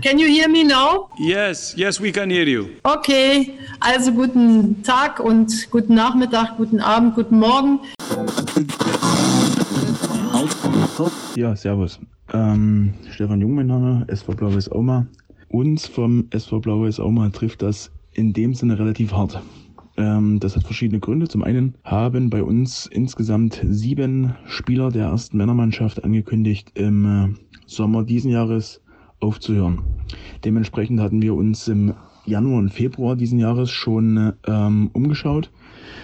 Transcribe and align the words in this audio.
Can 0.00 0.16
you 0.16 0.28
hear 0.28 0.48
me 0.48 0.62
now? 0.62 1.08
Yes, 1.18 1.74
yes, 1.76 2.00
we 2.00 2.12
can 2.12 2.30
hear 2.30 2.46
you. 2.46 2.68
Okay, 2.84 3.58
also 3.80 4.12
guten 4.12 4.80
Tag 4.84 5.18
und 5.18 5.68
guten 5.72 5.96
Nachmittag, 5.96 6.56
guten 6.56 6.78
Abend, 6.78 7.16
guten 7.16 7.40
Morgen. 7.40 7.80
Ja, 11.34 11.56
servus. 11.56 11.98
Ähm, 12.32 12.94
Stefan 13.10 13.40
Jung, 13.40 13.56
mein 13.56 13.66
Name, 13.66 14.04
SV 14.06 14.34
Blau-Weiß 14.34 14.70
Auma. 14.70 15.04
Uns 15.48 15.88
vom 15.88 16.28
SV 16.30 16.60
Blau-Weiß 16.60 17.00
Auma 17.00 17.30
trifft 17.30 17.62
das 17.62 17.90
in 18.12 18.32
dem 18.32 18.54
Sinne 18.54 18.78
relativ 18.78 19.12
hart. 19.12 19.42
Ähm, 19.96 20.38
das 20.38 20.54
hat 20.54 20.62
verschiedene 20.62 21.00
Gründe. 21.00 21.26
Zum 21.26 21.42
einen 21.42 21.74
haben 21.82 22.30
bei 22.30 22.44
uns 22.44 22.86
insgesamt 22.86 23.60
sieben 23.64 24.36
Spieler 24.46 24.92
der 24.92 25.06
ersten 25.06 25.38
Männermannschaft 25.38 26.04
angekündigt, 26.04 26.70
im 26.74 27.34
äh, 27.34 27.58
Sommer 27.66 28.04
diesen 28.04 28.30
Jahres 28.30 28.80
aufzuhören. 29.20 29.80
Dementsprechend 30.44 31.00
hatten 31.00 31.22
wir 31.22 31.34
uns 31.34 31.68
im 31.68 31.94
Januar 32.24 32.58
und 32.58 32.70
Februar 32.70 33.16
diesen 33.16 33.38
Jahres 33.38 33.70
schon 33.70 34.34
ähm, 34.46 34.90
umgeschaut. 34.92 35.50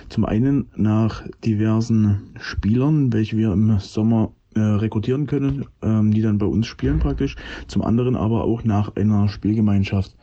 Zum 0.08 0.24
einen 0.24 0.66
nach 0.76 1.22
diversen 1.44 2.34
Spielern, 2.40 3.12
welche 3.12 3.36
wir 3.36 3.52
im 3.52 3.78
Sommer 3.78 4.32
äh, 4.54 4.60
rekrutieren 4.60 5.26
können, 5.26 5.66
ähm, 5.82 6.12
die 6.12 6.22
dann 6.22 6.38
bei 6.38 6.46
uns 6.46 6.66
spielen 6.66 6.98
praktisch. 6.98 7.36
Zum 7.66 7.82
anderen 7.82 8.16
aber 8.16 8.44
auch 8.44 8.64
nach 8.64 8.96
einer 8.96 9.28
Spielgemeinschaft. 9.28 10.16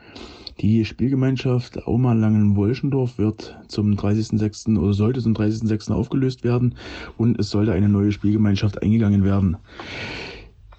Die 0.59 0.85
Spielgemeinschaft 0.85 1.87
Auma 1.87 2.13
Langen-Wolschendorf 2.13 3.17
wird 3.17 3.57
zum 3.67 3.93
30.06. 3.93 4.77
oder 4.77 4.93
sollte 4.93 5.21
zum 5.21 5.33
30.06. 5.33 5.91
aufgelöst 5.91 6.43
werden 6.43 6.75
und 7.17 7.39
es 7.39 7.49
sollte 7.49 7.73
eine 7.73 7.89
neue 7.89 8.11
Spielgemeinschaft 8.11 8.81
eingegangen 8.81 9.23
werden. 9.23 9.57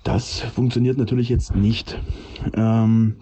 Das 0.05 0.41
funktioniert 0.41 0.99
natürlich 0.99 1.29
jetzt 1.29 1.55
nicht. 1.55 2.01
Ähm, 2.55 3.17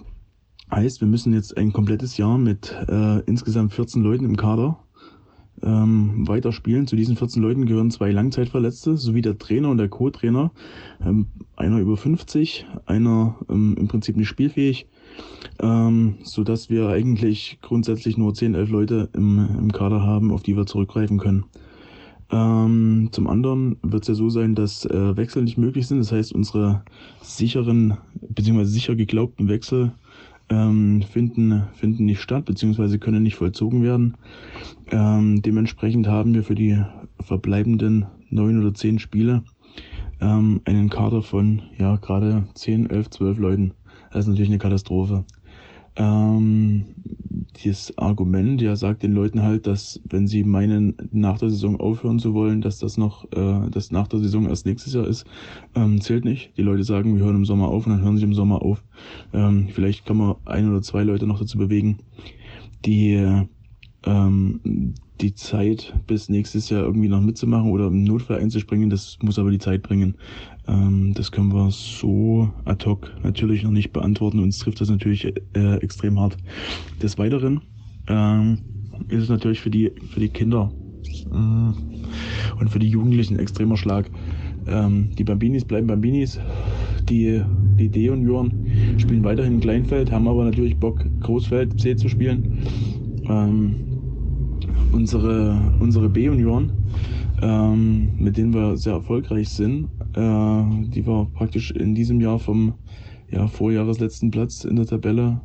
heißt, 0.71 1.01
wir 1.01 1.09
müssen 1.09 1.33
jetzt 1.33 1.57
ein 1.57 1.73
komplettes 1.73 2.17
Jahr 2.17 2.39
mit 2.39 2.75
äh, 2.89 3.21
insgesamt 3.21 3.73
14 3.73 4.03
Leuten 4.03 4.25
im 4.25 4.37
Kader 4.37 4.79
ähm, 5.63 6.27
weiterspielen. 6.27 6.87
Zu 6.87 6.97
diesen 6.97 7.17
14 7.17 7.43
Leuten 7.43 7.67
gehören 7.67 7.91
zwei 7.91 8.11
Langzeitverletzte 8.11 8.97
sowie 8.97 9.21
der 9.21 9.39
Trainer 9.39 9.71
und 9.71 9.79
der 9.79 9.89
Co-Trainer. 9.89 10.53
Ähm, 11.05 11.27
einer 11.57 11.79
über 11.79 11.97
50, 11.97 12.67
einer 12.87 13.37
ähm, 13.51 13.77
im 13.79 13.89
Prinzip 13.89 14.17
nicht 14.17 14.29
spielfähig 14.29 14.87
ähm, 15.61 16.17
so 16.23 16.45
dass 16.45 16.71
wir 16.71 16.89
eigentlich 16.89 17.59
grundsätzlich 17.63 18.17
nur 18.17 18.35
10, 18.35 18.55
11 18.55 18.71
Leute 18.71 19.09
im, 19.15 19.49
im 19.59 19.73
Kader 19.73 20.03
haben, 20.03 20.33
auf 20.33 20.43
die 20.43 20.57
wir 20.57 20.67
zurückgreifen 20.67 21.19
können. 21.19 21.45
Ähm, 22.33 23.09
zum 23.11 23.27
anderen 23.27 23.77
wird 23.83 24.03
es 24.03 24.09
ja 24.09 24.15
so 24.15 24.29
sein, 24.29 24.55
dass 24.55 24.85
äh, 24.85 25.17
Wechsel 25.17 25.43
nicht 25.43 25.59
möglich 25.59 25.87
sind. 25.87 25.99
Das 25.99 26.13
heißt, 26.13 26.33
unsere 26.33 26.85
sicheren 27.23 27.97
bzw. 28.21 28.65
sicher 28.65 28.95
geglaubten 28.95 29.49
Wechsel 29.49 29.93
ähm, 30.49 31.03
finden, 31.03 31.65
finden 31.75 32.05
nicht 32.05 32.21
statt 32.21 32.45
bzw. 32.45 32.99
können 32.99 33.23
nicht 33.23 33.37
vollzogen 33.37 33.83
werden. 33.83 34.17
Ähm, 34.91 35.43
dementsprechend 35.43 36.07
haben 36.07 36.35
wir 36.35 36.45
für 36.45 36.55
die 36.55 36.83
verbleibenden 37.21 38.07
neun 38.31 38.61
oder 38.61 38.75
zehn 38.75 38.99
Spiele 38.99 39.43
ähm, 40.21 40.61
einen 40.65 40.91
Kader 40.91 41.23
von 41.23 41.63
ja 41.79 41.97
gerade 41.97 42.45
10, 42.55 42.91
11, 42.91 43.11
12 43.11 43.39
Leuten. 43.39 43.75
Das 44.13 44.25
ist 44.25 44.29
natürlich 44.29 44.51
eine 44.51 44.59
Katastrophe. 44.59 45.25
Ähm, 45.97 46.85
dieses 47.57 47.97
Argument, 47.99 48.63
ja, 48.63 48.77
sagt 48.77 49.03
den 49.03 49.13
Leuten 49.13 49.43
halt, 49.43 49.67
dass 49.67 50.01
wenn 50.09 50.27
sie 50.27 50.45
meinen, 50.45 50.97
nach 51.13 51.39
der 51.39 51.51
Saison 51.51 51.79
aufhören 51.79 52.19
zu 52.19 52.33
wollen, 52.33 52.61
dass 52.61 52.79
das 52.79 52.97
noch, 52.97 53.25
äh, 53.33 53.69
dass 53.71 53.91
nach 53.91 54.09
der 54.09 54.21
Saison 54.21 54.49
erst 54.49 54.67
nächstes 54.67 54.95
Jahr 54.95 55.07
ist, 55.07 55.27
ähm, 55.75 56.01
zählt 56.01 56.25
nicht. 56.25 56.57
Die 56.57 56.63
Leute 56.63 56.85
sagen, 56.85 57.17
wir 57.17 57.25
hören 57.25 57.37
im 57.37 57.45
Sommer 57.45 57.69
auf 57.69 57.87
und 57.87 57.93
dann 57.93 58.03
hören 58.03 58.17
sie 58.17 58.25
im 58.25 58.35
Sommer 58.35 58.63
auf. 58.63 58.85
Ähm, 59.33 59.69
vielleicht 59.69 60.07
kann 60.07 60.17
man 60.17 60.37
ein 60.45 60.71
oder 60.71 60.83
zwei 60.83 61.03
Leute 61.03 61.27
noch 61.27 61.39
dazu 61.39 61.59
bewegen, 61.59 61.99
die 62.85 63.47
ähm, 64.05 64.95
die 65.21 65.35
Zeit 65.35 65.95
bis 66.07 66.29
nächstes 66.29 66.71
Jahr 66.71 66.83
irgendwie 66.83 67.09
noch 67.09 67.21
mitzumachen 67.21 67.71
oder 67.71 67.89
im 67.89 68.05
Notfall 68.05 68.39
einzuspringen. 68.39 68.91
Das 68.91 69.19
muss 69.23 69.39
aber 69.39 69.51
die 69.51 69.59
Zeit 69.59 69.83
bringen. 69.83 70.15
Ähm, 70.67 71.13
das 71.15 71.31
können 71.33 71.53
wir 71.53 71.71
so 71.71 72.51
ad 72.65 72.85
hoc 72.87 73.11
natürlich 73.23 73.63
noch 73.63 73.71
nicht 73.71 73.93
beantworten. 73.93 74.41
Uns 74.41 74.59
trifft 74.59 74.81
das 74.81 74.89
natürlich 74.89 75.33
äh, 75.55 75.77
extrem 75.77 76.19
hart. 76.19 76.37
Des 77.03 77.19
Weiteren 77.19 77.61
ähm, 78.09 78.59
ist 79.09 79.25
es 79.25 79.29
natürlich 79.29 79.61
für 79.61 79.71
die, 79.71 79.93
für 80.11 80.21
die 80.21 80.29
Kinder 80.29 80.73
äh, 81.31 82.61
und 82.61 82.69
für 82.69 82.79
die 82.79 82.89
Jugendlichen 82.89 83.35
ein 83.35 83.41
extremer 83.41 83.77
Schlag. 83.77 84.11
Ähm, 84.67 85.11
die 85.17 85.25
Bambinis 85.25 85.65
bleiben 85.65 85.87
Bambinis. 85.87 86.39
Die, 87.09 87.43
die 87.77 87.89
D-Junioren 87.89 88.53
spielen 88.99 89.25
weiterhin 89.25 89.55
in 89.55 89.61
Kleinfeld, 89.61 90.13
haben 90.13 90.29
aber 90.29 90.45
natürlich 90.45 90.77
Bock, 90.77 91.05
Großfeld 91.21 91.81
C 91.81 91.97
zu 91.97 92.09
spielen. 92.09 92.59
Ähm, 93.29 93.90
unsere, 94.93 95.75
unsere 95.81 96.09
B-Junioren, 96.09 96.73
ähm, 97.43 98.11
mit 98.19 98.37
denen 98.37 98.55
wir 98.55 98.77
sehr 98.77 98.95
erfolgreich 98.95 99.49
sind, 99.49 99.89
äh, 100.15 100.89
die 100.89 101.07
wir 101.07 101.29
praktisch 101.35 101.71
in 101.71 101.95
diesem 101.95 102.21
Jahr 102.21 102.39
vom 102.39 102.75
ja, 103.31 103.47
Vorjahresletzten 103.47 104.31
Platz 104.31 104.65
in 104.65 104.77
der 104.77 104.87
Tabelle 104.87 105.41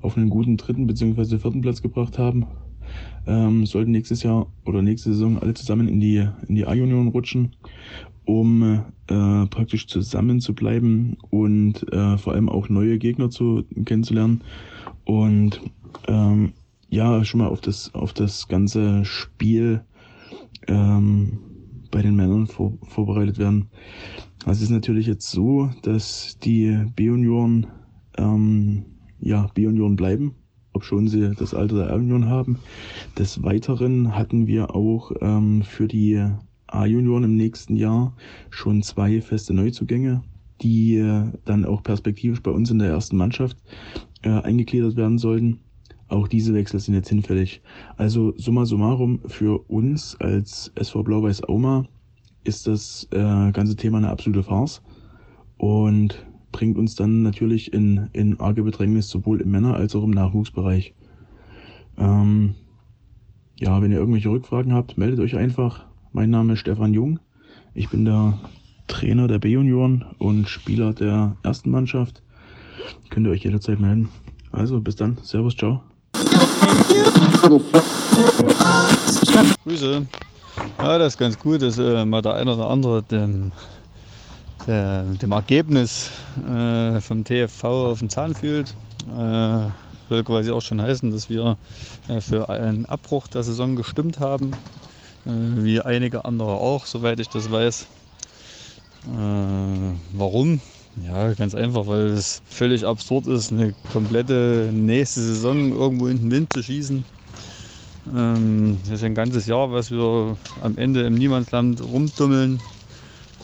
auf 0.00 0.16
einen 0.16 0.30
guten 0.30 0.56
dritten 0.56 0.86
bzw. 0.86 1.38
vierten 1.38 1.62
Platz 1.62 1.82
gebracht 1.82 2.18
haben, 2.18 2.46
ähm, 3.26 3.66
sollten 3.66 3.90
nächstes 3.90 4.22
Jahr 4.22 4.46
oder 4.64 4.82
nächste 4.82 5.12
Saison 5.12 5.38
alle 5.38 5.54
zusammen 5.54 5.88
in 5.88 6.00
die, 6.00 6.26
in 6.48 6.54
die 6.54 6.66
A-Union 6.66 7.08
rutschen, 7.08 7.56
um 8.24 8.62
äh, 8.62 9.46
praktisch 9.46 9.86
zusammen 9.86 10.40
zu 10.40 10.54
bleiben 10.54 11.16
und 11.30 11.90
äh, 11.92 12.16
vor 12.18 12.34
allem 12.34 12.48
auch 12.48 12.68
neue 12.68 12.98
Gegner 12.98 13.30
zu 13.30 13.64
kennenzulernen. 13.84 14.42
Und 15.04 15.60
ähm, 16.08 16.52
ja, 16.94 17.24
schon 17.24 17.40
mal 17.40 17.48
auf 17.48 17.60
das, 17.60 17.92
auf 17.94 18.12
das 18.12 18.46
ganze 18.46 19.04
Spiel 19.04 19.82
ähm, 20.68 21.40
bei 21.90 22.02
den 22.02 22.14
Männern 22.14 22.46
vor, 22.46 22.72
vorbereitet 22.82 23.38
werden. 23.38 23.68
Also 24.44 24.58
es 24.58 24.62
ist 24.62 24.70
natürlich 24.70 25.06
jetzt 25.06 25.28
so, 25.30 25.70
dass 25.82 26.38
die 26.38 26.86
B-Junioren 26.94 27.66
ähm, 28.16 28.84
ja, 29.18 29.48
B-Junioren 29.54 29.96
bleiben, 29.96 30.36
ob 30.72 30.84
schon 30.84 31.08
sie 31.08 31.32
das 31.34 31.52
Alter 31.52 31.76
der 31.76 31.90
A-Junioren 31.90 32.28
haben. 32.28 32.58
Des 33.18 33.42
Weiteren 33.42 34.14
hatten 34.16 34.46
wir 34.46 34.76
auch 34.76 35.10
ähm, 35.20 35.62
für 35.62 35.88
die 35.88 36.24
A-Junioren 36.68 37.24
im 37.24 37.36
nächsten 37.36 37.74
Jahr 37.74 38.14
schon 38.50 38.82
zwei 38.82 39.20
feste 39.20 39.52
Neuzugänge, 39.52 40.22
die 40.60 40.98
äh, 40.98 41.24
dann 41.44 41.64
auch 41.64 41.82
perspektivisch 41.82 42.42
bei 42.42 42.52
uns 42.52 42.70
in 42.70 42.78
der 42.78 42.88
ersten 42.88 43.16
Mannschaft 43.16 43.56
äh, 44.22 44.28
eingegliedert 44.28 44.94
werden 44.94 45.18
sollten. 45.18 45.63
Auch 46.14 46.28
diese 46.28 46.54
Wechsel 46.54 46.78
sind 46.78 46.94
jetzt 46.94 47.08
hinfällig. 47.08 47.60
Also 47.96 48.34
summa 48.36 48.64
summarum 48.64 49.20
für 49.26 49.68
uns 49.68 50.16
als 50.20 50.70
SV 50.76 51.02
Blau-Weiß 51.02 51.44
Auma 51.48 51.86
ist 52.44 52.66
das 52.66 53.08
äh, 53.10 53.50
ganze 53.52 53.74
Thema 53.74 53.98
eine 53.98 54.10
absolute 54.10 54.44
Farce 54.44 54.82
und 55.56 56.24
bringt 56.52 56.78
uns 56.78 56.94
dann 56.94 57.22
natürlich 57.22 57.72
in, 57.72 58.08
in 58.12 58.38
arge 58.38 58.62
Bedrängnis 58.62 59.08
sowohl 59.08 59.40
im 59.40 59.50
Männer- 59.50 59.74
als 59.74 59.96
auch 59.96 60.04
im 60.04 60.10
Nachwuchsbereich. 60.10 60.94
Ähm, 61.98 62.54
ja, 63.58 63.82
wenn 63.82 63.90
ihr 63.90 63.98
irgendwelche 63.98 64.30
Rückfragen 64.30 64.72
habt, 64.72 64.96
meldet 64.96 65.18
euch 65.18 65.36
einfach. 65.36 65.86
Mein 66.12 66.30
Name 66.30 66.52
ist 66.52 66.60
Stefan 66.60 66.94
Jung. 66.94 67.18
Ich 67.74 67.88
bin 67.88 68.04
der 68.04 68.38
Trainer 68.86 69.26
der 69.26 69.40
B-Junioren 69.40 70.04
und 70.18 70.48
Spieler 70.48 70.92
der 70.92 71.36
ersten 71.42 71.70
Mannschaft. 71.70 72.22
Könnt 73.10 73.26
ihr 73.26 73.30
euch 73.32 73.42
jederzeit 73.42 73.80
melden. 73.80 74.10
Also 74.52 74.80
bis 74.80 74.94
dann. 74.94 75.16
Servus, 75.22 75.56
ciao. 75.56 75.82
Grüße. 79.64 80.06
Ja, 80.78 80.98
das 80.98 81.14
ist 81.14 81.18
ganz 81.18 81.38
gut, 81.38 81.62
dass 81.62 81.78
äh, 81.78 82.04
mal 82.04 82.22
der 82.22 82.34
eine 82.34 82.54
oder 82.54 82.68
andere 82.68 83.02
dem, 83.02 83.52
der, 84.66 85.02
dem 85.02 85.32
Ergebnis 85.32 86.10
äh, 86.48 87.00
vom 87.00 87.24
TFV 87.24 87.64
auf 87.64 87.98
den 87.98 88.10
Zahn 88.10 88.34
fühlt. 88.34 88.74
Äh, 89.16 89.68
soll 90.08 90.24
quasi 90.24 90.50
auch 90.50 90.60
schon 90.60 90.80
heißen, 90.80 91.10
dass 91.10 91.28
wir 91.28 91.56
äh, 92.08 92.20
für 92.20 92.48
einen 92.48 92.86
Abbruch 92.86 93.26
der 93.28 93.42
Saison 93.42 93.76
gestimmt 93.76 94.20
haben, 94.20 94.52
äh, 95.26 95.30
wie 95.30 95.80
einige 95.80 96.24
andere 96.24 96.52
auch, 96.52 96.86
soweit 96.86 97.20
ich 97.20 97.28
das 97.28 97.50
weiß. 97.50 97.86
Äh, 99.06 99.96
warum? 100.12 100.60
Ja, 100.96 101.34
ganz 101.34 101.54
einfach, 101.54 101.86
weil 101.86 102.06
es 102.06 102.40
völlig 102.46 102.86
absurd 102.86 103.26
ist, 103.26 103.50
eine 103.52 103.74
komplette 103.92 104.70
nächste 104.72 105.20
Saison 105.20 105.72
irgendwo 105.72 106.06
in 106.06 106.18
den 106.18 106.30
Wind 106.30 106.52
zu 106.52 106.62
schießen. 106.62 107.04
Ähm, 108.14 108.78
das 108.84 108.94
ist 109.00 109.04
ein 109.04 109.14
ganzes 109.14 109.46
Jahr, 109.46 109.72
was 109.72 109.90
wir 109.90 110.36
am 110.60 110.76
Ende 110.76 111.02
im 111.02 111.14
Niemandsland 111.14 111.80
rumtummeln. 111.82 112.60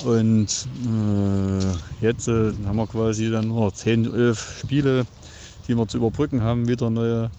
Und 0.04 0.68
äh, 0.86 2.04
jetzt 2.04 2.28
äh, 2.28 2.52
haben 2.64 2.76
wir 2.76 2.86
quasi 2.86 3.30
dann 3.30 3.48
nur 3.48 3.72
10, 3.72 4.04
11 4.14 4.58
Spiele, 4.60 5.06
die 5.66 5.76
wir 5.76 5.88
zu 5.88 5.98
überbrücken 5.98 6.42
haben. 6.42 6.68
Wieder 6.68 6.88
neue 6.88 7.30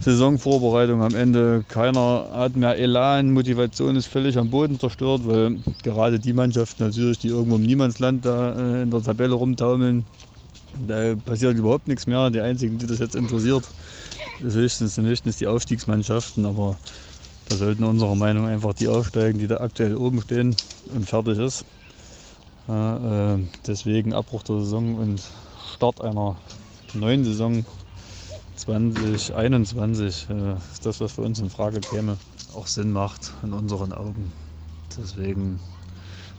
Saisonvorbereitung 0.00 1.02
am 1.02 1.14
Ende. 1.14 1.64
Keiner 1.68 2.30
hat 2.32 2.56
mehr 2.56 2.76
Elan, 2.76 3.32
Motivation 3.32 3.96
ist 3.96 4.06
völlig 4.06 4.36
am 4.38 4.50
Boden 4.50 4.78
zerstört, 4.78 5.22
weil 5.26 5.62
gerade 5.82 6.20
die 6.20 6.32
Mannschaften 6.32 6.84
natürlich, 6.84 7.18
die 7.18 7.28
irgendwo 7.28 7.56
im 7.56 7.62
Niemandsland 7.62 8.24
da 8.24 8.54
äh, 8.54 8.82
in 8.82 8.90
der 8.90 9.02
Tabelle 9.02 9.34
rumtaumeln, 9.34 10.06
Da 10.72 11.16
passiert 11.16 11.56
überhaupt 11.58 11.88
nichts 11.88 12.06
mehr. 12.06 12.30
Die 12.30 12.40
einzigen, 12.40 12.78
die 12.78 12.86
das 12.86 12.98
jetzt 13.00 13.16
interessiert, 13.16 13.72
ist 14.40 14.54
höchstens 14.56 14.98
und 14.98 15.06
höchstens 15.06 15.36
die 15.38 15.46
Aufstiegsmannschaften. 15.48 16.46
Aber 16.46 16.80
da 17.46 17.56
sollten 17.56 17.84
unserer 17.84 18.16
Meinung 18.16 18.46
einfach 18.46 18.74
die 18.74 18.88
aufsteigen, 18.88 19.38
die 19.38 19.48
da 19.48 19.58
aktuell 19.58 19.96
oben 19.96 20.20
stehen 20.22 20.56
und 20.86 21.06
fertig 21.08 21.38
ist. 21.38 21.66
Äh, 22.68 23.38
deswegen 23.66 24.14
Abbruch 24.14 24.42
der 24.42 24.60
Saison 24.60 24.96
und 24.96 25.20
Start 25.74 26.00
einer 26.00 26.40
neuen 26.92 27.24
Saison 27.24 27.66
2021 28.56 30.28
äh, 30.30 30.54
ist 30.72 30.86
das, 30.86 31.00
was 31.00 31.12
für 31.12 31.22
uns 31.22 31.38
in 31.40 31.50
Frage 31.50 31.80
käme, 31.80 32.18
auch 32.54 32.66
Sinn 32.66 32.92
macht 32.92 33.32
in 33.42 33.52
unseren 33.52 33.92
Augen. 33.92 34.32
Deswegen, 34.96 35.60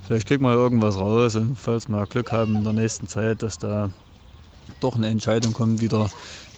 vielleicht 0.01 0.27
kriegen 0.27 0.43
wir 0.43 0.53
irgendwas 0.53 0.97
raus 0.97 1.35
und 1.35 1.57
falls 1.57 1.87
wir 1.89 2.05
Glück 2.07 2.31
haben 2.31 2.55
in 2.55 2.63
der 2.63 2.73
nächsten 2.73 3.07
Zeit, 3.07 3.43
dass 3.43 3.57
da 3.57 3.91
doch 4.79 4.95
eine 4.95 5.07
Entscheidung 5.07 5.53
kommt, 5.53 5.81
wieder 5.81 6.09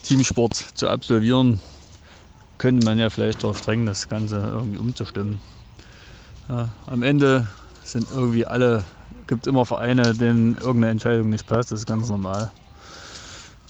Teamsport 0.03 0.53
zu 0.55 0.87
absolvieren, 0.89 1.59
könnte 2.57 2.85
man 2.85 2.99
ja 2.99 3.09
vielleicht 3.09 3.43
darauf 3.43 3.61
drängen, 3.61 3.85
das 3.85 4.07
Ganze 4.07 4.37
irgendwie 4.37 4.77
umzustimmen. 4.77 5.41
Ja, 6.47 6.69
am 6.85 7.03
Ende 7.03 7.47
sind 7.83 8.09
irgendwie 8.11 8.45
alle, 8.45 8.85
gibt 9.27 9.47
immer 9.47 9.65
Vereine, 9.65 10.13
denen 10.13 10.55
irgendeine 10.55 10.91
Entscheidung 10.91 11.29
nicht 11.29 11.45
passt, 11.45 11.71
das 11.71 11.79
ist 11.79 11.85
ganz 11.87 12.09
normal. 12.09 12.51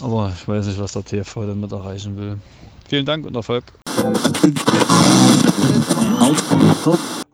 Aber 0.01 0.31
ich 0.35 0.47
weiß 0.47 0.67
nicht, 0.67 0.79
was 0.79 0.94
der 0.94 1.03
TV 1.03 1.45
damit 1.45 1.71
erreichen 1.71 2.17
will. 2.17 2.38
Vielen 2.88 3.05
Dank 3.05 3.25
und 3.25 3.35
Erfolg. 3.35 3.63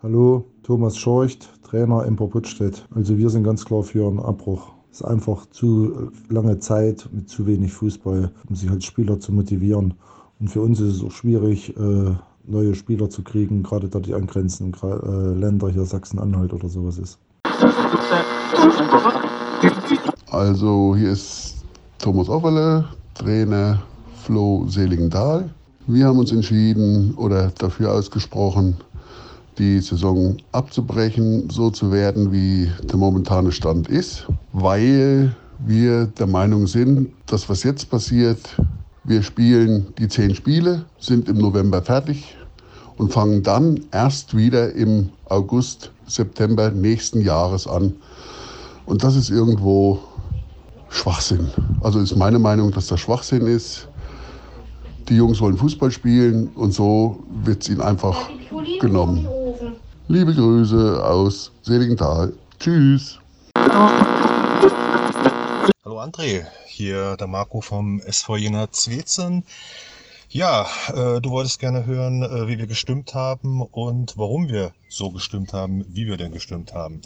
Hallo, 0.01 0.45
Thomas 0.63 0.97
Schorcht, 0.97 1.49
Trainer 1.63 2.05
in 2.05 2.15
Puttstedt. 2.15 2.85
Also 2.95 3.17
wir 3.17 3.29
sind 3.29 3.43
ganz 3.43 3.65
klar 3.65 3.83
für 3.83 4.07
einen 4.07 4.19
Abbruch. 4.19 4.71
Es 4.91 5.01
ist 5.01 5.05
einfach 5.05 5.45
zu 5.47 6.11
lange 6.29 6.59
Zeit 6.59 7.09
mit 7.11 7.27
zu 7.27 7.45
wenig 7.45 7.73
Fußball, 7.73 8.31
um 8.47 8.55
sich 8.55 8.69
als 8.69 8.85
Spieler 8.85 9.19
zu 9.19 9.33
motivieren. 9.33 9.95
Und 10.39 10.47
für 10.49 10.61
uns 10.61 10.79
ist 10.79 10.97
es 10.97 11.03
auch 11.03 11.11
schwierig, 11.11 11.75
äh, 11.77 12.11
neue 12.45 12.75
Spieler 12.75 13.09
zu 13.09 13.23
kriegen, 13.23 13.63
gerade 13.63 13.89
da 13.89 13.99
die 13.99 14.13
angrenzenden 14.13 14.73
äh, 14.81 15.39
Länder 15.39 15.69
hier 15.69 15.85
Sachsen-Anhalt 15.85 16.53
oder 16.53 16.69
sowas 16.69 16.97
ist. 16.97 17.19
Also 20.29 20.95
hier 20.95 21.11
ist 21.11 21.42
Thomas 22.03 22.27
Offerle, 22.27 22.83
Trainer 23.13 23.81
Flo 24.25 24.65
Seligendahl. 24.67 25.49
Wir 25.87 26.07
haben 26.07 26.19
uns 26.19 26.33
entschieden 26.33 27.13
oder 27.15 27.49
dafür 27.57 27.93
ausgesprochen, 27.93 28.75
die 29.57 29.79
Saison 29.79 30.35
abzubrechen, 30.51 31.49
so 31.49 31.69
zu 31.69 31.93
werden, 31.93 32.33
wie 32.33 32.69
der 32.91 32.97
momentane 32.97 33.53
Stand 33.53 33.87
ist, 33.87 34.27
weil 34.51 35.33
wir 35.65 36.07
der 36.07 36.27
Meinung 36.27 36.67
sind, 36.67 37.07
dass 37.27 37.47
was 37.47 37.63
jetzt 37.63 37.89
passiert, 37.89 38.53
wir 39.05 39.23
spielen 39.23 39.87
die 39.97 40.09
zehn 40.09 40.35
Spiele, 40.35 40.83
sind 40.99 41.29
im 41.29 41.37
November 41.37 41.81
fertig 41.81 42.35
und 42.97 43.13
fangen 43.13 43.43
dann 43.43 43.79
erst 43.93 44.35
wieder 44.35 44.73
im 44.73 45.07
August, 45.29 45.89
September 46.05 46.69
nächsten 46.69 47.21
Jahres 47.21 47.65
an. 47.65 47.93
Und 48.85 49.05
das 49.05 49.15
ist 49.15 49.29
irgendwo 49.29 49.99
Schwachsinn. 50.93 51.49
Also 51.81 51.99
ist 51.99 52.15
meine 52.15 52.39
Meinung, 52.39 52.71
dass 52.71 52.87
das 52.87 52.99
Schwachsinn 52.99 53.47
ist. 53.47 53.87
Die 55.09 55.15
Jungs 55.15 55.41
wollen 55.41 55.57
Fußball 55.57 55.91
spielen 55.91 56.47
und 56.55 56.71
so 56.71 57.23
wird 57.43 57.61
es 57.63 57.69
ihnen 57.69 57.81
einfach 57.81 58.29
genommen. 58.79 59.27
Liebe 60.07 60.33
Grüße 60.33 61.03
aus 61.03 61.51
Seligenthal. 61.63 62.31
Tschüss. 62.59 63.19
Hallo 65.83 65.99
André, 65.99 66.45
hier 66.67 67.17
der 67.17 67.27
Marco 67.27 67.59
vom 67.59 67.99
SV 67.99 68.37
Jena 68.37 68.71
Zwezen. 68.71 69.43
Ja, 70.29 70.65
äh, 70.87 71.21
du 71.21 71.29
wolltest 71.31 71.59
gerne 71.59 71.85
hören, 71.85 72.23
äh, 72.23 72.47
wie 72.47 72.57
wir 72.57 72.67
gestimmt 72.67 73.13
haben 73.13 73.61
und 73.61 74.17
warum 74.17 74.47
wir 74.47 74.73
so 74.89 75.11
gestimmt 75.11 75.53
haben, 75.53 75.85
wie 75.89 76.07
wir 76.07 76.17
denn 76.17 76.31
gestimmt 76.31 76.73
haben. 76.73 77.01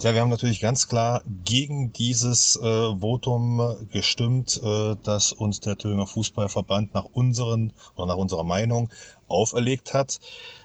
Ja, 0.00 0.14
wir 0.14 0.20
haben 0.20 0.30
natürlich 0.30 0.60
ganz 0.60 0.86
klar 0.86 1.22
gegen 1.44 1.92
dieses 1.92 2.54
äh, 2.54 2.62
Votum 3.00 3.88
gestimmt, 3.90 4.60
äh, 4.62 4.94
das 5.02 5.32
uns 5.32 5.58
der 5.58 5.76
Thüringer 5.76 6.06
Fußballverband 6.06 6.94
nach 6.94 7.04
unseren 7.04 7.72
oder 7.96 8.06
nach 8.06 8.16
unserer 8.16 8.44
Meinung 8.44 8.90
auferlegt 9.26 9.94
hat. 9.94 10.20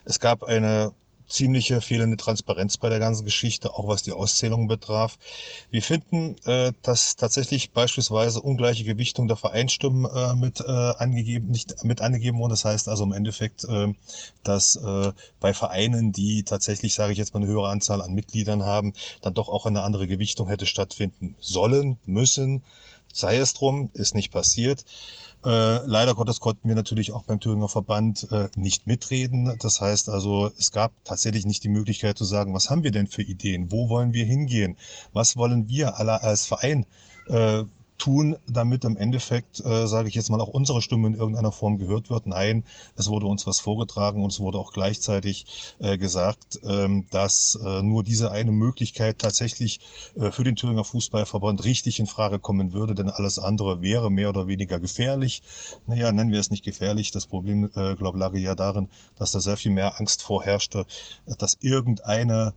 Es 0.06 0.20
gab 0.20 0.44
eine 0.44 0.94
ziemliche 1.28 1.82
fehlende 1.82 2.18
Transparenz 2.18 2.78
bei 2.78 2.90
der 2.90 3.00
ganzen 3.00 3.26
Geschichte, 3.26 3.74
auch 3.74 3.88
was 3.88 4.04
die 4.04 4.12
Auszählung 4.12 4.68
betraf. 4.68 5.18
Wir 5.72 5.82
finden, 5.82 6.36
äh, 6.46 6.74
dass 6.82 7.16
tatsächlich 7.16 7.72
beispielsweise 7.72 8.42
ungleiche 8.42 8.84
Gewichtung 8.84 9.28
der 9.28 9.38
Vereinsstimmen 9.38 10.06
äh, 10.06 10.36
mit 10.36 10.62
äh, 10.62 10.72
angegeben, 10.72 11.50
nicht 11.50 11.84
mit 11.84 12.02
angegeben 12.02 12.40
wurden. 12.40 12.52
Das 12.52 12.66
heißt 12.66 12.88
also 12.88 13.04
im 13.04 13.14
Endeffekt, 13.14 13.64
äh, 13.66 13.94
dass 14.44 14.76
äh, 14.76 15.12
bei 15.40 15.54
Vereinen, 15.54 16.12
die 16.12 16.44
tatsächlich, 16.44 16.94
sage 16.94 17.14
ich 17.14 17.18
jetzt 17.18 17.34
mal, 17.34 17.42
eine 17.42 17.52
höhere 17.52 17.70
Anzahl 17.70 18.02
an 18.02 18.14
Mitgliedern 18.14 18.64
haben, 18.64 18.94
dann 19.22 19.34
doch 19.34 19.50
auch 19.50 19.66
eine 19.66 19.82
andere 19.82 20.08
Gewichtung 20.08 20.48
hätte 20.48 20.66
stattfinden 20.66 21.36
sollen, 21.40 21.98
müssen. 22.06 22.64
Sei 23.12 23.38
es 23.38 23.54
drum, 23.54 23.92
ist 23.94 24.16
nicht 24.16 24.32
passiert. 24.32 24.86
Äh, 25.46 25.86
leider 25.86 26.16
Gottes 26.16 26.40
konnten 26.40 26.68
wir 26.68 26.76
natürlich 26.76 27.12
auch 27.12 27.24
beim 27.24 27.40
Thüringer 27.40 27.68
Verband 27.68 28.28
äh, 28.32 28.50
nicht 28.56 28.88
mitreden. 28.88 29.58
Das 29.60 29.82
heißt 29.82 30.10
also, 30.10 30.52
es 30.58 30.72
gab 30.72 30.94
tatsächlich 31.04 31.46
nicht 31.46 31.64
die 31.64 31.70
Möglichkeit 31.70 32.18
zu 32.18 32.24
sagen, 32.24 32.54
was 32.54 32.70
haben 32.70 32.84
wir 32.84 32.92
denn 32.92 33.08
für 33.08 33.24
Ideen? 33.24 33.72
Wo 33.72 33.90
wollen 33.90 34.14
wir 34.14 34.26
hingehen? 34.26 34.78
Was 35.12 35.36
wollen 35.36 35.68
wir 35.68 35.98
alle 35.98 36.22
als 36.22 36.46
Verein 36.46 36.86
äh, 37.28 37.64
tun, 38.04 38.36
damit 38.48 38.84
im 38.84 38.98
Endeffekt, 38.98 39.64
äh, 39.66 39.88
sage 39.88 40.10
ich 40.10 40.16
jetzt 40.16 40.30
mal, 40.30 40.42
auch 40.42 40.50
unsere 40.50 40.82
Stimme 40.82 41.08
in 41.08 41.14
irgendeiner 41.14 41.54
Form 41.54 41.78
gehört 41.78 42.10
wird. 42.10 42.28
Nein, 42.28 42.66
es 42.98 43.08
wurde 43.08 43.28
uns 43.28 43.48
was 43.48 43.62
vorgetragen 43.62 44.22
und 44.22 44.34
es 44.34 44.42
wurde 44.42 44.58
auch 44.58 44.74
gleichzeitig 44.74 45.46
äh, 45.80 45.98
gesagt, 45.98 46.60
ähm, 46.66 47.06
dass 47.12 47.58
äh, 47.64 47.82
nur 47.82 48.04
diese 48.04 48.30
eine 48.32 48.52
Möglichkeit 48.52 49.20
tatsächlich 49.20 49.80
äh, 50.18 50.32
für 50.32 50.44
den 50.44 50.58
Thüringer 50.58 50.84
Fußballverband 50.84 51.64
richtig 51.64 51.98
in 51.98 52.08
Frage 52.08 52.40
kommen 52.40 52.74
würde, 52.74 52.94
denn 52.94 53.10
alles 53.10 53.40
andere 53.40 53.82
wäre 53.82 54.12
mehr 54.12 54.28
oder 54.28 54.48
weniger 54.48 54.82
gefährlich. 54.82 55.42
Naja, 55.88 56.12
nennen 56.12 56.34
wir 56.34 56.42
es 56.42 56.52
nicht 56.52 56.66
gefährlich. 56.66 57.12
Das 57.12 57.26
Problem, 57.26 57.70
äh, 57.74 57.96
glaube 57.96 58.18
lag 58.18 58.34
ja 58.34 58.54
darin, 58.54 58.90
dass 59.16 59.32
da 59.32 59.40
sehr 59.40 59.56
viel 59.56 59.72
mehr 59.72 60.02
Angst 60.02 60.24
vorherrschte, 60.24 60.86
dass 61.38 61.58
irgendeine 61.62 62.54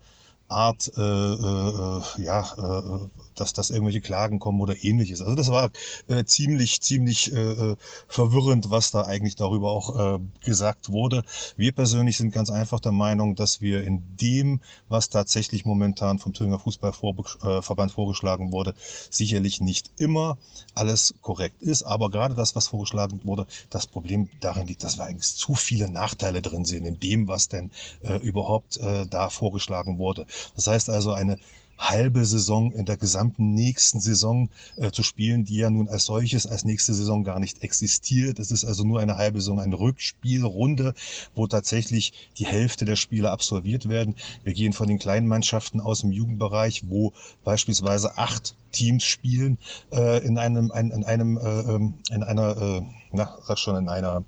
Art, 0.49 0.93
äh, 0.97 1.01
äh, 1.01 2.03
ja, 2.19 2.41
äh, 2.57 3.09
dass, 3.35 3.53
dass 3.53 3.71
irgendwelche 3.71 4.01
Klagen 4.01 4.39
kommen 4.39 4.61
oder 4.61 4.83
ähnliches. 4.83 5.21
Also 5.21 5.35
das 5.35 5.51
war 5.51 5.71
äh, 6.09 6.25
ziemlich, 6.25 6.81
ziemlich 6.81 7.33
äh, 7.33 7.53
äh, 7.53 7.77
verwirrend, 8.09 8.71
was 8.71 8.91
da 8.91 9.03
eigentlich 9.03 9.37
darüber 9.37 9.71
auch 9.71 10.17
äh, 10.17 10.19
gesagt 10.45 10.91
wurde. 10.91 11.23
Wir 11.57 11.73
persönlich 11.73 12.17
sind 12.17 12.33
ganz 12.33 12.50
einfach 12.50 12.81
der 12.81 12.93
Meinung, 12.93 13.35
dass 13.35 13.61
wir 13.61 13.85
in 13.85 14.03
dem, 14.17 14.61
was 14.88 15.09
tatsächlich 15.09 15.65
momentan 15.65 16.19
vom 16.19 16.33
Thüringer 16.33 16.59
Fußballverband 16.59 17.91
äh, 17.91 17.95
vorgeschlagen 17.95 18.53
wurde, 18.53 18.75
sicherlich 19.11 19.61
nicht 19.61 19.91
immer 19.99 20.38
alles 20.75 21.15
korrekt 21.23 21.62
ist. 21.62 21.83
Aber 21.83 22.11
gerade 22.11 22.35
das, 22.35 22.57
was 22.57 22.69
vorgeschlagen 22.69 23.21
wurde, 23.25 23.47
das 23.71 23.87
Problem 23.87 24.29
darin 24.41 24.67
liegt, 24.67 24.85
dass 24.85 24.99
wir 24.99 25.05
eigentlich 25.05 25.35
zu 25.37 25.55
viele 25.55 25.91
Nachteile 25.91 26.43
drin 26.43 26.65
sehen 26.65 26.85
in 26.85 26.99
dem, 27.00 27.29
was 27.29 27.49
denn 27.49 27.71
äh, 28.03 28.17
überhaupt 28.17 28.79
äh, 28.79 29.07
da 29.07 29.29
vorgeschlagen 29.31 29.99
wurde. 29.99 30.26
Das 30.55 30.66
heißt 30.66 30.90
also, 30.90 31.12
eine 31.12 31.38
halbe 31.78 32.25
Saison 32.25 32.73
in 32.73 32.87
der 32.87 32.97
gesamten 32.97 33.52
nächsten 33.52 34.00
Saison 34.00 34.49
äh, 34.76 34.90
zu 34.90 35.02
spielen, 35.02 35.45
die 35.45 35.57
ja 35.57 35.71
nun 35.71 35.88
als 35.88 36.05
solches 36.05 36.47
als 36.47 36.64
nächste 36.64 36.95
Saison 36.95 37.25
gar 37.25 37.38
nicht 37.38 37.62
existiert. 37.62 38.38
Es 38.38 38.50
ist 38.50 38.64
also 38.64 38.85
nur 38.85 39.00
eine 39.00 39.16
halbe 39.16 39.40
Saison, 39.40 39.61
eine 39.61 39.78
Rückspielrunde, 39.78 40.95
wo 41.35 41.47
tatsächlich 41.47 42.12
die 42.38 42.47
Hälfte 42.47 42.85
der 42.85 42.97
Spiele 42.97 43.31
absolviert 43.31 43.88
werden. 43.88 44.16
Wir 44.45 44.55
gehen 44.55 44.73
von 44.73 44.88
den 44.88 44.99
kleinen 44.99 45.28
Mannschaften 45.28 45.81
aus 45.81 46.00
dem 46.00 46.12
Jugendbereich, 46.12 46.85
wo 46.88 47.12
beispielsweise 47.45 48.16
acht 48.16 48.57
Teams 48.73 49.05
spielen 49.05 49.59
äh, 49.93 50.25
in 50.25 50.38
einem, 50.38 50.71
ein, 50.71 50.90
in 50.90 51.05
einem, 51.05 51.38
äh, 51.38 51.61
ähm, 51.61 51.95
in 52.11 52.23
einer, 52.23 52.57
äh, 52.57 52.83
na, 53.12 53.38
sag 53.47 53.59
schon, 53.59 53.76
in 53.76 53.88
einer 53.88 54.25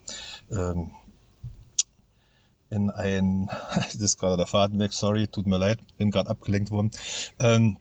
ähm, 0.51 0.91
in 2.71 2.91
ein, 2.91 3.51
das 3.75 3.95
ist 3.95 4.19
gerade 4.19 4.37
der 4.37 4.47
Faden 4.47 4.79
weg, 4.79 4.93
sorry, 4.93 5.29
tut 5.29 5.47
mir 5.47 5.59
leid, 5.59 5.79
bin 5.97 6.11
gerade 6.11 6.31
abgelenkt 6.31 6.71
worden. 6.71 6.91
Ähm, 7.39 7.79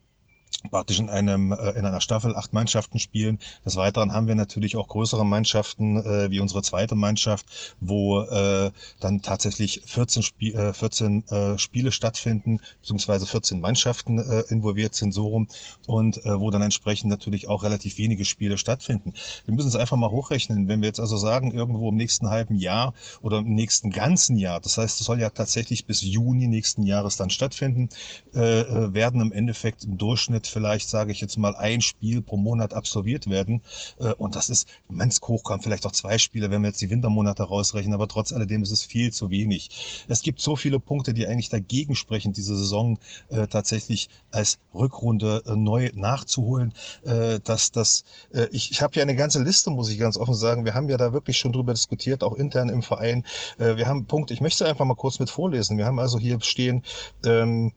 praktisch 0.69 0.99
in 0.99 1.09
einem 1.09 1.51
äh, 1.51 1.71
in 1.71 1.85
einer 1.85 2.01
Staffel 2.01 2.35
acht 2.35 2.53
Mannschaften 2.53 2.99
spielen. 2.99 3.39
Des 3.65 3.75
Weiteren 3.75 4.13
haben 4.13 4.27
wir 4.27 4.35
natürlich 4.35 4.75
auch 4.75 4.87
größere 4.87 5.25
Mannschaften 5.25 5.97
äh, 5.97 6.29
wie 6.31 6.39
unsere 6.39 6.61
zweite 6.61 6.95
Mannschaft, 6.95 7.75
wo 7.79 8.21
äh, 8.21 8.71
dann 8.99 9.21
tatsächlich 9.21 9.81
14, 9.85 10.23
Spie 10.23 10.53
äh, 10.53 10.73
14 10.73 11.27
äh, 11.27 11.57
Spiele 11.57 11.91
stattfinden, 11.91 12.59
beziehungsweise 12.81 13.25
14 13.25 13.59
Mannschaften 13.59 14.19
äh, 14.19 14.41
involviert 14.49 14.95
sind 14.95 15.13
so 15.13 15.27
rum 15.27 15.47
und 15.85 16.25
äh, 16.25 16.39
wo 16.39 16.51
dann 16.51 16.61
entsprechend 16.61 17.09
natürlich 17.09 17.47
auch 17.47 17.63
relativ 17.63 17.97
wenige 17.97 18.25
Spiele 18.25 18.57
stattfinden. 18.57 19.13
Wir 19.45 19.53
müssen 19.53 19.67
es 19.67 19.75
einfach 19.75 19.97
mal 19.97 20.11
hochrechnen. 20.11 20.67
Wenn 20.67 20.81
wir 20.81 20.87
jetzt 20.87 20.99
also 20.99 21.17
sagen, 21.17 21.51
irgendwo 21.51 21.89
im 21.89 21.95
nächsten 21.95 22.29
halben 22.29 22.55
Jahr 22.55 22.93
oder 23.21 23.39
im 23.39 23.53
nächsten 23.53 23.91
ganzen 23.91 24.37
Jahr, 24.37 24.59
das 24.59 24.77
heißt, 24.77 24.99
es 24.99 25.05
soll 25.05 25.19
ja 25.19 25.29
tatsächlich 25.29 25.85
bis 25.85 26.01
Juni 26.01 26.47
nächsten 26.47 26.83
Jahres 26.83 27.17
dann 27.17 27.29
stattfinden, 27.29 27.89
äh, 28.33 28.61
äh 28.61 28.93
werden 28.93 29.21
im 29.21 29.31
Endeffekt 29.31 29.83
im 29.83 29.97
Durchschnitt 29.97 30.47
Vielleicht, 30.48 30.89
sage 30.89 31.12
ich 31.12 31.22
jetzt 31.22 31.38
mal, 31.38 31.56
ein 31.56 31.82
Spiel 31.82 32.22
pro 32.22 32.38
Monat 32.38 32.74
absolviert 32.74 33.30
werden. 33.30 33.62
Äh, 34.00 34.13
und 34.13 34.36
das 34.36 34.50
ist, 34.50 34.68
wenn 34.89 35.10
es 35.10 35.22
hochkommt, 35.22 35.63
vielleicht 35.63 35.86
auch 35.86 35.92
zwei 35.92 36.18
Spiele, 36.18 36.51
wenn 36.51 36.62
wir 36.62 36.70
jetzt 36.70 36.82
die 36.82 36.89
Wintermonate 36.89 37.44
rausrechnen, 37.44 37.94
aber 37.94 38.08
trotz 38.08 38.32
alledem 38.32 38.63
ist 38.63 38.72
es 38.72 38.84
viel 38.84 39.12
zu 39.12 39.30
wenig. 39.30 40.06
Es 40.08 40.22
gibt 40.22 40.42
so 40.42 40.56
viele 40.56 40.80
Punkte, 40.80 41.13
die 41.13 41.27
eigentlich 41.27 41.50
dagegen 41.50 41.96
sprechen, 41.96 42.34
diese 42.34 42.56
Saison 42.56 43.00
äh, 43.30 43.48
tatsächlich 43.48 44.10
als 44.32 44.60
Rückrunde 44.74 45.44
äh, 45.46 45.56
neu 45.56 45.92
nachzuholen, 45.96 46.74
äh, 47.04 47.39
dass 47.44 47.72
das, 47.72 48.04
äh, 48.34 48.48
ich, 48.51 48.72
ich 48.72 48.82
habe 48.82 48.96
ja 48.96 49.01
eine 49.01 49.16
ganze 49.16 49.42
Liste, 49.44 49.70
muss 49.70 49.89
ich 49.89 50.00
ganz 50.00 50.18
offen 50.18 50.34
sagen. 50.34 50.66
Wir 50.66 50.74
haben 50.74 50.89
ja 50.89 50.98
da 50.98 51.13
wirklich 51.13 51.38
schon 51.38 51.54
drüber 51.54 51.74
diskutiert, 51.74 52.24
auch 52.24 52.36
intern 52.36 52.70
im 52.70 52.84
Verein. 52.84 53.25
Äh, 53.58 53.77
wir 53.77 53.88
haben 53.88 54.06
Punkte, 54.06 54.34
ich 54.34 54.42
möchte 54.42 54.66
einfach 54.68 54.86
mal 54.86 54.96
kurz 54.96 55.20
mit 55.20 55.30
vorlesen. 55.30 55.77
Wir 55.77 55.86
haben 55.86 56.00
also 56.00 56.20
hier 56.20 56.39
stehen, 56.42 56.84
ähm, 57.25 57.74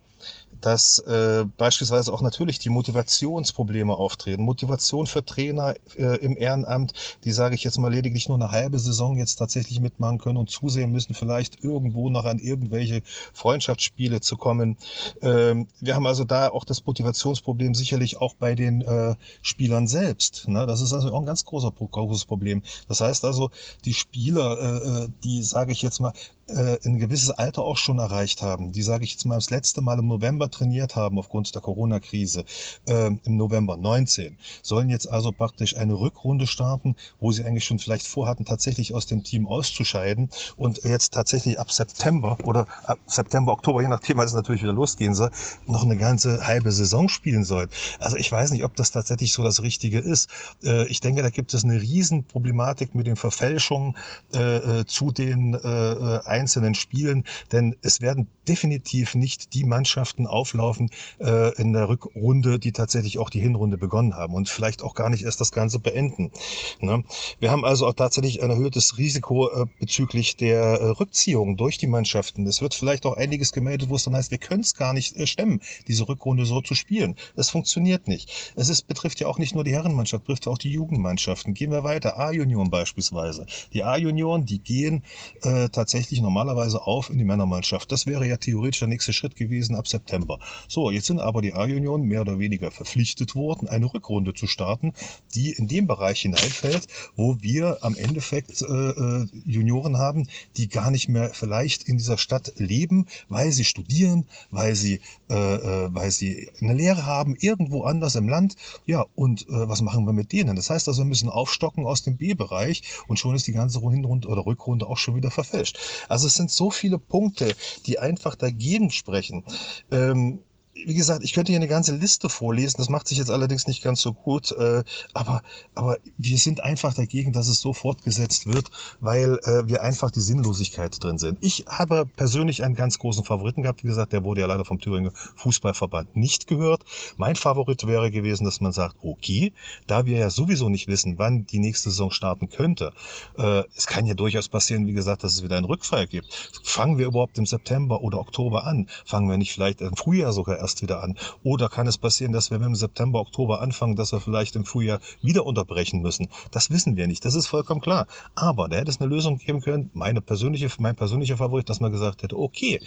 dass 0.60 0.98
äh, 1.00 1.44
beispielsweise 1.56 2.12
auch 2.12 2.22
natürlich 2.22 2.58
die 2.58 2.68
Motivationsprobleme 2.68 3.94
auftreten. 3.94 4.42
Motivation 4.42 5.06
für 5.06 5.24
Trainer 5.24 5.74
äh, 5.96 6.16
im 6.18 6.36
Ehrenamt, 6.36 6.92
die 7.24 7.32
sage 7.32 7.54
ich 7.54 7.64
jetzt 7.64 7.78
mal 7.78 7.92
lediglich 7.92 8.28
nur 8.28 8.38
eine 8.38 8.50
halbe 8.50 8.78
Saison 8.78 9.16
jetzt 9.16 9.36
tatsächlich 9.36 9.80
mitmachen 9.80 10.18
können 10.18 10.36
und 10.36 10.50
zusehen 10.50 10.92
müssen, 10.92 11.14
vielleicht 11.14 11.64
irgendwo 11.64 12.10
noch 12.10 12.24
an 12.24 12.38
irgendwelche 12.38 13.02
Freundschaftsspiele 13.32 14.20
zu 14.20 14.36
kommen. 14.36 14.76
Ähm, 15.22 15.68
wir 15.80 15.94
haben 15.94 16.06
also 16.06 16.24
da 16.24 16.48
auch 16.48 16.64
das 16.64 16.84
Motivationsproblem 16.84 17.74
sicherlich 17.74 18.18
auch 18.18 18.34
bei 18.34 18.54
den 18.54 18.82
äh, 18.82 19.14
Spielern 19.42 19.86
selbst. 19.86 20.48
Ne? 20.48 20.66
Das 20.66 20.80
ist 20.80 20.92
also 20.92 21.12
auch 21.12 21.20
ein 21.20 21.26
ganz 21.26 21.44
großer, 21.44 21.72
großes 21.72 22.24
Problem. 22.24 22.62
Das 22.88 23.00
heißt 23.00 23.24
also, 23.24 23.50
die 23.84 23.94
Spieler, 23.94 24.58
äh, 24.58 25.04
äh 25.04 25.08
die 25.24 25.42
sage 25.42 25.72
ich 25.72 25.82
jetzt 25.82 26.00
mal, 26.00 26.12
äh, 26.50 26.78
ein 26.84 26.98
gewisses 26.98 27.30
Alter 27.30 27.62
auch 27.62 27.76
schon 27.76 27.98
erreicht 27.98 28.42
haben, 28.42 28.72
die, 28.72 28.82
sage 28.82 29.04
ich 29.04 29.12
jetzt 29.12 29.24
mal, 29.24 29.36
das 29.36 29.50
letzte 29.50 29.80
Mal 29.80 29.98
im 29.98 30.08
November 30.08 30.50
trainiert 30.50 30.96
haben 30.96 31.18
aufgrund 31.18 31.54
der 31.54 31.62
Corona-Krise, 31.62 32.44
äh, 32.88 33.06
im 33.06 33.36
November 33.36 33.76
19, 33.76 34.36
sollen 34.62 34.90
jetzt 34.90 35.10
also 35.10 35.32
praktisch 35.32 35.76
eine 35.76 35.94
Rückrunde 35.94 36.46
starten, 36.46 36.96
wo 37.20 37.32
sie 37.32 37.44
eigentlich 37.44 37.64
schon 37.64 37.78
vielleicht 37.78 38.06
vorhatten, 38.06 38.44
tatsächlich 38.44 38.94
aus 38.94 39.06
dem 39.06 39.22
Team 39.24 39.46
auszuscheiden 39.46 40.30
und 40.56 40.84
jetzt 40.84 41.14
tatsächlich 41.14 41.58
ab 41.58 41.70
September 41.70 42.38
oder 42.44 42.66
ab 42.84 42.98
September, 43.06 43.52
Oktober, 43.52 43.82
je 43.82 43.88
nachdem, 43.88 44.18
wann 44.18 44.26
es 44.26 44.34
natürlich 44.34 44.62
wieder 44.62 44.72
losgehen 44.72 45.14
soll, 45.14 45.30
noch 45.66 45.84
eine 45.84 45.96
ganze 45.96 46.46
halbe 46.46 46.72
Saison 46.72 47.08
spielen 47.08 47.44
sollen. 47.44 47.68
Also 47.98 48.16
ich 48.16 48.30
weiß 48.30 48.50
nicht, 48.50 48.64
ob 48.64 48.76
das 48.76 48.90
tatsächlich 48.90 49.32
so 49.32 49.42
das 49.42 49.62
Richtige 49.62 49.98
ist. 49.98 50.28
Äh, 50.62 50.86
ich 50.86 51.00
denke, 51.00 51.22
da 51.22 51.30
gibt 51.30 51.54
es 51.54 51.64
eine 51.64 51.80
Riesenproblematik 51.80 52.94
mit 52.94 53.06
den 53.06 53.16
Verfälschungen 53.16 53.96
äh, 54.34 54.80
äh 54.80 54.86
zu 54.86 55.10
den 55.10 55.54
äh, 55.54 55.58
äh 55.58 56.20
einzelnen 56.40 56.74
Spielen, 56.74 57.24
denn 57.52 57.76
es 57.82 58.00
werden 58.00 58.28
definitiv 58.50 59.14
nicht 59.14 59.54
die 59.54 59.62
Mannschaften 59.62 60.26
auflaufen 60.26 60.90
äh, 61.20 61.54
in 61.54 61.72
der 61.72 61.88
Rückrunde, 61.88 62.58
die 62.58 62.72
tatsächlich 62.72 63.18
auch 63.18 63.30
die 63.30 63.38
Hinrunde 63.38 63.78
begonnen 63.78 64.16
haben 64.16 64.34
und 64.34 64.48
vielleicht 64.48 64.82
auch 64.82 64.94
gar 64.96 65.08
nicht 65.08 65.22
erst 65.22 65.40
das 65.40 65.52
Ganze 65.52 65.78
beenden. 65.78 66.32
Ne? 66.80 67.04
Wir 67.38 67.52
haben 67.52 67.64
also 67.64 67.86
auch 67.86 67.94
tatsächlich 67.94 68.42
ein 68.42 68.50
erhöhtes 68.50 68.98
Risiko 68.98 69.48
äh, 69.48 69.66
bezüglich 69.78 70.36
der 70.36 70.60
äh, 70.62 70.84
Rückziehung 70.90 71.56
durch 71.56 71.78
die 71.78 71.86
Mannschaften. 71.86 72.44
Es 72.44 72.60
wird 72.60 72.74
vielleicht 72.74 73.06
auch 73.06 73.16
einiges 73.16 73.52
gemeldet, 73.52 73.88
wo 73.88 73.94
es 73.94 74.02
dann 74.02 74.16
heißt, 74.16 74.32
wir 74.32 74.38
können 74.38 74.62
es 74.62 74.74
gar 74.74 74.92
nicht 74.94 75.16
äh, 75.16 75.28
stemmen, 75.28 75.60
diese 75.86 76.08
Rückrunde 76.08 76.44
so 76.44 76.60
zu 76.60 76.74
spielen. 76.74 77.14
Es 77.36 77.50
funktioniert 77.50 78.08
nicht. 78.08 78.52
Es 78.56 78.68
ist, 78.68 78.88
betrifft 78.88 79.20
ja 79.20 79.28
auch 79.28 79.38
nicht 79.38 79.54
nur 79.54 79.62
die 79.62 79.72
Herrenmannschaft, 79.72 80.24
betrifft 80.24 80.48
auch 80.48 80.58
die 80.58 80.72
Jugendmannschaften. 80.72 81.54
Gehen 81.54 81.70
wir 81.70 81.84
weiter. 81.84 82.18
A-Junioren 82.18 82.70
beispielsweise. 82.70 83.46
Die 83.72 83.84
A-Junioren, 83.84 84.44
die 84.44 84.58
gehen 84.58 85.04
äh, 85.42 85.68
tatsächlich 85.68 86.20
normalerweise 86.20 86.82
auf 86.82 87.10
in 87.10 87.18
die 87.18 87.24
Männermannschaft. 87.24 87.92
Das 87.92 88.06
wäre 88.06 88.26
ja 88.26 88.39
theoretisch 88.40 88.80
der 88.80 88.88
nächste 88.88 89.12
Schritt 89.12 89.36
gewesen 89.36 89.74
ab 89.74 89.88
September. 89.88 90.38
So, 90.68 90.90
jetzt 90.90 91.06
sind 91.06 91.20
aber 91.20 91.42
die 91.42 91.54
A-Union 91.54 92.02
mehr 92.02 92.22
oder 92.22 92.38
weniger 92.38 92.70
verpflichtet 92.70 93.34
worden, 93.34 93.68
eine 93.68 93.92
Rückrunde 93.92 94.34
zu 94.34 94.46
starten, 94.46 94.92
die 95.34 95.52
in 95.52 95.68
dem 95.68 95.86
Bereich 95.86 96.22
hineinfällt, 96.22 96.88
wo 97.16 97.36
wir 97.40 97.78
am 97.82 97.94
Endeffekt 97.96 98.62
äh, 98.62 98.66
äh, 98.66 99.26
Junioren 99.44 99.98
haben, 99.98 100.28
die 100.56 100.68
gar 100.68 100.90
nicht 100.90 101.08
mehr 101.08 101.30
vielleicht 101.32 101.84
in 101.84 101.96
dieser 101.96 102.18
Stadt 102.18 102.52
leben, 102.56 103.06
weil 103.28 103.52
sie 103.52 103.64
studieren, 103.64 104.26
weil 104.50 104.74
sie, 104.74 105.00
äh, 105.28 105.34
äh, 105.34 105.88
weil 105.92 106.10
sie 106.10 106.50
eine 106.60 106.74
Lehre 106.74 107.06
haben, 107.06 107.36
irgendwo 107.38 107.82
anders 107.82 108.14
im 108.14 108.28
Land. 108.28 108.56
Ja, 108.86 109.06
und 109.14 109.42
äh, 109.42 109.68
was 109.68 109.82
machen 109.82 110.06
wir 110.06 110.12
mit 110.12 110.32
denen? 110.32 110.56
Das 110.56 110.70
heißt 110.70 110.88
also, 110.88 111.02
wir 111.02 111.06
müssen 111.06 111.28
aufstocken 111.28 111.86
aus 111.86 112.02
dem 112.02 112.16
B-Bereich 112.16 112.82
und 113.06 113.18
schon 113.18 113.34
ist 113.34 113.46
die 113.46 113.52
ganze 113.52 113.80
Hinrunde 113.80 114.28
oder 114.28 114.44
Rückrunde 114.46 114.86
auch 114.86 114.98
schon 114.98 115.16
wieder 115.16 115.30
verfälscht. 115.30 115.78
Also 116.08 116.26
es 116.26 116.34
sind 116.34 116.50
so 116.50 116.70
viele 116.70 116.98
Punkte, 116.98 117.54
die 117.86 117.98
einfach 117.98 118.29
dagegen 118.36 118.90
sprechen. 118.90 119.44
Ähm, 119.90 120.40
wie 120.86 120.94
gesagt, 120.94 121.24
ich 121.24 121.32
könnte 121.32 121.52
hier 121.52 121.58
eine 121.58 121.68
ganze 121.68 121.94
Liste 121.94 122.28
vorlesen, 122.28 122.76
das 122.78 122.88
macht 122.88 123.08
sich 123.08 123.18
jetzt 123.18 123.30
allerdings 123.30 123.66
nicht 123.66 123.82
ganz 123.82 124.00
so 124.00 124.12
gut, 124.12 124.52
äh, 124.52 124.82
aber, 125.14 125.42
aber 125.74 125.98
wir 126.18 126.38
sind 126.38 126.62
einfach 126.62 126.94
dagegen, 126.94 127.32
dass 127.32 127.48
es 127.48 127.60
so 127.60 127.72
fortgesetzt 127.72 128.46
wird, 128.46 128.70
weil 129.00 129.38
äh, 129.44 129.66
wir 129.66 129.82
einfach 129.82 130.10
die 130.10 130.20
Sinnlosigkeit 130.20 131.02
drin 131.02 131.18
sind. 131.18 131.38
Ich 131.40 131.64
habe 131.68 132.06
persönlich 132.06 132.64
einen 132.64 132.74
ganz 132.74 132.98
großen 132.98 133.24
Favoriten 133.24 133.62
gehabt, 133.62 133.82
wie 133.82 133.88
gesagt, 133.88 134.12
der 134.12 134.24
wurde 134.24 134.42
ja 134.42 134.46
leider 134.46 134.64
vom 134.64 134.78
Thüringer 134.80 135.12
Fußballverband 135.36 136.16
nicht 136.16 136.46
gehört. 136.46 136.82
Mein 137.16 137.36
Favorit 137.36 137.86
wäre 137.86 138.10
gewesen, 138.10 138.44
dass 138.44 138.60
man 138.60 138.72
sagt, 138.72 138.96
okay, 139.02 139.52
da 139.86 140.06
wir 140.06 140.18
ja 140.18 140.30
sowieso 140.30 140.68
nicht 140.68 140.88
wissen, 140.88 141.18
wann 141.18 141.46
die 141.46 141.58
nächste 141.58 141.90
Saison 141.90 142.10
starten 142.10 142.48
könnte, 142.48 142.92
äh, 143.38 143.64
es 143.76 143.86
kann 143.86 144.06
ja 144.06 144.14
durchaus 144.14 144.48
passieren, 144.48 144.86
wie 144.86 144.92
gesagt, 144.92 145.24
dass 145.24 145.34
es 145.34 145.42
wieder 145.42 145.56
einen 145.56 145.66
Rückfall 145.66 146.06
gibt. 146.06 146.50
Fangen 146.62 146.98
wir 146.98 147.06
überhaupt 147.06 147.38
im 147.38 147.46
September 147.46 148.02
oder 148.02 148.18
Oktober 148.18 148.66
an? 148.66 148.88
Fangen 149.04 149.28
wir 149.28 149.36
nicht 149.36 149.52
vielleicht 149.52 149.80
im 149.80 149.96
Frühjahr 149.96 150.32
sogar 150.32 150.58
erst 150.58 150.69
erst 150.70 150.82
wieder 150.82 151.02
an. 151.02 151.16
Oder 151.42 151.68
kann 151.68 151.86
es 151.86 151.98
passieren, 151.98 152.32
dass 152.32 152.50
wir 152.50 152.60
im 152.60 152.74
September, 152.74 153.20
Oktober 153.20 153.60
anfangen, 153.60 153.96
dass 153.96 154.12
wir 154.12 154.20
vielleicht 154.20 154.56
im 154.56 154.64
Frühjahr 154.64 155.00
wieder 155.20 155.44
unterbrechen 155.44 156.00
müssen? 156.00 156.28
Das 156.50 156.70
wissen 156.70 156.96
wir 156.96 157.06
nicht. 157.06 157.24
Das 157.24 157.34
ist 157.34 157.48
vollkommen 157.48 157.80
klar. 157.80 158.06
Aber 158.34 158.68
da 158.68 158.76
hätte 158.76 158.90
es 158.90 159.00
eine 159.00 159.10
Lösung 159.10 159.38
geben 159.38 159.60
können. 159.60 159.90
Meine 159.94 160.20
persönliche, 160.20 160.70
mein 160.78 160.94
persönlicher 160.94 161.36
Favorit, 161.36 161.68
dass 161.68 161.80
man 161.80 161.90
gesagt 161.90 162.22
hätte, 162.22 162.38
okay, 162.38 162.80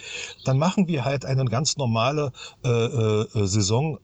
dann 0.44 0.58
machen 0.58 0.88
wir 0.88 1.04
halt 1.04 1.24
eine 1.24 1.44
ganz 1.44 1.76
normale 1.76 2.32
äh, 2.64 2.68
äh, 2.68 3.46
Saison 3.46 3.98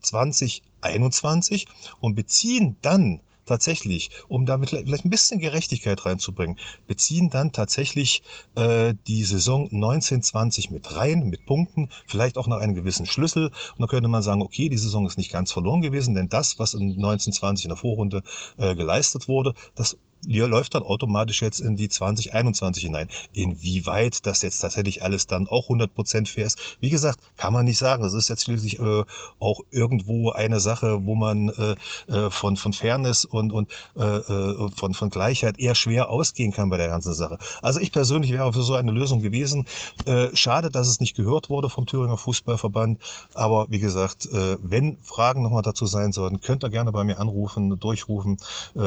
2021 0.00 1.66
und 2.00 2.14
beziehen 2.14 2.76
dann 2.80 3.20
tatsächlich, 3.46 4.10
um 4.28 4.44
damit 4.44 4.70
vielleicht 4.70 5.04
ein 5.04 5.10
bisschen 5.10 5.40
Gerechtigkeit 5.40 6.04
reinzubringen, 6.04 6.58
beziehen 6.86 7.30
dann 7.30 7.52
tatsächlich 7.52 8.22
äh, 8.56 8.94
die 9.06 9.24
Saison 9.24 9.64
1920 9.64 10.70
mit 10.70 10.96
rein, 10.96 11.28
mit 11.28 11.46
Punkten, 11.46 11.88
vielleicht 12.06 12.36
auch 12.36 12.46
nach 12.46 12.58
einem 12.58 12.74
gewissen 12.74 13.06
Schlüssel. 13.06 13.46
Und 13.46 13.78
dann 13.78 13.88
könnte 13.88 14.08
man 14.08 14.22
sagen, 14.22 14.42
okay, 14.42 14.68
die 14.68 14.78
Saison 14.78 15.06
ist 15.06 15.18
nicht 15.18 15.32
ganz 15.32 15.52
verloren 15.52 15.80
gewesen, 15.80 16.14
denn 16.14 16.28
das, 16.28 16.58
was 16.58 16.74
in 16.74 16.90
1920 16.90 17.66
in 17.66 17.68
der 17.70 17.78
Vorrunde 17.78 18.22
äh, 18.58 18.74
geleistet 18.74 19.28
wurde, 19.28 19.54
das 19.74 19.96
läuft 20.24 20.74
dann 20.74 20.82
automatisch 20.82 21.42
jetzt 21.42 21.60
in 21.60 21.76
die 21.76 21.88
2021 21.88 22.84
hinein. 22.84 23.08
Inwieweit 23.32 24.26
das 24.26 24.42
jetzt 24.42 24.60
tatsächlich 24.60 25.02
alles 25.02 25.26
dann 25.26 25.46
auch 25.46 25.68
100% 25.68 26.28
fair 26.28 26.46
ist, 26.46 26.76
wie 26.80 26.90
gesagt, 26.90 27.20
kann 27.36 27.52
man 27.52 27.64
nicht 27.64 27.78
sagen. 27.78 28.02
Das 28.02 28.14
ist 28.14 28.28
jetzt 28.28 28.44
schließlich 28.44 28.78
äh, 28.78 29.04
auch 29.38 29.60
irgendwo 29.70 30.30
eine 30.30 30.60
Sache, 30.60 31.04
wo 31.04 31.14
man 31.14 31.48
äh, 31.50 31.76
äh, 32.12 32.30
von, 32.30 32.56
von 32.56 32.72
Fairness 32.72 33.24
und, 33.24 33.52
und 33.52 33.70
äh, 33.96 34.02
äh, 34.02 34.68
von, 34.74 34.94
von 34.94 35.10
Gleichheit 35.10 35.58
eher 35.58 35.74
schwer 35.74 36.10
ausgehen 36.10 36.52
kann 36.52 36.70
bei 36.70 36.76
der 36.76 36.88
ganzen 36.88 37.14
Sache. 37.14 37.38
Also 37.62 37.80
ich 37.80 37.92
persönlich 37.92 38.32
wäre 38.32 38.52
für 38.52 38.62
so 38.62 38.74
eine 38.74 38.92
Lösung 38.92 39.20
gewesen. 39.20 39.66
Äh, 40.04 40.34
schade, 40.34 40.70
dass 40.70 40.88
es 40.88 41.00
nicht 41.00 41.16
gehört 41.16 41.50
wurde 41.50 41.68
vom 41.68 41.86
Thüringer 41.86 42.16
Fußballverband. 42.16 43.00
Aber 43.34 43.66
wie 43.70 43.78
gesagt, 43.78 44.28
wenn 44.32 44.98
Fragen 45.02 45.42
nochmal 45.42 45.62
dazu 45.62 45.86
sein 45.86 46.12
sollten, 46.12 46.40
könnt 46.40 46.64
ihr 46.64 46.70
gerne 46.70 46.92
bei 46.92 47.04
mir 47.04 47.18
anrufen, 47.18 47.78
durchrufen. 47.78 48.38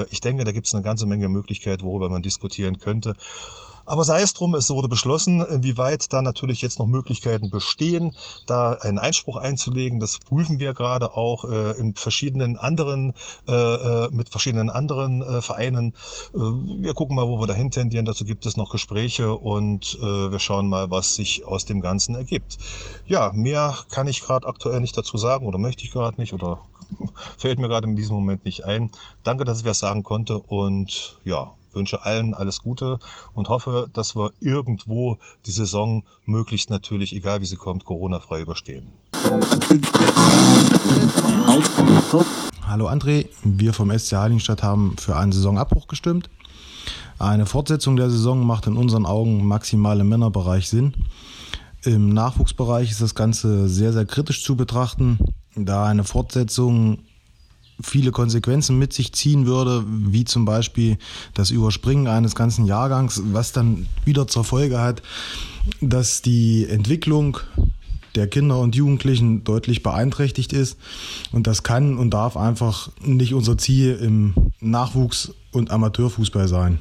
Ich 0.09 0.21
denke, 0.21 0.43
da 0.43 0.51
gibt 0.51 0.67
es 0.67 0.73
eine 0.73 0.83
ganze 0.83 1.05
Menge 1.05 1.28
Möglichkeit, 1.29 1.83
worüber 1.83 2.09
man 2.09 2.21
diskutieren 2.21 2.79
könnte. 2.79 3.15
Aber 3.89 4.03
sei 4.03 4.21
es 4.21 4.33
drum, 4.33 4.53
es 4.53 4.69
wurde 4.69 4.87
beschlossen, 4.87 5.41
inwieweit 5.41 6.13
da 6.13 6.21
natürlich 6.21 6.61
jetzt 6.61 6.77
noch 6.77 6.85
Möglichkeiten 6.85 7.49
bestehen, 7.49 8.15
da 8.45 8.73
einen 8.73 8.99
Einspruch 8.99 9.35
einzulegen. 9.35 9.99
Das 9.99 10.19
prüfen 10.19 10.59
wir 10.59 10.75
gerade 10.75 11.17
auch 11.17 11.43
äh, 11.45 11.71
in 11.71 11.95
verschiedenen 11.95 12.55
anderen, 12.55 13.15
äh, 13.47 13.51
äh 13.51 14.09
mit 14.11 14.29
verschiedenen 14.29 14.69
anderen 14.69 15.23
äh, 15.23 15.41
Vereinen. 15.41 15.95
Äh, 16.35 16.37
wir 16.37 16.93
gucken 16.93 17.15
mal, 17.15 17.27
wo 17.27 17.39
wir 17.39 17.47
dahin 17.47 17.71
tendieren. 17.71 18.05
Dazu 18.05 18.25
gibt 18.25 18.45
es 18.45 18.57
noch 18.57 18.69
Gespräche 18.69 19.33
und 19.33 19.97
äh, 19.99 20.31
wir 20.31 20.39
schauen 20.39 20.69
mal, 20.69 20.91
was 20.91 21.15
sich 21.15 21.47
aus 21.47 21.65
dem 21.65 21.81
Ganzen 21.81 22.13
ergibt. 22.13 22.59
Ja, 23.07 23.31
mehr 23.33 23.75
kann 23.89 24.07
ich 24.07 24.21
gerade 24.21 24.47
aktuell 24.47 24.81
nicht 24.81 24.95
dazu 24.95 25.17
sagen 25.17 25.47
oder 25.47 25.57
möchte 25.57 25.83
ich 25.83 25.89
gerade 25.89 26.21
nicht 26.21 26.33
oder 26.33 26.59
fällt 27.39 27.57
mir 27.57 27.67
gerade 27.67 27.87
in 27.87 27.95
diesem 27.95 28.15
Moment 28.15 28.45
nicht 28.45 28.65
ein. 28.65 28.91
Danke, 29.23 29.45
dass 29.45 29.61
ich 29.61 29.65
was 29.65 29.79
sagen 29.79 30.03
konnte 30.03 30.37
und 30.37 31.17
ja, 31.23 31.55
wünsche 31.73 32.03
allen 32.03 32.33
alles 32.33 32.61
Gute 32.61 32.99
und 33.33 33.49
hoffe, 33.49 33.89
dass 33.93 34.15
wir 34.15 34.31
irgendwo 34.39 35.17
die 35.45 35.51
Saison 35.51 36.03
möglichst 36.25 36.69
natürlich, 36.69 37.15
egal 37.15 37.41
wie 37.41 37.45
sie 37.45 37.55
kommt, 37.55 37.85
Corona-frei 37.85 38.41
überstehen. 38.41 38.87
Hallo 42.65 42.87
André, 42.87 43.27
wir 43.43 43.73
vom 43.73 43.97
SC 43.97 44.13
Heiligenstadt 44.13 44.63
haben 44.63 44.95
für 44.97 45.15
einen 45.15 45.31
Saisonabbruch 45.31 45.87
gestimmt. 45.87 46.29
Eine 47.17 47.45
Fortsetzung 47.45 47.95
der 47.97 48.09
Saison 48.09 48.45
macht 48.45 48.67
in 48.67 48.77
unseren 48.77 49.05
Augen 49.05 49.45
maximal 49.45 49.99
im 49.99 50.09
Männerbereich 50.09 50.69
Sinn. 50.69 50.93
Im 51.83 52.09
Nachwuchsbereich 52.09 52.91
ist 52.91 53.01
das 53.01 53.15
Ganze 53.15 53.67
sehr, 53.67 53.93
sehr 53.93 54.05
kritisch 54.05 54.43
zu 54.43 54.55
betrachten. 54.55 55.19
da 55.55 55.85
eine 55.85 56.03
Fortsetzung 56.03 56.99
viele 57.81 58.11
Konsequenzen 58.11 58.77
mit 58.77 58.93
sich 58.93 59.13
ziehen 59.13 59.45
würde, 59.45 59.83
wie 59.87 60.25
zum 60.25 60.45
Beispiel 60.45 60.97
das 61.33 61.51
Überspringen 61.51 62.07
eines 62.07 62.35
ganzen 62.35 62.65
Jahrgangs, 62.65 63.21
was 63.31 63.51
dann 63.51 63.87
wieder 64.05 64.27
zur 64.27 64.43
Folge 64.43 64.79
hat, 64.79 65.01
dass 65.81 66.21
die 66.21 66.67
Entwicklung 66.67 67.37
der 68.15 68.27
Kinder 68.27 68.59
und 68.59 68.75
Jugendlichen 68.75 69.43
deutlich 69.43 69.83
beeinträchtigt 69.83 70.53
ist. 70.53 70.77
Und 71.31 71.47
das 71.47 71.63
kann 71.63 71.97
und 71.97 72.11
darf 72.11 72.37
einfach 72.37 72.89
nicht 73.01 73.33
unser 73.33 73.57
Ziel 73.57 73.97
im 74.01 74.33
Nachwuchs- 74.59 75.33
und 75.51 75.71
Amateurfußball 75.71 76.47
sein. 76.47 76.79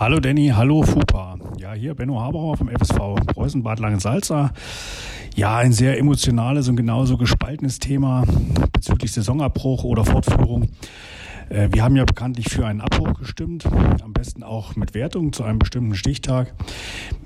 Hallo 0.00 0.20
Danny, 0.20 0.52
hallo 0.54 0.84
Fupa. 0.84 1.36
Ja, 1.58 1.72
hier 1.72 1.92
Benno 1.92 2.20
Haberauer 2.20 2.56
vom 2.56 2.68
FSV 2.68 3.16
Preußen 3.34 3.64
Bad 3.64 3.80
Langensalza. 3.80 4.52
Ja, 5.34 5.56
ein 5.56 5.72
sehr 5.72 5.98
emotionales 5.98 6.68
und 6.68 6.76
genauso 6.76 7.16
gespaltenes 7.16 7.80
Thema 7.80 8.22
bezüglich 8.72 9.10
Saisonabbruch 9.10 9.82
oder 9.82 10.04
Fortführung. 10.04 10.68
Äh, 11.48 11.70
wir 11.72 11.82
haben 11.82 11.96
ja 11.96 12.04
bekanntlich 12.04 12.48
für 12.48 12.64
einen 12.64 12.80
Abbruch 12.80 13.18
gestimmt, 13.18 13.66
am 13.66 14.12
besten 14.12 14.44
auch 14.44 14.76
mit 14.76 14.94
Wertung 14.94 15.32
zu 15.32 15.42
einem 15.42 15.58
bestimmten 15.58 15.96
Stichtag. 15.96 16.54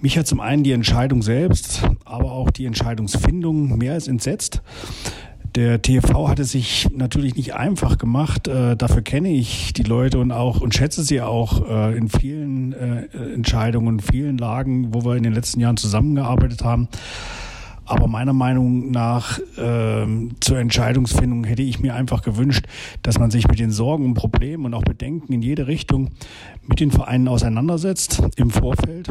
Mich 0.00 0.16
hat 0.16 0.26
zum 0.26 0.40
einen 0.40 0.62
die 0.62 0.72
Entscheidung 0.72 1.20
selbst, 1.20 1.86
aber 2.06 2.32
auch 2.32 2.50
die 2.50 2.64
Entscheidungsfindung 2.64 3.76
mehr 3.76 3.92
als 3.92 4.08
entsetzt. 4.08 4.62
Der 5.54 5.82
TV 5.82 6.28
hatte 6.28 6.44
sich 6.44 6.88
natürlich 6.94 7.36
nicht 7.36 7.54
einfach 7.54 7.98
gemacht. 7.98 8.48
Äh, 8.48 8.74
dafür 8.74 9.02
kenne 9.02 9.30
ich 9.30 9.74
die 9.74 9.82
Leute 9.82 10.18
und 10.18 10.32
auch 10.32 10.60
und 10.60 10.74
schätze 10.74 11.02
sie 11.02 11.20
auch 11.20 11.68
äh, 11.68 11.96
in 11.96 12.08
vielen 12.08 12.72
äh, 12.72 13.34
Entscheidungen, 13.34 14.00
vielen 14.00 14.38
Lagen, 14.38 14.94
wo 14.94 15.04
wir 15.04 15.16
in 15.16 15.22
den 15.22 15.34
letzten 15.34 15.60
Jahren 15.60 15.76
zusammengearbeitet 15.76 16.64
haben. 16.64 16.88
Aber 17.84 18.06
meiner 18.06 18.32
Meinung 18.32 18.90
nach 18.92 19.38
äh, 19.58 20.06
zur 20.40 20.58
Entscheidungsfindung 20.58 21.44
hätte 21.44 21.62
ich 21.62 21.80
mir 21.80 21.94
einfach 21.94 22.22
gewünscht, 22.22 22.66
dass 23.02 23.18
man 23.18 23.30
sich 23.30 23.46
mit 23.48 23.58
den 23.58 23.70
Sorgen 23.72 24.06
und 24.06 24.14
Problemen 24.14 24.64
und 24.64 24.72
auch 24.72 24.84
Bedenken 24.84 25.32
in 25.34 25.42
jede 25.42 25.66
Richtung 25.66 26.10
mit 26.66 26.80
den 26.80 26.90
Vereinen 26.90 27.28
auseinandersetzt 27.28 28.22
im 28.36 28.50
Vorfeld 28.50 29.08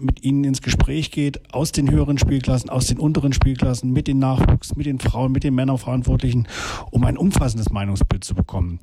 mit 0.00 0.22
ihnen 0.22 0.44
ins 0.44 0.62
Gespräch 0.62 1.10
geht, 1.10 1.40
aus 1.52 1.72
den 1.72 1.90
höheren 1.90 2.18
Spielklassen, 2.18 2.70
aus 2.70 2.86
den 2.86 2.98
unteren 2.98 3.32
Spielklassen, 3.32 3.92
mit 3.92 4.08
den 4.08 4.18
Nachwuchs, 4.18 4.76
mit 4.76 4.86
den 4.86 4.98
Frauen, 4.98 5.32
mit 5.32 5.44
den 5.44 5.54
Männerverantwortlichen, 5.54 6.48
um 6.90 7.04
ein 7.04 7.16
umfassendes 7.16 7.70
Meinungsbild 7.70 8.24
zu 8.24 8.34
bekommen. 8.34 8.78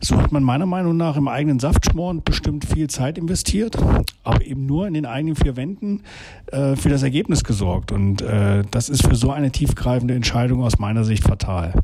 So 0.00 0.16
hat 0.16 0.32
man 0.32 0.42
meiner 0.42 0.66
Meinung 0.66 0.96
nach 0.96 1.16
im 1.16 1.28
eigenen 1.28 1.58
Saftschmoren 1.58 2.22
bestimmt 2.22 2.64
viel 2.64 2.88
Zeit 2.88 3.18
investiert, 3.18 3.76
aber 4.22 4.44
eben 4.44 4.66
nur 4.66 4.86
in 4.86 4.94
den 4.94 5.06
eigenen 5.06 5.36
vier 5.36 5.56
Wänden 5.56 6.02
äh, 6.46 6.76
für 6.76 6.88
das 6.88 7.02
Ergebnis 7.02 7.44
gesorgt. 7.44 7.92
Und 7.92 8.22
äh, 8.22 8.62
das 8.70 8.88
ist 8.88 9.06
für 9.06 9.16
so 9.16 9.30
eine 9.30 9.50
tiefgreifende 9.50 10.14
Entscheidung 10.14 10.62
aus 10.62 10.78
meiner 10.78 11.04
Sicht 11.04 11.24
fatal. 11.24 11.74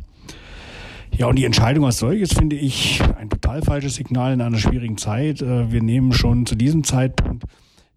Ja, 1.12 1.27
und 1.27 1.37
die 1.37 1.45
Entscheidung 1.45 1.85
als 1.85 1.99
solches 1.99 2.33
finde 2.33 2.57
ich 2.57 3.03
ein 3.19 3.29
total 3.29 3.62
falsches 3.62 3.97
Signal 3.97 4.33
in 4.33 4.41
einer 4.41 4.59
schwierigen 4.59 4.97
Zeit. 4.97 5.43
Äh, 5.43 5.73
wir 5.73 5.83
nehmen 5.83 6.12
schon 6.12 6.47
zu 6.47 6.55
diesem 6.55 6.85
Zeitpunkt 6.85 7.45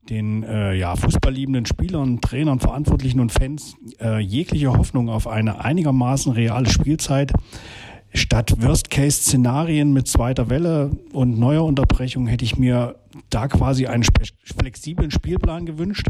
den 0.10 0.44
äh, 0.44 0.74
ja, 0.74 0.96
fußballliebenden 0.96 1.66
Spielern, 1.66 2.20
Trainern, 2.22 2.60
Verantwortlichen 2.60 3.20
und 3.20 3.32
Fans 3.32 3.76
äh, 4.02 4.20
jegliche 4.20 4.74
Hoffnung 4.74 5.10
auf 5.10 5.28
eine 5.28 5.64
einigermaßen 5.64 6.32
reale 6.32 6.70
Spielzeit. 6.70 7.32
Statt 8.16 8.62
Worst-Case-Szenarien 8.62 9.92
mit 9.92 10.08
zweiter 10.08 10.50
Welle 10.50 10.92
und 11.14 11.40
neuer 11.40 11.64
Unterbrechung 11.64 12.28
hätte 12.28 12.46
ich 12.46 12.58
mir 12.58 12.96
da 13.32 13.48
quasi 13.48 13.88
einen 13.88 14.06
flexiblen 14.44 15.10
Spielplan 15.10 15.66
gewünscht. 15.66 16.08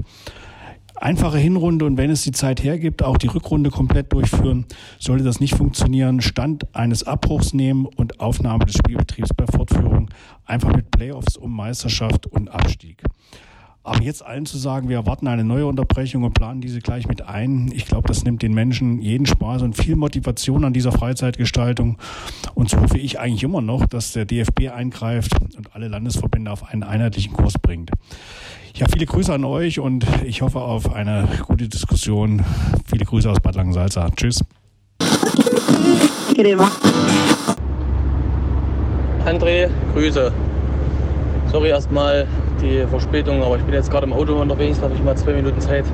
Einfache 0.96 1.38
Hinrunde 1.38 1.86
und 1.86 1.98
wenn 1.98 2.10
es 2.10 2.24
die 2.24 2.32
Zeit 2.32 2.62
hergibt, 2.64 3.04
auch 3.04 3.18
die 3.18 3.28
Rückrunde 3.28 3.70
komplett 3.70 4.12
durchführen. 4.12 4.66
Sollte 5.00 5.24
das 5.24 5.40
nicht 5.40 5.56
funktionieren, 5.56 6.22
Stand 6.22 6.76
eines 6.76 7.04
Abbruchs 7.04 7.54
nehmen 7.54 7.86
und 7.86 8.20
Aufnahme 8.20 8.66
des 8.66 8.76
Spielbetriebs 8.76 9.30
bei 9.36 9.46
Fortführung 9.48 10.10
einfach 10.46 10.76
mit 10.76 10.92
Playoffs 10.92 11.38
um 11.38 11.56
Meisterschaft 11.56 12.28
und 12.28 12.50
Abstieg. 12.50 13.02
Aber 13.86 14.02
jetzt 14.02 14.26
allen 14.26 14.46
zu 14.46 14.58
sagen, 14.58 14.88
wir 14.88 14.96
erwarten 14.96 15.28
eine 15.28 15.44
neue 15.44 15.66
Unterbrechung 15.66 16.24
und 16.24 16.34
planen 16.34 16.62
diese 16.62 16.80
gleich 16.80 17.06
mit 17.06 17.22
ein, 17.22 17.70
ich 17.74 17.86
glaube, 17.86 18.08
das 18.08 18.24
nimmt 18.24 18.42
den 18.42 18.54
Menschen 18.54 19.02
jeden 19.02 19.26
Spaß 19.26 19.62
und 19.62 19.76
viel 19.76 19.98
Motivation 19.98 20.64
an 20.64 20.72
dieser 20.72 20.94
Freizeitgestaltung. 20.94 21.98
Und 22.56 22.70
so 22.70 22.80
hoffe 22.80 22.98
ich 22.98 23.20
eigentlich 23.20 23.44
immer 23.44 23.62
noch, 23.62 23.86
dass 23.86 24.14
der 24.14 24.24
DFB 24.24 24.70
eingreift 24.74 25.34
und 25.58 25.76
alle 25.76 25.90
Landesverbände 25.90 26.50
auf 26.50 26.64
einen 26.72 26.84
einheitlichen 26.84 27.34
Kurs 27.34 27.56
bringt. 27.62 27.92
Ja, 28.76 28.88
viele 28.90 29.06
Grüße 29.06 29.34
an 29.34 29.44
euch 29.44 29.82
und 29.82 30.06
ich 30.26 30.42
hoffe 30.42 30.62
auf 30.62 30.94
eine 30.94 31.28
gute 31.46 31.68
Diskussion. 31.68 32.42
Viele 32.86 33.04
Grüße 33.04 33.30
aus 33.30 33.42
Bad 33.42 33.56
Langensalza. 33.56 34.10
Tschüss. 34.16 34.44
André, 39.26 39.70
Grüße. 39.94 40.32
Sorry 41.54 41.70
erstmal 41.70 42.26
die 42.64 42.84
Verspätung, 42.88 43.44
aber 43.44 43.58
ich 43.58 43.62
bin 43.62 43.76
jetzt 43.76 43.92
gerade 43.92 44.08
im 44.08 44.14
Auto 44.14 44.42
unterwegs, 44.42 44.80
da 44.80 44.86
habe 44.86 44.96
ich 44.96 45.04
mal 45.04 45.16
zwei 45.16 45.34
Minuten 45.34 45.62
Zeit. 45.62 45.86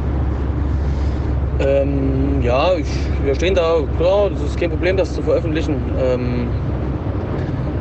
Ähm, 1.59 2.41
ja, 2.41 2.75
ich, 2.75 2.87
wir 3.25 3.35
stehen 3.35 3.55
da, 3.55 3.79
klar, 3.97 4.29
das 4.29 4.41
ist 4.41 4.57
kein 4.57 4.69
Problem, 4.69 4.95
das 4.95 5.13
zu 5.13 5.21
veröffentlichen. 5.21 5.75
Ähm, 5.99 6.47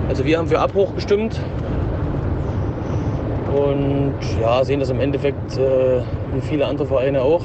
also 0.09 0.25
wir 0.25 0.39
haben 0.39 0.49
für 0.49 0.59
Abbruch 0.59 0.93
gestimmt 0.97 1.41
und 3.55 4.15
ja, 4.41 4.65
sehen 4.65 4.81
das 4.81 4.91
im 4.91 4.99
Endeffekt 4.99 5.57
äh, 5.57 6.01
wie 6.35 6.41
viele 6.41 6.67
andere 6.67 6.89
Vereine 6.89 7.23
auch. 7.23 7.45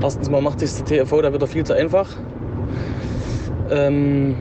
Erstens 0.00 0.30
mal 0.30 0.40
macht 0.40 0.60
sich 0.60 0.82
der 0.82 1.04
TFV 1.04 1.20
da 1.20 1.34
wieder 1.34 1.46
viel 1.46 1.64
zu 1.64 1.74
einfach. 1.74 2.08
Ähm, 3.70 4.34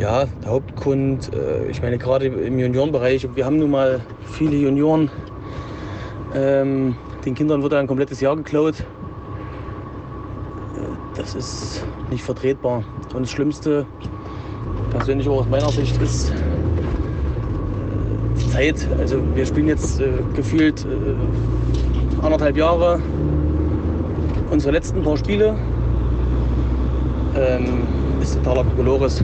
ja, 0.00 0.24
der 0.42 0.50
Hauptgrund, 0.50 1.30
äh, 1.34 1.70
ich 1.70 1.82
meine 1.82 1.98
gerade 1.98 2.24
im 2.26 2.58
Juniorenbereich, 2.58 3.28
wir 3.34 3.44
haben 3.44 3.58
nun 3.58 3.70
mal 3.70 4.00
viele 4.24 4.56
Junioren. 4.56 5.10
Ähm, 6.34 6.96
den 7.24 7.34
Kindern 7.34 7.62
wird 7.62 7.74
ein 7.74 7.86
komplettes 7.86 8.20
Jahr 8.20 8.34
geklaut. 8.34 8.80
Äh, 8.80 8.84
das 11.16 11.34
ist 11.34 11.84
nicht 12.10 12.24
vertretbar. 12.24 12.82
Und 13.14 13.22
das 13.22 13.30
Schlimmste, 13.30 13.84
persönlich 14.90 15.28
auch 15.28 15.40
aus 15.40 15.48
meiner 15.48 15.68
Sicht, 15.68 16.00
ist 16.00 16.30
äh, 16.30 16.34
Zeit. 18.50 18.88
Also 18.98 19.18
wir 19.34 19.44
spielen 19.44 19.68
jetzt 19.68 20.00
äh, 20.00 20.12
gefühlt 20.34 20.86
äh, 20.86 22.24
anderthalb 22.24 22.56
Jahre 22.56 23.02
unsere 24.50 24.72
letzten 24.72 25.02
paar 25.02 25.18
Spiele. 25.18 25.54
Ähm, 27.36 27.82
ist 28.22 28.36
totaler 28.36 28.64
Kokolores. 28.64 29.22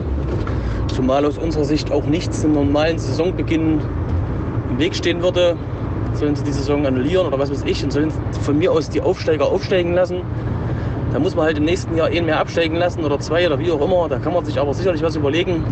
Zumal 0.87 1.25
aus 1.25 1.37
unserer 1.37 1.65
Sicht 1.65 1.91
auch 1.91 2.05
nichts 2.05 2.43
im 2.43 2.53
normalen 2.53 2.97
Saisonbeginn 2.97 3.81
im 4.69 4.79
Weg 4.79 4.95
stehen 4.95 5.21
würde. 5.21 5.57
Sollen 6.13 6.35
sie 6.35 6.43
die 6.43 6.51
Saison 6.51 6.85
annullieren 6.85 7.27
oder 7.27 7.37
was 7.37 7.51
weiß 7.51 7.63
ich 7.65 7.83
und 7.83 7.91
sollen 7.91 8.11
von 8.41 8.57
mir 8.57 8.71
aus 8.71 8.89
die 8.89 9.01
Aufsteiger 9.01 9.45
aufsteigen 9.45 9.93
lassen. 9.93 10.21
Da 11.13 11.19
muss 11.19 11.35
man 11.35 11.45
halt 11.45 11.57
im 11.57 11.65
nächsten 11.65 11.95
Jahr 11.95 12.07
einen 12.07 12.25
mehr 12.25 12.39
absteigen 12.39 12.75
lassen 12.75 13.03
oder 13.03 13.19
zwei 13.19 13.45
oder 13.47 13.59
wie 13.59 13.71
auch 13.71 13.81
immer. 13.81 14.09
Da 14.09 14.19
kann 14.19 14.33
man 14.33 14.43
sich 14.45 14.59
aber 14.59 14.73
sicherlich 14.73 15.03
was 15.03 15.15
überlegen. 15.15 15.63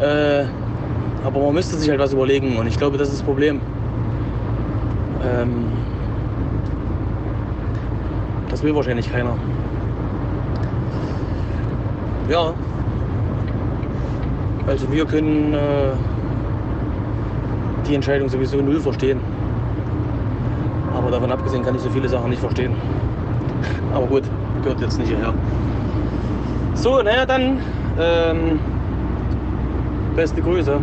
Äh, 0.00 0.44
aber 1.24 1.40
man 1.40 1.54
müsste 1.54 1.76
sich 1.76 1.88
halt 1.90 2.00
was 2.00 2.12
überlegen 2.12 2.56
und 2.56 2.66
ich 2.66 2.78
glaube, 2.78 2.96
das 2.96 3.08
ist 3.08 3.18
das 3.18 3.22
Problem. 3.22 3.60
Ähm, 5.22 5.66
das 8.48 8.62
will 8.62 8.74
wahrscheinlich 8.74 9.10
keiner. 9.12 9.36
Ja, 12.28 12.54
also 14.70 14.90
wir 14.92 15.04
können 15.04 15.52
äh, 15.52 15.92
die 17.88 17.96
Entscheidung 17.96 18.28
sowieso 18.28 18.58
null 18.58 18.80
verstehen. 18.80 19.18
Aber 20.94 21.10
davon 21.10 21.32
abgesehen 21.32 21.64
kann 21.64 21.74
ich 21.74 21.80
so 21.80 21.90
viele 21.90 22.08
Sachen 22.08 22.30
nicht 22.30 22.38
verstehen. 22.38 22.72
Aber 23.94 24.06
gut, 24.06 24.22
gehört 24.62 24.80
jetzt 24.80 24.98
nicht 24.98 25.08
hierher. 25.08 25.34
So, 26.74 27.02
naja, 27.02 27.26
dann 27.26 27.58
ähm, 27.98 28.60
beste 30.14 30.40
Grüße. 30.40 30.78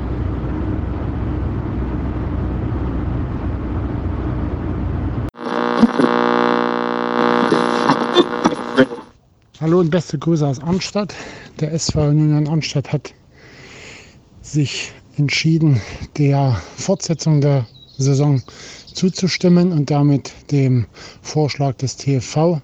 Hallo 9.61 9.79
und 9.79 9.89
beste 9.89 10.19
Grüße 10.19 10.45
aus 10.45 10.61
Arnstadt. 10.61 11.15
Der 11.61 11.73
SV 11.73 12.09
Union 12.09 12.47
Arnstadt 12.47 12.91
hat 12.91 13.13
sich 14.51 14.91
entschieden, 15.17 15.81
der 16.17 16.61
Fortsetzung 16.77 17.41
der 17.41 17.65
Saison 17.97 18.41
zuzustimmen 18.93 19.71
und 19.71 19.91
damit 19.91 20.31
dem 20.51 20.85
Vorschlag 21.21 21.75
des 21.75 21.97
TFV. 21.97 22.61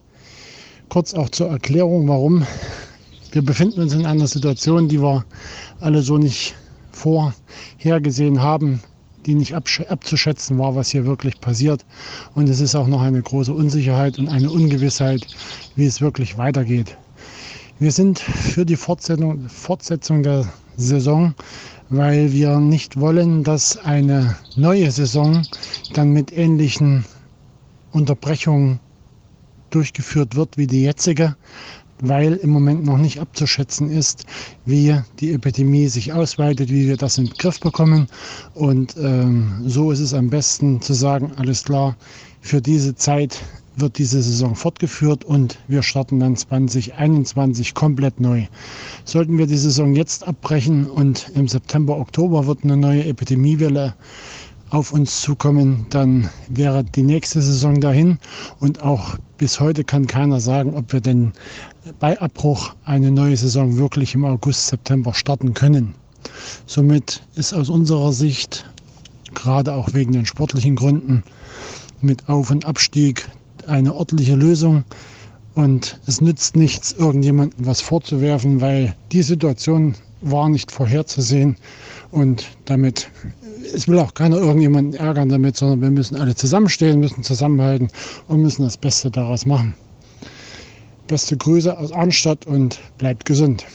Kurz 0.90 1.14
auch 1.14 1.30
zur 1.30 1.50
Erklärung, 1.50 2.08
warum. 2.08 2.46
Wir 3.32 3.42
befinden 3.42 3.82
uns 3.82 3.94
in 3.94 4.06
einer 4.06 4.28
Situation, 4.28 4.88
die 4.88 5.02
wir 5.02 5.26
alle 5.80 6.02
so 6.02 6.18
nicht 6.18 6.56
vorhergesehen 6.92 8.42
haben. 8.42 8.82
die 9.26 9.36
nicht 9.36 9.56
abzuschätzen 9.56 10.58
war, 10.60 10.76
was 10.76 10.90
hier 10.90 11.06
wirklich 11.06 11.40
passiert. 11.40 11.86
Und 12.36 12.50
es 12.50 12.60
ist 12.60 12.76
auch 12.76 12.88
noch 12.88 13.02
eine 13.02 13.22
große 13.22 13.54
Unsicherheit 13.54 14.20
und 14.20 14.28
eine 14.28 14.52
Ungewissheit, 14.52 15.26
wie 15.76 15.86
es 15.86 16.02
wirklich 16.02 16.38
weitergeht. 16.38 16.98
Wir 17.80 17.92
sind 17.92 18.20
für 18.20 18.66
die 18.66 18.76
Fortsetzung, 18.76 19.48
Fortsetzung 19.50 20.24
der 20.24 20.52
Saison, 20.78 21.34
weil 21.96 22.32
wir 22.34 22.60
nicht 22.60 23.00
wollen, 23.00 23.44
dass 23.44 23.78
eine 23.78 24.36
neue 24.56 24.90
Saison 24.90 25.44
dann 25.94 26.12
mit 26.12 26.36
ähnlichen 26.36 27.06
Unterbrechungen 27.92 28.80
durchgeführt 29.70 30.36
wird 30.36 30.58
wie 30.58 30.66
die 30.66 30.84
jetzige, 30.84 31.36
weil 32.00 32.34
im 32.34 32.50
Moment 32.50 32.84
noch 32.84 32.98
nicht 32.98 33.20
abzuschätzen 33.20 33.92
ist, 33.92 34.26
wie 34.66 34.98
die 35.20 35.34
Epidemie 35.34 35.88
sich 35.88 36.14
ausweitet, 36.14 36.70
wie 36.70 36.88
wir 36.88 36.98
das 36.98 37.20
in 37.20 37.26
den 37.26 37.38
Griff 37.38 37.60
bekommen. 37.60 38.08
Und 38.56 38.96
ähm, 38.98 39.62
so 39.66 39.92
ist 39.92 40.00
es 40.00 40.16
am 40.16 40.30
besten 40.30 40.82
zu 40.82 40.94
sagen, 40.94 41.32
alles 41.36 41.64
klar, 41.64 41.96
für 42.42 42.62
diese 42.62 42.96
Zeit 42.96 43.40
wird 43.76 43.98
diese 43.98 44.22
Saison 44.22 44.56
fortgeführt 44.56 45.24
und 45.24 45.58
wir 45.68 45.84
starten 45.84 46.20
dann 46.20 46.36
2021 46.36 47.74
komplett 47.74 48.20
neu. 48.20 48.46
Sollten 49.06 49.38
wir 49.38 49.48
die 49.48 49.58
Saison 49.58 49.96
jetzt 49.96 50.28
abbrechen 50.28 50.88
und 50.88 51.32
im 51.36 51.48
September, 51.48 51.98
Oktober 51.98 52.46
wird 52.48 52.64
eine 52.64 52.78
neue 52.78 53.06
Epidemiewelle 53.06 53.96
auf 54.74 54.92
uns 54.92 55.22
zukommen, 55.22 55.86
dann 55.92 56.30
wäre 56.50 56.84
die 56.84 57.04
nächste 57.04 57.42
Saison 57.42 57.80
dahin. 57.80 58.18
Und 58.60 58.82
auch 58.82 59.18
bis 59.38 59.60
heute 59.60 59.84
kann 59.84 60.08
keiner 60.08 60.40
sagen, 60.40 60.74
ob 60.74 60.92
wir 60.94 61.02
denn 61.02 61.34
bei 62.00 62.20
Abbruch 62.20 62.74
eine 62.84 63.12
neue 63.12 63.38
Saison 63.38 63.78
wirklich 63.78 64.16
im 64.16 64.26
August, 64.26 64.68
September 64.68 65.14
starten 65.14 65.54
können. 65.54 65.94
Somit 66.66 67.22
ist 67.36 67.54
aus 67.54 67.70
unserer 67.70 68.14
Sicht, 68.14 68.66
gerade 69.36 69.74
auch 69.74 69.94
wegen 69.94 70.12
den 70.12 70.26
sportlichen 70.26 70.76
Gründen, 70.76 71.24
mit 72.02 72.28
Auf- 72.28 72.50
und 72.50 72.66
Abstieg 72.66 73.30
eine 73.68 73.94
ordentliche 73.94 74.36
Lösung. 74.36 74.84
Und 75.56 76.00
es 76.08 76.20
nützt 76.20 76.56
nichts, 76.56 76.94
irgendjemandem 76.94 77.66
was 77.66 77.80
vorzuwerfen, 77.82 78.60
weil 78.60 78.96
die 79.12 79.22
Situation 79.22 79.96
war 80.22 80.50
nicht 80.50 80.72
vorherzusehen. 80.72 81.58
Und 82.12 82.46
damit, 82.66 83.10
es 83.74 83.88
will 83.88 84.00
auch 84.00 84.14
keiner 84.14 84.38
irgendjemanden 84.38 84.94
ärgern 84.94 85.30
damit, 85.30 85.58
sondern 85.58 85.82
wir 85.82 85.92
müssen 85.92 86.16
alle 86.16 86.36
zusammenstehen, 86.36 87.00
müssen 87.00 87.24
zusammenhalten 87.24 87.90
und 88.28 88.42
müssen 88.42 88.64
das 88.64 88.78
Beste 88.78 89.12
daraus 89.12 89.46
machen. 89.46 89.76
Beste 91.08 91.38
Grüße 91.38 91.78
aus 91.78 91.92
Arnstadt 91.92 92.48
und 92.48 92.80
bleibt 92.98 93.26
gesund. 93.26 93.66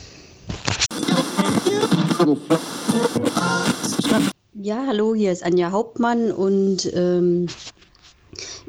Ja, 4.54 4.84
hallo, 4.86 5.14
hier 5.14 5.30
ist 5.30 5.44
Anja 5.44 5.70
Hauptmann 5.70 6.32
und 6.32 6.90
ähm, 6.94 7.46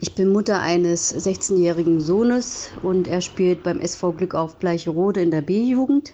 ich 0.01 0.15
bin 0.15 0.29
Mutter 0.31 0.61
eines 0.61 1.13
16-jährigen 1.13 1.99
Sohnes 1.99 2.69
und 2.83 3.07
er 3.07 3.21
spielt 3.21 3.63
beim 3.63 3.79
SV 3.81 4.13
Glück 4.13 4.33
auf 4.33 4.55
Bleicherode 4.55 5.21
in 5.21 5.31
der 5.31 5.41
B-Jugend. 5.41 6.13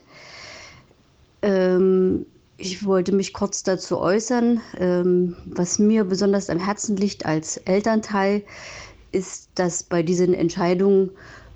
Ähm, 1.42 2.26
ich 2.58 2.86
wollte 2.86 3.12
mich 3.12 3.34
kurz 3.34 3.62
dazu 3.64 4.00
äußern. 4.00 4.60
Ähm, 4.80 5.36
was 5.46 5.78
mir 5.78 6.04
besonders 6.04 6.50
am 6.50 6.60
Herzen 6.60 6.98
liegt 6.98 7.26
als 7.26 7.58
Elternteil, 7.58 8.44
ist, 9.12 9.50
dass 9.56 9.84
bei 9.84 10.02
diesen 10.02 10.34
Entscheidungen 10.34 11.12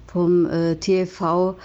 vom 0.08 0.46
äh, 0.46 0.76
TFV 0.76 1.56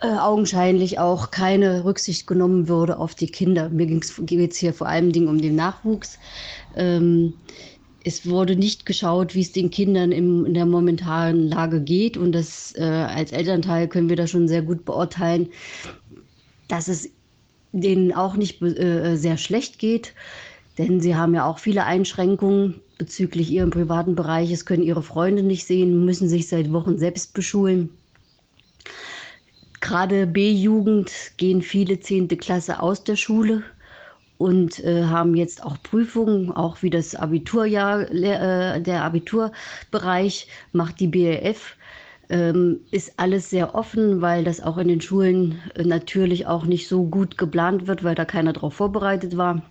äh, 0.00 0.06
augenscheinlich 0.06 0.98
auch 0.98 1.30
keine 1.30 1.84
Rücksicht 1.84 2.26
genommen 2.26 2.68
würde 2.68 2.98
auf 2.98 3.14
die 3.14 3.28
Kinder. 3.28 3.68
Mir 3.70 3.86
geht 3.86 4.52
es 4.52 4.56
hier 4.58 4.74
vor 4.74 4.86
allem 4.86 5.12
um 5.26 5.40
den 5.40 5.56
Nachwuchs. 5.56 6.18
Ähm, 6.76 7.34
es 8.04 8.28
wurde 8.28 8.54
nicht 8.54 8.84
geschaut, 8.84 9.34
wie 9.34 9.40
es 9.40 9.52
den 9.52 9.70
Kindern 9.70 10.12
im, 10.12 10.44
in 10.44 10.54
der 10.54 10.66
momentanen 10.66 11.48
Lage 11.48 11.80
geht. 11.80 12.16
Und 12.16 12.32
das 12.32 12.74
äh, 12.76 12.82
als 12.82 13.32
Elternteil 13.32 13.88
können 13.88 14.10
wir 14.10 14.16
da 14.16 14.26
schon 14.26 14.46
sehr 14.46 14.62
gut 14.62 14.84
beurteilen, 14.84 15.48
dass 16.68 16.88
es 16.88 17.10
denen 17.72 18.12
auch 18.12 18.36
nicht 18.36 18.60
äh, 18.62 19.16
sehr 19.16 19.38
schlecht 19.38 19.78
geht. 19.78 20.12
Denn 20.76 21.00
sie 21.00 21.16
haben 21.16 21.34
ja 21.34 21.46
auch 21.46 21.58
viele 21.58 21.84
Einschränkungen 21.84 22.80
bezüglich 22.98 23.50
ihrem 23.50 23.70
privaten 23.70 24.14
Bereich. 24.14 24.52
Es 24.52 24.66
können 24.66 24.82
ihre 24.82 25.02
Freunde 25.02 25.42
nicht 25.42 25.66
sehen, 25.66 26.04
müssen 26.04 26.28
sich 26.28 26.46
seit 26.48 26.72
Wochen 26.72 26.98
selbst 26.98 27.32
beschulen. 27.32 27.88
Gerade 29.80 30.26
B-Jugend 30.26 31.10
gehen 31.36 31.62
viele 31.62 32.00
zehnte 32.00 32.36
Klasse 32.36 32.80
aus 32.80 33.04
der 33.04 33.16
Schule 33.16 33.62
und 34.38 34.82
äh, 34.84 35.04
haben 35.04 35.34
jetzt 35.34 35.64
auch 35.64 35.76
Prüfungen, 35.82 36.50
auch 36.50 36.82
wie 36.82 36.90
das 36.90 37.14
Abiturjahr, 37.14 38.10
äh, 38.10 38.80
der 38.80 39.04
Abiturbereich 39.04 40.48
macht 40.72 41.00
die 41.00 41.08
BLF. 41.08 41.76
Ähm, 42.30 42.80
ist 42.90 43.12
alles 43.18 43.50
sehr 43.50 43.74
offen, 43.74 44.22
weil 44.22 44.44
das 44.44 44.62
auch 44.62 44.78
in 44.78 44.88
den 44.88 45.00
Schulen 45.00 45.60
äh, 45.74 45.84
natürlich 45.84 46.46
auch 46.46 46.64
nicht 46.64 46.88
so 46.88 47.04
gut 47.04 47.36
geplant 47.36 47.86
wird, 47.86 48.02
weil 48.02 48.14
da 48.14 48.24
keiner 48.24 48.54
darauf 48.54 48.74
vorbereitet 48.74 49.36
war. 49.36 49.62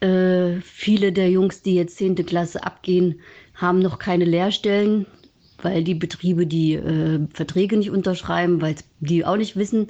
Äh, 0.00 0.60
viele 0.62 1.12
der 1.12 1.30
Jungs, 1.30 1.62
die 1.62 1.74
jetzt 1.74 1.96
10. 1.96 2.16
Klasse 2.26 2.64
abgehen, 2.64 3.20
haben 3.54 3.80
noch 3.80 3.98
keine 3.98 4.24
Lehrstellen, 4.24 5.06
weil 5.62 5.84
die 5.84 5.94
Betriebe 5.94 6.46
die 6.46 6.74
äh, 6.74 7.20
Verträge 7.32 7.76
nicht 7.76 7.90
unterschreiben, 7.90 8.60
weil 8.60 8.76
die 9.00 9.24
auch 9.24 9.36
nicht 9.36 9.56
wissen, 9.56 9.88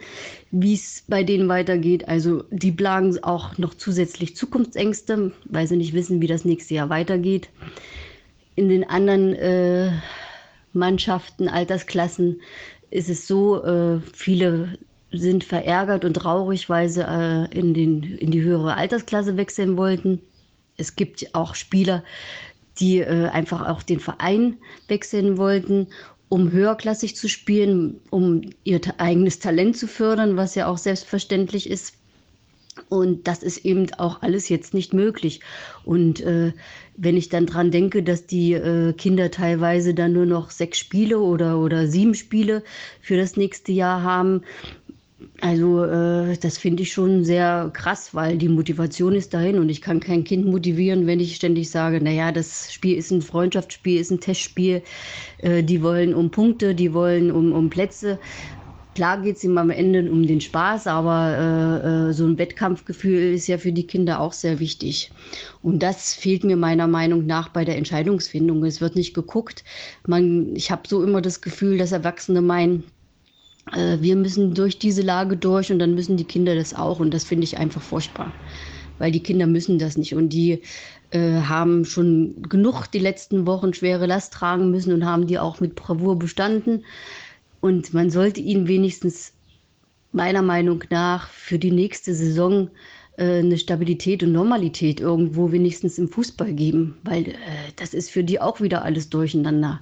wie 0.51 0.75
es 0.75 1.05
bei 1.09 1.23
denen 1.23 1.49
weitergeht. 1.49 2.09
Also 2.09 2.45
die 2.51 2.73
plagen 2.73 3.23
auch 3.23 3.59
noch 3.59 3.75
zusätzlich 3.75 4.37
Zukunftsängste, 4.37 5.33
weil 5.45 5.67
sie 5.67 5.77
nicht 5.77 5.93
wissen, 5.93 6.21
wie 6.21 6.27
das 6.27 6.45
nächste 6.45 6.75
Jahr 6.75 6.91
weitergeht. 6.91 7.49
In 8.57 8.69
den 8.69 8.89
anderen 8.89 9.35
äh, 9.35 9.93
Mannschaften, 10.73 11.49
Altersklassen 11.49 12.41
ist 12.91 13.09
es 13.09 13.27
so, 13.27 13.63
äh, 13.65 14.01
viele 14.13 14.79
sind 15.13 15.45
verärgert 15.45 16.05
und 16.05 16.15
traurig, 16.15 16.69
weil 16.69 16.89
sie 16.89 17.03
äh, 17.03 17.47
in, 17.57 17.75
den, 17.75 18.03
in 18.03 18.31
die 18.31 18.43
höhere 18.43 18.77
Altersklasse 18.77 19.37
wechseln 19.37 19.77
wollten. 19.77 20.21
Es 20.77 20.97
gibt 20.97 21.35
auch 21.35 21.55
Spieler, 21.55 22.03
die 22.81 23.01
äh, 23.01 23.29
einfach 23.29 23.69
auch 23.69 23.83
den 23.83 24.01
Verein 24.01 24.57
wechseln 24.89 25.37
wollten, 25.37 25.89
um 26.29 26.53
höherklassig 26.53 27.17
zu 27.17 27.29
spielen, 27.29 28.01
um 28.11 28.43
ihr 28.65 28.81
eigenes 28.99 29.41
Talent 29.41 29.77
zu 29.77 29.87
fördern, 29.87 30.37
was 30.37 30.55
ja 30.55 30.67
auch 30.69 30.79
selbstverständlich 30.79 31.69
ist. 31.69 31.95
Und 32.89 33.27
das 33.27 33.43
ist 33.43 33.65
eben 33.65 33.93
auch 33.95 34.23
alles 34.23 34.49
jetzt 34.49 34.73
nicht 34.73 34.95
möglich. 34.95 35.41
Und 35.85 36.21
äh, 36.21 36.53
wenn 36.97 37.17
ich 37.17 37.29
dann 37.29 37.47
dran 37.47 37.71
denke, 37.71 38.03
dass 38.03 38.27
die 38.27 38.53
äh, 38.53 38.93
Kinder 38.93 39.31
teilweise 39.31 39.93
dann 39.93 40.13
nur 40.13 40.25
noch 40.25 40.51
sechs 40.51 40.79
Spiele 40.79 41.19
oder, 41.19 41.59
oder 41.59 41.89
sieben 41.89 42.15
Spiele 42.15 42.63
für 43.01 43.17
das 43.17 43.37
nächste 43.37 43.73
Jahr 43.73 44.03
haben, 44.03 44.43
also 45.41 45.85
äh, 45.85 46.37
das 46.39 46.59
finde 46.59 46.83
ich 46.83 46.93
schon 46.93 47.25
sehr 47.25 47.71
krass, 47.73 48.15
weil 48.15 48.39
die 48.39 48.49
Motivation 48.49 49.15
ist 49.15 49.35
dahin 49.35 49.59
und 49.59 49.69
ich 49.69 49.81
kann 49.81 50.01
kein 50.01 50.25
Kind 50.25 50.47
motivieren, 50.47 51.07
wenn 51.07 51.21
ich 51.21 51.37
ständig 51.37 51.71
sage, 51.71 52.01
naja, 52.01 52.33
das 52.33 52.73
Spiel 52.73 52.97
ist 52.97 53.11
ein 53.11 53.23
Freundschaftsspiel, 53.23 54.01
ist 54.01 54.11
ein 54.11 54.21
Testspiel, 54.21 54.83
äh, 55.39 55.63
die 55.63 55.83
wollen 55.83 56.15
um 56.15 56.31
Punkte, 56.31 56.75
die 56.75 56.95
wollen 56.95 57.31
um, 57.31 57.53
um 57.53 57.71
Plätze. 57.71 58.19
Klar 58.95 59.23
geht 59.23 59.37
es 59.37 59.45
ihm 59.45 59.57
am 59.57 59.71
Ende 59.71 60.11
um 60.11 60.27
den 60.27 60.41
Spaß, 60.41 60.87
aber 60.89 61.83
äh, 61.85 62.11
äh, 62.11 62.13
so 62.13 62.27
ein 62.27 62.39
Wettkampfgefühl 62.39 63.35
ist 63.35 63.47
ja 63.47 63.57
für 63.57 63.73
die 63.73 63.87
Kinder 63.87 64.21
auch 64.21 64.33
sehr 64.33 64.59
wichtig. 64.59 65.13
Und 65.63 65.83
das 65.83 66.15
fehlt 66.15 66.45
mir 66.45 66.57
meiner 66.57 66.89
Meinung 66.89 67.25
nach 67.25 67.49
bei 67.51 67.65
der 67.65 67.77
Entscheidungsfindung. 67.77 68.65
Es 68.65 68.81
wird 68.81 68.97
nicht 68.97 69.15
geguckt. 69.15 69.65
Man, 70.07 70.55
ich 70.57 70.71
habe 70.71 70.83
so 70.89 71.05
immer 71.05 71.23
das 71.23 71.41
Gefühl, 71.41 71.79
dass 71.79 71.93
Erwachsene 71.93 72.43
meinen, 72.43 72.83
wir 73.73 74.17
müssen 74.17 74.55
durch 74.55 74.79
diese 74.79 75.03
Lage 75.03 75.37
durch 75.37 75.71
und 75.71 75.79
dann 75.79 75.95
müssen 75.95 76.17
die 76.17 76.25
Kinder 76.25 76.55
das 76.55 76.75
auch. 76.75 77.01
Und 77.01 77.13
das 77.13 77.25
finde 77.25 77.45
ich 77.45 77.59
einfach 77.59 77.83
furchtbar, 77.83 78.33
weil 78.99 79.13
die 79.13 79.23
Kinder 79.23 79.47
müssen 79.47 79.79
das 79.79 79.97
nicht. 79.97 80.15
Und 80.15 80.31
die 80.31 80.63
äh, 81.11 81.41
haben 81.43 81.85
schon 81.85 82.43
genug 82.49 82.87
die 82.87 82.99
letzten 82.99 83.47
Wochen 83.47 83.75
schwere 83.75 84.07
Last 84.07 84.33
tragen 84.33 84.71
müssen 84.71 84.93
und 84.93 85.05
haben 85.05 85.27
die 85.27 85.39
auch 85.39 85.61
mit 85.61 85.75
Bravour 85.75 86.19
bestanden. 86.19 86.85
Und 87.61 87.93
man 87.93 88.11
sollte 88.11 88.41
ihnen 88.41 88.69
wenigstens 88.69 89.33
meiner 90.13 90.43
Meinung 90.43 90.85
nach 90.91 91.29
für 91.29 91.59
die 91.59 91.71
nächste 91.71 92.15
Saison 92.15 92.71
äh, 93.17 93.41
eine 93.41 93.59
Stabilität 93.59 94.23
und 94.23 94.33
Normalität 94.33 95.01
irgendwo 95.01 95.53
wenigstens 95.53 95.99
im 95.99 96.09
Fußball 96.09 96.53
geben, 96.53 96.97
weil 97.05 97.29
äh, 97.29 97.35
das 97.77 97.95
ist 97.95 98.11
für 98.11 98.25
die 98.25 98.41
auch 98.41 98.61
wieder 98.61 98.85
alles 98.85 99.11
durcheinander. 99.11 99.81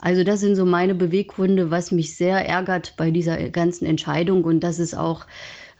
Also 0.00 0.24
das 0.24 0.40
sind 0.40 0.56
so 0.56 0.64
meine 0.64 0.94
Beweggründe, 0.94 1.70
was 1.70 1.92
mich 1.92 2.16
sehr 2.16 2.46
ärgert 2.48 2.94
bei 2.96 3.10
dieser 3.10 3.50
ganzen 3.50 3.84
Entscheidung 3.84 4.44
und 4.44 4.60
das 4.60 4.78
ist 4.78 4.94
auch 4.94 5.26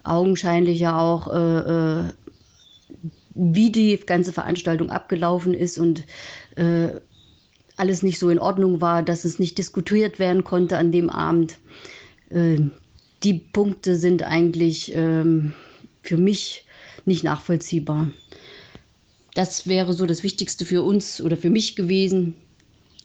augenscheinlich 0.04 0.80
ja 0.80 0.98
auch, 0.98 1.32
äh, 1.32 2.00
äh, 2.00 2.04
wie 3.34 3.72
die 3.72 3.96
ganze 3.96 4.32
Veranstaltung 4.32 4.90
abgelaufen 4.90 5.54
ist 5.54 5.78
und 5.78 6.04
äh, 6.56 6.88
alles 7.76 8.02
nicht 8.02 8.18
so 8.18 8.28
in 8.28 8.38
Ordnung 8.38 8.82
war, 8.82 9.02
dass 9.02 9.24
es 9.24 9.38
nicht 9.38 9.56
diskutiert 9.56 10.18
werden 10.18 10.44
konnte 10.44 10.76
an 10.76 10.92
dem 10.92 11.08
Abend. 11.08 11.58
Äh, 12.28 12.58
die 13.22 13.34
Punkte 13.34 13.96
sind 13.96 14.22
eigentlich 14.22 14.94
ähm, 14.94 15.54
für 16.02 16.18
mich 16.18 16.66
nicht 17.06 17.24
nachvollziehbar. 17.24 18.10
das 19.34 19.66
wäre 19.66 19.94
so 19.94 20.04
das 20.04 20.22
Wichtigste 20.22 20.66
für 20.66 20.82
uns 20.82 21.20
oder 21.22 21.36
für 21.38 21.50
mich 21.50 21.76
gewesen. 21.76 22.34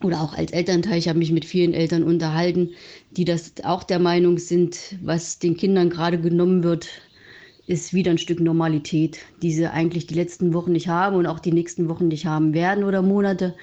Oder 0.02 0.20
auch 0.20 0.34
als 0.34 0.52
Elternteil. 0.52 0.98
Ich 0.98 1.08
habe 1.08 1.18
mich 1.18 1.32
mit 1.32 1.44
vielen 1.44 1.72
Eltern 1.72 2.02
unterhalten, 2.02 2.70
die 3.10 3.24
das 3.24 3.54
auch 3.64 3.82
der 3.82 3.98
Meinung 3.98 4.38
sind, 4.38 4.96
was 5.02 5.38
den 5.38 5.56
Kindern 5.56 5.88
gerade 5.88 6.20
genommen 6.20 6.62
wird, 6.62 6.88
ist 7.66 7.94
wieder 7.94 8.10
ein 8.10 8.18
Stück 8.18 8.40
Normalität, 8.40 9.18
die 9.42 9.52
sie 9.52 9.66
eigentlich 9.66 10.06
die 10.06 10.14
letzten 10.14 10.54
Wochen 10.54 10.72
nicht 10.72 10.88
haben 10.88 11.16
und 11.16 11.26
auch 11.26 11.40
die 11.40 11.52
nächsten 11.52 11.88
Wochen 11.88 12.08
nicht 12.08 12.26
haben 12.26 12.54
werden 12.54 12.84
oder 12.84 13.02
Monate. 13.02 13.54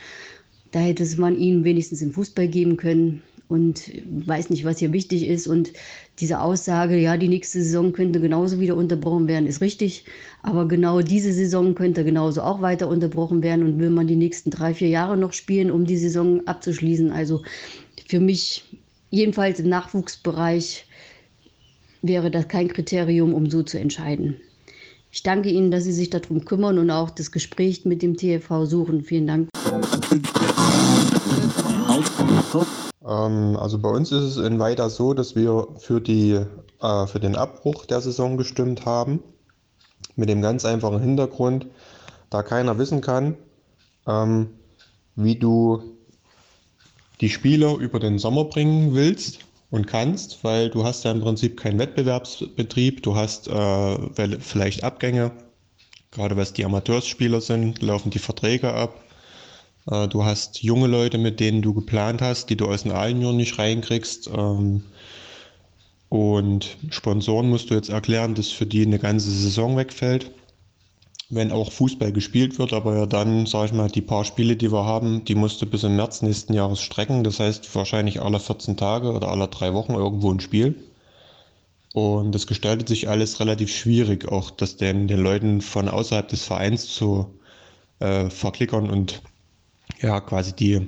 Da 0.72 0.80
hätte 0.80 1.06
man 1.22 1.38
ihnen 1.38 1.64
wenigstens 1.64 2.02
im 2.02 2.12
Fußball 2.12 2.48
geben 2.48 2.78
können 2.78 3.22
und 3.54 3.92
weiß 4.26 4.50
nicht, 4.50 4.66
was 4.66 4.80
hier 4.80 4.94
wichtig 4.94 5.28
ist. 5.28 5.46
Und 5.46 5.74
diese 6.20 6.42
Aussage, 6.42 6.98
ja, 6.98 7.18
die 7.18 7.28
nächste 7.28 7.62
Saison 7.62 7.94
könnte 7.94 8.20
genauso 8.20 8.60
wieder 8.60 8.76
unterbrochen 8.76 9.28
werden, 9.28 9.46
ist 9.46 9.62
richtig. 9.62 10.06
Aber 10.42 10.68
genau 10.68 11.02
diese 11.02 11.32
Saison 11.32 11.76
könnte 11.76 12.04
genauso 12.04 12.42
auch 12.42 12.62
weiter 12.62 12.88
unterbrochen 12.88 13.44
werden. 13.44 13.64
Und 13.64 13.78
will 13.78 13.92
man 13.92 14.08
die 14.08 14.16
nächsten 14.16 14.50
drei, 14.50 14.74
vier 14.74 14.88
Jahre 14.90 15.18
noch 15.18 15.34
spielen, 15.34 15.70
um 15.70 15.86
die 15.86 15.98
Saison 15.98 16.42
abzuschließen? 16.48 17.12
Also 17.12 17.44
für 18.08 18.20
mich, 18.20 18.64
jedenfalls 19.12 19.60
im 19.60 19.70
Nachwuchsbereich, 19.70 20.88
wäre 22.02 22.32
das 22.32 22.48
kein 22.48 22.70
Kriterium, 22.70 23.36
um 23.36 23.52
so 23.52 23.62
zu 23.62 23.80
entscheiden. 23.80 24.38
Ich 25.12 25.22
danke 25.22 25.50
Ihnen, 25.50 25.70
dass 25.70 25.84
Sie 25.84 25.94
sich 25.94 26.10
darum 26.10 26.44
kümmern 26.44 26.80
und 26.80 26.90
auch 26.90 27.12
das 27.12 27.32
Gespräch 27.32 27.86
mit 27.86 28.02
dem 28.02 28.18
TFV 28.18 28.66
suchen. 28.66 29.04
Vielen 29.04 29.28
Dank. 29.28 29.50
Ähm, 33.06 33.58
also 33.58 33.80
bei 33.80 33.90
uns 33.90 34.12
ist 34.12 34.24
es 34.24 34.38
in 34.38 34.60
Weida 34.60 34.90
so, 34.90 35.14
dass 35.14 35.36
wir 35.36 35.68
für, 35.78 36.02
die, 36.02 36.40
äh, 36.82 37.08
für 37.08 37.20
den 37.20 37.36
Abbruch 37.36 37.86
der 37.86 38.02
Saison 38.02 38.38
gestimmt 38.38 38.86
haben. 38.86 39.22
Mit 40.16 40.30
dem 40.30 40.42
ganz 40.42 40.66
einfachen 40.66 41.00
Hintergrund, 41.00 41.68
da 42.30 42.44
keiner 42.44 42.78
wissen 42.78 43.02
kann, 43.02 43.36
ähm, 44.06 44.50
wie 45.16 45.36
du 45.36 45.82
die 47.22 47.30
Spieler 47.30 47.78
über 47.78 48.00
den 48.00 48.20
Sommer 48.20 48.46
bringen 48.46 48.94
willst 48.94 49.40
und 49.72 49.88
kannst, 49.88 50.44
weil 50.44 50.70
du 50.70 50.84
hast 50.84 51.04
ja 51.04 51.12
im 51.12 51.22
Prinzip 51.22 51.60
keinen 51.60 51.80
Wettbewerbsbetrieb, 51.80 53.02
du 53.02 53.16
hast 53.16 53.48
äh, 53.48 54.40
vielleicht 54.40 54.84
Abgänge, 54.84 55.32
gerade 56.12 56.38
was 56.38 56.54
die 56.54 56.66
Amateursspieler 56.66 57.42
sind, 57.42 57.82
laufen 57.82 58.12
die 58.12 58.20
Verträge 58.20 58.74
ab. 58.74 59.03
Äh, 59.90 60.08
du 60.08 60.24
hast 60.24 60.64
junge 60.64 60.88
Leute, 60.88 61.18
mit 61.18 61.40
denen 61.40 61.62
du 61.62 61.74
geplant 61.74 62.22
hast, 62.22 62.50
die 62.50 62.56
du 62.58 62.68
aus 62.68 62.84
den 62.84 62.92
A-Junioren 62.92 63.38
nicht 63.38 63.58
reinkriegst. 63.60 64.30
Ähm, 64.36 64.84
und 66.10 66.78
Sponsoren 66.90 67.50
musst 67.50 67.70
du 67.70 67.74
jetzt 67.74 67.90
erklären, 67.90 68.36
dass 68.36 68.50
für 68.50 68.66
die 68.66 68.86
eine 68.86 69.00
ganze 69.00 69.32
Saison 69.32 69.78
wegfällt 69.78 70.32
wenn 71.36 71.52
auch 71.52 71.72
Fußball 71.72 72.12
gespielt 72.12 72.60
wird, 72.60 72.74
aber 72.74 72.98
ja 72.98 73.06
dann, 73.06 73.46
sage 73.46 73.68
ich 73.68 73.74
mal, 73.74 73.90
die 73.90 74.02
paar 74.02 74.26
Spiele, 74.26 74.56
die 74.56 74.72
wir 74.72 74.86
haben, 74.86 75.26
die 75.26 75.36
musst 75.36 75.62
du 75.62 75.66
bis 75.66 75.84
im 75.84 75.96
März 75.96 76.22
nächsten 76.22 76.54
Jahres 76.54 76.82
strecken. 76.82 77.24
Das 77.24 77.40
heißt 77.40 77.74
wahrscheinlich 77.76 78.22
alle 78.22 78.40
14 78.40 78.78
Tage 78.78 79.12
oder 79.12 79.30
alle 79.30 79.48
drei 79.48 79.74
Wochen 79.74 79.94
irgendwo 79.94 80.32
ein 80.32 80.40
Spiel. 80.40 80.76
Und 81.94 82.34
das 82.34 82.48
gestaltet 82.48 82.88
sich 82.88 83.08
alles 83.10 83.40
relativ 83.40 83.74
schwierig, 83.74 84.28
auch 84.32 84.50
das 84.52 84.78
den, 84.78 85.08
den 85.08 85.20
Leuten 85.20 85.62
von 85.62 85.90
außerhalb 85.90 86.28
des 86.28 86.44
Vereins 86.44 86.88
zu 86.88 87.28
äh, 88.00 88.30
verklickern 88.30 88.90
und 88.90 89.22
ja, 90.02 90.20
quasi 90.22 90.54
die 90.54 90.88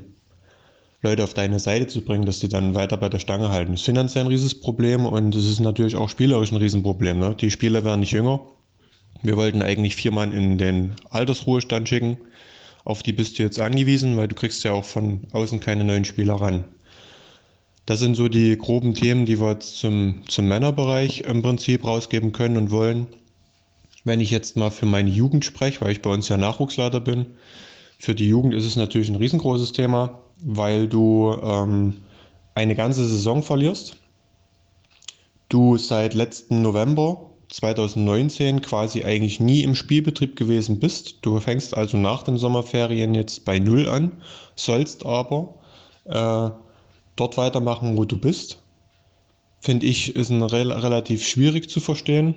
Leute 1.02 1.24
auf 1.24 1.34
deine 1.34 1.60
Seite 1.60 1.88
zu 1.88 2.02
bringen, 2.02 2.26
dass 2.26 2.40
die 2.40 2.50
dann 2.50 2.76
weiter 2.76 2.98
bei 2.98 3.10
der 3.10 3.20
Stange 3.20 3.50
halten. 3.50 3.74
Das 3.74 3.82
ist 3.82 3.86
finanziell 3.86 4.26
ein 4.26 4.30
Riesenproblem 4.30 5.06
und 5.06 5.36
es 5.36 5.46
ist 5.46 5.60
natürlich 5.60 5.96
auch 5.96 6.10
spielerisch 6.10 6.52
ein 6.52 6.58
Riesenproblem. 6.58 7.20
Ne? 7.20 7.36
Die 7.40 7.52
Spieler 7.52 7.84
werden 7.84 8.00
nicht 8.00 8.12
jünger 8.12 8.42
wir 9.26 9.38
wollten 9.38 9.62
eigentlich 9.62 9.96
vier 9.96 10.12
Mann 10.12 10.32
in 10.32 10.58
den 10.58 10.96
Altersruhestand 11.10 11.90
schicken. 11.90 12.18
Auf 12.84 13.02
die 13.02 13.14
bist 13.14 13.40
du 13.40 13.44
jetzt 13.44 13.60
angewiesen, 13.60 14.18
weil 14.18 14.28
du 14.28 14.36
kriegst 14.36 14.64
ja 14.64 14.74
auch 14.74 14.86
von 14.86 15.22
außen 15.32 15.60
keine 15.60 15.84
neuen 15.84 16.06
Spieler 16.06 16.36
ran. 16.36 16.66
Das 17.88 18.00
sind 18.00 18.16
so 18.16 18.28
die 18.28 18.58
groben 18.58 18.94
Themen, 18.94 19.26
die 19.26 19.40
wir 19.40 19.52
jetzt 19.52 19.78
zum, 19.78 20.24
zum 20.28 20.48
Männerbereich 20.48 21.22
im 21.22 21.42
Prinzip 21.42 21.86
rausgeben 21.86 22.32
können 22.32 22.58
und 22.58 22.72
wollen. 22.72 23.08
Wenn 24.04 24.20
ich 24.20 24.30
jetzt 24.30 24.56
mal 24.58 24.70
für 24.70 24.86
meine 24.86 25.10
Jugend 25.10 25.46
spreche, 25.46 25.82
weil 25.82 25.92
ich 25.92 26.02
bei 26.02 26.12
uns 26.12 26.30
ja 26.30 26.38
Nachwuchsleiter 26.38 27.00
bin, 27.00 27.26
für 28.00 28.16
die 28.16 28.28
Jugend 28.28 28.54
ist 28.54 28.66
es 28.66 28.76
natürlich 28.76 29.10
ein 29.10 29.16
riesengroßes 29.16 29.72
Thema, 29.72 30.20
weil 30.42 30.88
du 30.88 31.36
ähm, 31.42 32.02
eine 32.54 32.76
ganze 32.76 33.06
Saison 33.08 33.44
verlierst. 33.44 33.98
Du 35.50 35.78
seit 35.78 36.14
letzten 36.14 36.62
November 36.62 37.30
2019 37.50 38.62
quasi 38.62 39.04
eigentlich 39.04 39.40
nie 39.40 39.62
im 39.62 39.76
Spielbetrieb 39.76 40.36
gewesen 40.36 40.80
bist. 40.80 41.20
Du 41.22 41.40
fängst 41.40 41.76
also 41.76 41.98
nach 41.98 42.24
den 42.24 42.38
Sommerferien 42.38 43.14
jetzt 43.14 43.46
bei 43.46 43.60
Null 43.60 43.88
an, 43.88 44.12
sollst 44.56 45.06
aber 45.06 45.56
äh, 46.06 46.50
dort 47.16 47.38
weitermachen, 47.38 47.98
wo 47.98 48.06
du 48.06 48.18
bist. 48.18 48.62
Finde 49.60 49.86
ich, 49.86 50.16
ist 50.16 50.30
ein 50.30 50.44
rel 50.44 50.72
relativ 50.72 51.26
schwierig 51.26 51.70
zu 51.70 51.80
verstehen. 51.80 52.36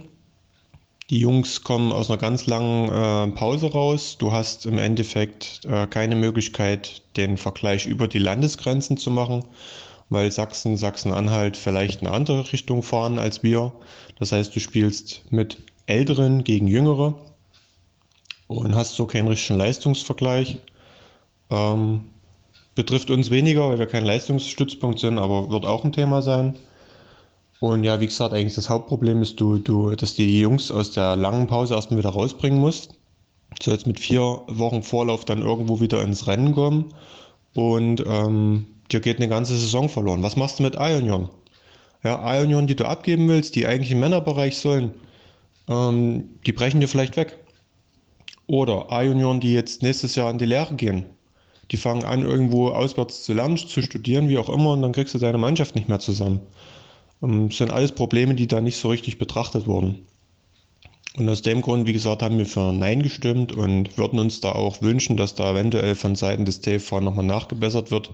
Die 1.10 1.20
Jungs 1.20 1.62
kommen 1.62 1.92
aus 1.92 2.10
einer 2.10 2.18
ganz 2.18 2.46
langen 2.46 2.88
äh, 2.90 3.32
Pause 3.34 3.72
raus. 3.72 4.16
Du 4.18 4.32
hast 4.32 4.66
im 4.66 4.78
Endeffekt 4.78 5.64
äh, 5.64 5.86
keine 5.86 6.16
Möglichkeit, 6.16 7.02
den 7.16 7.36
Vergleich 7.38 7.86
über 7.86 8.08
die 8.08 8.18
Landesgrenzen 8.18 8.96
zu 8.96 9.10
machen 9.10 9.44
weil 10.10 10.30
Sachsen, 10.32 10.76
Sachsen-Anhalt 10.76 11.56
vielleicht 11.56 12.00
eine 12.00 12.12
andere 12.12 12.52
Richtung 12.52 12.82
fahren 12.82 13.18
als 13.18 13.42
wir. 13.42 13.72
Das 14.18 14.32
heißt, 14.32 14.54
du 14.54 14.60
spielst 14.60 15.22
mit 15.30 15.58
Älteren 15.86 16.44
gegen 16.44 16.66
Jüngere 16.66 17.14
und 18.46 18.74
hast 18.74 18.94
so 18.94 19.06
keinen 19.06 19.28
richtigen 19.28 19.58
Leistungsvergleich. 19.58 20.58
Ähm, 21.50 22.04
betrifft 22.74 23.10
uns 23.10 23.30
weniger, 23.30 23.68
weil 23.68 23.78
wir 23.78 23.86
kein 23.86 24.04
Leistungsstützpunkt 24.04 24.98
sind, 24.98 25.18
aber 25.18 25.50
wird 25.50 25.66
auch 25.66 25.84
ein 25.84 25.92
Thema 25.92 26.22
sein. 26.22 26.56
Und 27.60 27.82
ja, 27.84 28.00
wie 28.00 28.06
gesagt, 28.06 28.32
eigentlich 28.32 28.54
das 28.54 28.70
Hauptproblem 28.70 29.20
ist, 29.22 29.40
du, 29.40 29.58
du, 29.58 29.94
dass 29.94 30.14
die 30.14 30.40
Jungs 30.40 30.70
aus 30.70 30.92
der 30.92 31.16
langen 31.16 31.48
Pause 31.48 31.74
erstmal 31.74 31.98
wieder 31.98 32.10
rausbringen 32.10 32.60
musst. 32.60 32.94
Du 33.58 33.70
sollst 33.70 33.86
mit 33.86 33.98
vier 33.98 34.42
Wochen 34.46 34.82
Vorlauf 34.82 35.24
dann 35.24 35.42
irgendwo 35.42 35.80
wieder 35.80 36.02
ins 36.02 36.26
Rennen 36.26 36.54
kommen. 36.54 36.94
Und 37.54 38.04
ähm, 38.06 38.66
dir 38.92 39.00
geht 39.00 39.16
eine 39.16 39.28
ganze 39.28 39.56
Saison 39.56 39.88
verloren. 39.88 40.22
Was 40.22 40.36
machst 40.36 40.58
du 40.58 40.62
mit 40.62 40.76
Ionion? 40.76 41.28
Ja, 42.04 42.38
Ionion, 42.38 42.68
die 42.68 42.76
du 42.76 42.86
abgeben 42.86 43.28
willst, 43.28 43.56
die 43.56 43.66
eigentlich 43.66 43.90
im 43.90 44.00
Männerbereich 44.00 44.58
sollen, 44.58 44.94
ähm, 45.68 46.30
die 46.46 46.52
brechen 46.52 46.80
dir 46.80 46.88
vielleicht 46.88 47.16
weg. 47.16 47.38
Oder 48.46 48.86
Ionion, 48.90 49.40
die 49.40 49.52
jetzt 49.52 49.82
nächstes 49.82 50.14
Jahr 50.14 50.30
in 50.30 50.38
die 50.38 50.46
Lehre 50.46 50.74
gehen. 50.74 51.06
Die 51.70 51.76
fangen 51.76 52.04
an, 52.04 52.22
irgendwo 52.22 52.68
auswärts 52.68 53.24
zu 53.24 53.34
lernen, 53.34 53.56
zu 53.56 53.82
studieren, 53.82 54.28
wie 54.28 54.38
auch 54.38 54.48
immer, 54.48 54.72
und 54.72 54.82
dann 54.82 54.92
kriegst 54.92 55.14
du 55.14 55.18
deine 55.18 55.36
Mannschaft 55.36 55.74
nicht 55.74 55.88
mehr 55.88 55.98
zusammen. 55.98 56.40
Ähm, 57.22 57.50
sind 57.50 57.70
alles 57.70 57.92
Probleme, 57.92 58.34
die 58.34 58.46
da 58.46 58.60
nicht 58.60 58.76
so 58.76 58.88
richtig 58.88 59.18
betrachtet 59.18 59.66
wurden. 59.66 60.06
Und 61.16 61.28
aus 61.28 61.42
dem 61.42 61.62
Grund, 61.62 61.86
wie 61.86 61.92
gesagt, 61.92 62.22
haben 62.22 62.38
wir 62.38 62.46
für 62.46 62.72
Nein 62.72 63.02
gestimmt 63.02 63.52
und 63.52 63.98
würden 63.98 64.18
uns 64.18 64.40
da 64.40 64.52
auch 64.52 64.82
wünschen, 64.82 65.16
dass 65.16 65.34
da 65.34 65.50
eventuell 65.52 65.94
von 65.94 66.14
Seiten 66.14 66.44
des 66.44 66.60
TV 66.60 67.00
nochmal 67.00 67.24
nachgebessert 67.24 67.90
wird 67.90 68.10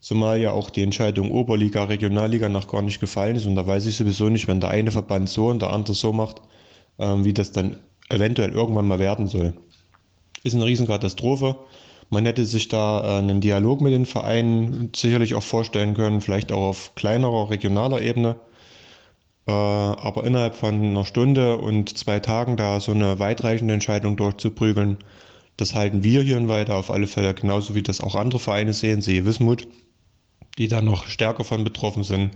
zumal 0.00 0.40
ja 0.40 0.52
auch 0.52 0.70
die 0.70 0.82
Entscheidung 0.82 1.30
Oberliga, 1.30 1.84
Regionalliga 1.84 2.48
noch 2.48 2.68
gar 2.68 2.82
nicht 2.82 3.00
gefallen 3.00 3.36
ist. 3.36 3.46
Und 3.46 3.56
da 3.56 3.66
weiß 3.66 3.86
ich 3.86 3.96
sowieso 3.96 4.28
nicht, 4.28 4.48
wenn 4.48 4.60
der 4.60 4.70
eine 4.70 4.90
Verband 4.90 5.28
so 5.28 5.48
und 5.48 5.62
der 5.62 5.72
andere 5.72 5.94
so 5.94 6.12
macht, 6.12 6.40
ähm, 6.98 7.24
wie 7.24 7.32
das 7.32 7.52
dann 7.52 7.78
eventuell 8.08 8.52
irgendwann 8.52 8.86
mal 8.86 8.98
werden 8.98 9.26
soll. 9.26 9.54
Ist 10.44 10.54
eine 10.54 10.64
Riesenkatastrophe. 10.64 11.56
Man 12.10 12.26
hätte 12.26 12.44
sich 12.46 12.68
da 12.68 13.02
äh, 13.02 13.18
einen 13.18 13.40
Dialog 13.40 13.80
mit 13.80 13.92
den 13.92 14.06
Vereinen 14.06 14.92
sicherlich 14.94 15.34
auch 15.34 15.42
vorstellen 15.42 15.94
können, 15.94 16.20
vielleicht 16.20 16.52
auch 16.52 16.68
auf 16.68 16.94
kleinerer, 16.94 17.50
regionaler 17.50 18.00
Ebene. 18.00 18.36
Äh, 19.46 19.52
aber 19.52 20.24
innerhalb 20.24 20.54
von 20.54 20.82
einer 20.82 21.04
Stunde 21.04 21.58
und 21.58 21.96
zwei 21.96 22.20
Tagen 22.20 22.56
da 22.56 22.80
so 22.80 22.92
eine 22.92 23.18
weitreichende 23.18 23.74
Entscheidung 23.74 24.16
durchzuprügeln, 24.16 24.98
das 25.56 25.74
halten 25.74 26.04
wir 26.04 26.22
hier 26.22 26.36
in 26.36 26.48
Weida 26.48 26.76
auf 26.76 26.90
alle 26.90 27.06
Fälle 27.06 27.34
genauso 27.34 27.74
wie 27.74 27.82
das 27.82 28.00
auch 28.00 28.14
andere 28.14 28.40
Vereine 28.40 28.72
sehen, 28.72 29.02
sehe 29.02 29.24
Wismut 29.24 29.66
die 30.58 30.68
da 30.68 30.80
noch 30.80 31.06
stärker 31.06 31.44
von 31.44 31.64
betroffen 31.64 32.04
sind, 32.04 32.32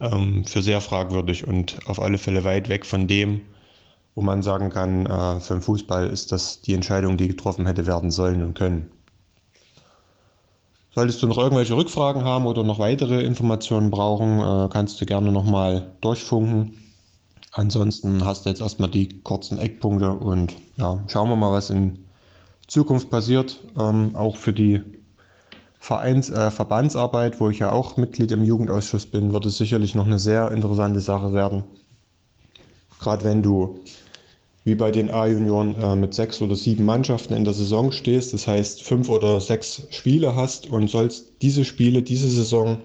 ähm, 0.00 0.44
für 0.44 0.62
sehr 0.62 0.80
fragwürdig 0.80 1.46
und 1.46 1.78
auf 1.86 2.00
alle 2.00 2.18
Fälle 2.18 2.44
weit 2.44 2.68
weg 2.68 2.86
von 2.86 3.06
dem, 3.06 3.40
wo 4.14 4.22
man 4.22 4.42
sagen 4.42 4.70
kann, 4.70 5.06
äh, 5.06 5.40
für 5.40 5.54
den 5.54 5.62
Fußball 5.62 6.08
ist 6.08 6.32
das 6.32 6.60
die 6.60 6.74
Entscheidung, 6.74 7.16
die 7.16 7.28
getroffen 7.28 7.66
hätte 7.66 7.86
werden 7.86 8.10
sollen 8.10 8.42
und 8.42 8.54
können. 8.54 8.90
Solltest 10.94 11.22
du 11.22 11.26
noch 11.26 11.38
irgendwelche 11.38 11.76
Rückfragen 11.76 12.24
haben 12.24 12.46
oder 12.46 12.64
noch 12.64 12.78
weitere 12.78 13.22
Informationen 13.22 13.90
brauchen, 13.90 14.40
äh, 14.40 14.68
kannst 14.70 15.00
du 15.00 15.06
gerne 15.06 15.30
nochmal 15.30 15.92
durchfunken. 16.00 16.74
Ansonsten 17.52 18.24
hast 18.24 18.44
du 18.44 18.50
jetzt 18.50 18.60
erstmal 18.60 18.90
die 18.90 19.20
kurzen 19.22 19.58
Eckpunkte 19.58 20.12
und 20.12 20.54
ja, 20.76 21.02
schauen 21.08 21.28
wir 21.28 21.36
mal, 21.36 21.52
was 21.52 21.70
in 21.70 22.04
Zukunft 22.66 23.10
passiert, 23.10 23.58
ähm, 23.78 24.14
auch 24.14 24.36
für 24.36 24.52
die 24.52 24.82
Vereins, 25.78 26.28
äh, 26.30 26.50
Verbandsarbeit, 26.50 27.40
wo 27.40 27.48
ich 27.48 27.60
ja 27.60 27.72
auch 27.72 27.96
Mitglied 27.96 28.32
im 28.32 28.44
Jugendausschuss 28.44 29.06
bin, 29.06 29.32
wird 29.32 29.46
es 29.46 29.58
sicherlich 29.58 29.94
noch 29.94 30.06
eine 30.06 30.18
sehr 30.18 30.50
interessante 30.50 31.00
Sache 31.00 31.32
werden. 31.32 31.64
Gerade 33.00 33.24
wenn 33.24 33.42
du 33.42 33.80
wie 34.68 34.74
bei 34.74 34.90
den 34.90 35.10
A-Junioren 35.10 35.74
äh, 35.80 35.96
mit 35.96 36.12
sechs 36.12 36.42
oder 36.42 36.54
sieben 36.54 36.84
Mannschaften 36.84 37.32
in 37.32 37.44
der 37.44 37.54
Saison 37.54 37.90
stehst, 37.90 38.34
das 38.34 38.46
heißt 38.46 38.82
fünf 38.82 39.08
oder 39.08 39.40
sechs 39.40 39.82
Spiele 39.90 40.36
hast 40.36 40.68
und 40.68 40.90
sollst 40.90 41.32
diese 41.40 41.64
Spiele, 41.64 42.02
diese 42.02 42.28
Saison 42.28 42.78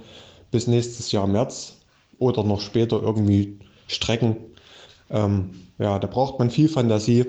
bis 0.50 0.66
nächstes 0.66 1.12
Jahr 1.12 1.28
März 1.28 1.76
oder 2.20 2.44
noch 2.44 2.62
später 2.62 3.02
irgendwie 3.04 3.60
strecken. 3.88 4.38
Ähm, 5.10 5.50
ja, 5.78 6.00
da 6.00 6.08
braucht 6.08 6.40
man 6.40 6.50
viel 6.50 6.70
Fantasie, 6.70 7.26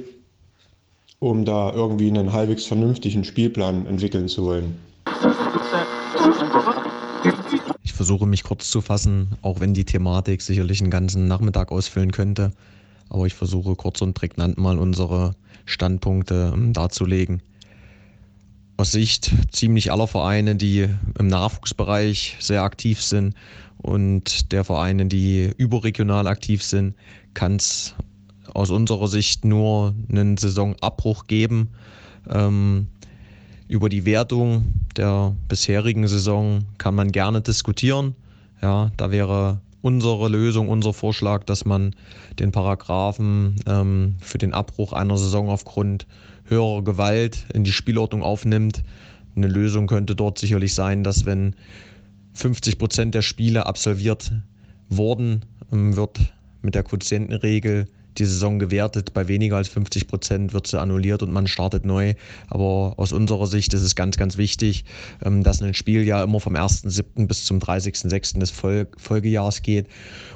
um 1.19 1.45
da 1.45 1.73
irgendwie 1.73 2.09
einen 2.09 2.33
halbwegs 2.33 2.65
vernünftigen 2.65 3.25
Spielplan 3.25 3.87
entwickeln 3.87 4.29
zu 4.29 4.45
wollen. 4.45 4.79
Ich 7.83 7.93
versuche 7.93 8.27
mich 8.27 8.45
kurz 8.45 8.71
zu 8.71 8.81
fassen, 8.81 9.37
auch 9.43 9.59
wenn 9.59 9.75
die 9.75 9.85
Thematik 9.85 10.43
sicherlich 10.43 10.81
einen 10.81 10.91
ganzen 10.91 11.27
Nachmittag 11.27 11.73
ausfüllen 11.73 12.13
könnte. 12.13 12.53
Aber 13.09 13.27
ich 13.27 13.35
versuche 13.35 13.77
kurz 13.77 14.03
und 14.03 14.15
prägnant 14.15 14.59
mal 14.59 14.79
unsere 14.79 15.35
Standpunkte 15.67 16.53
ähm, 16.55 16.73
darzulegen. 16.73 17.43
Aus 18.77 18.93
Sicht 18.93 19.33
ziemlich 19.53 19.93
aller 19.93 20.09
Vereine, 20.09 20.57
die 20.57 20.89
im 21.19 21.29
Nachwuchsbereich 21.29 22.37
sehr 22.41 22.63
aktiv 22.63 23.01
sind 23.01 23.35
und 23.79 24.51
der 24.51 24.65
Vereine, 24.65 25.07
die 25.07 25.53
überregional 25.57 26.27
aktiv 26.27 26.63
sind, 26.63 26.95
kann 27.35 27.57
es 27.57 27.95
aus 28.53 28.71
unserer 28.71 29.09
Sicht 29.09 29.45
nur 29.45 29.95
einen 30.09 30.37
Saisonabbruch 30.37 31.27
geben. 31.27 31.71
Ähm, 32.29 32.89
über 33.69 33.89
die 33.89 34.05
Wertung 34.05 34.73
der 34.97 35.35
bisherigen 35.49 36.07
Saison 36.07 36.65
kann 36.79 36.95
man 36.95 37.13
gerne 37.13 37.41
diskutieren. 37.41 38.15
Ja, 38.63 38.91
da 38.97 39.11
wäre 39.11 39.61
unsere 39.85 40.31
Lösung, 40.31 40.71
unser 40.71 40.95
Vorschlag, 40.95 41.45
dass 41.45 41.67
man 41.67 41.95
den 42.39 42.53
Paragraphen 42.53 43.57
ähm, 43.67 44.15
für 44.19 44.39
den 44.39 44.55
Abbruch 44.55 44.95
einer 44.95 45.19
Saison 45.19 45.51
aufgrund 45.51 46.07
höherer 46.47 46.83
Gewalt 46.83 47.45
in 47.53 47.65
die 47.65 47.73
Spielordnung 47.73 48.23
aufnimmt. 48.23 48.83
Eine 49.37 49.47
Lösung 49.47 49.87
könnte 49.87 50.17
dort 50.17 50.39
sicherlich 50.39 50.73
sein, 50.73 51.05
dass 51.05 51.27
wenn 51.27 51.55
50 52.33 52.79
Prozent 52.79 53.15
der 53.15 53.21
Spiele 53.21 53.67
absolviert 53.67 54.33
wurden, 54.89 55.45
ähm, 55.71 55.95
wird 55.97 56.19
mit 56.63 56.75
der 56.75 56.83
Quotientenregel 56.83 57.85
die 58.19 58.25
Saison 58.25 58.59
gewertet. 58.59 59.13
Bei 59.15 59.29
weniger 59.29 59.57
als 59.57 59.69
50 59.69 60.07
Prozent 60.07 60.53
wird 60.53 60.67
sie 60.67 60.81
annulliert 60.81 61.23
und 61.23 61.33
man 61.33 61.47
startet 61.47 61.85
neu. 61.85 62.15
Aber 62.49 62.95
aus 62.97 63.13
unserer 63.13 63.47
Sicht 63.47 63.75
ist 63.75 63.83
es 63.83 63.95
ganz, 63.95 64.17
ganz 64.17 64.37
wichtig, 64.37 64.85
ähm, 65.25 65.43
dass 65.43 65.63
ein 65.63 65.75
Spiel 65.75 66.05
ja 66.05 66.23
immer 66.23 66.41
vom 66.41 66.55
1.7. 66.55 67.27
bis 67.27 67.45
zum 67.45 67.59
30.6. 67.59 68.39
des 68.39 68.53
Folgejahres 68.97 69.63
geht 69.63 69.87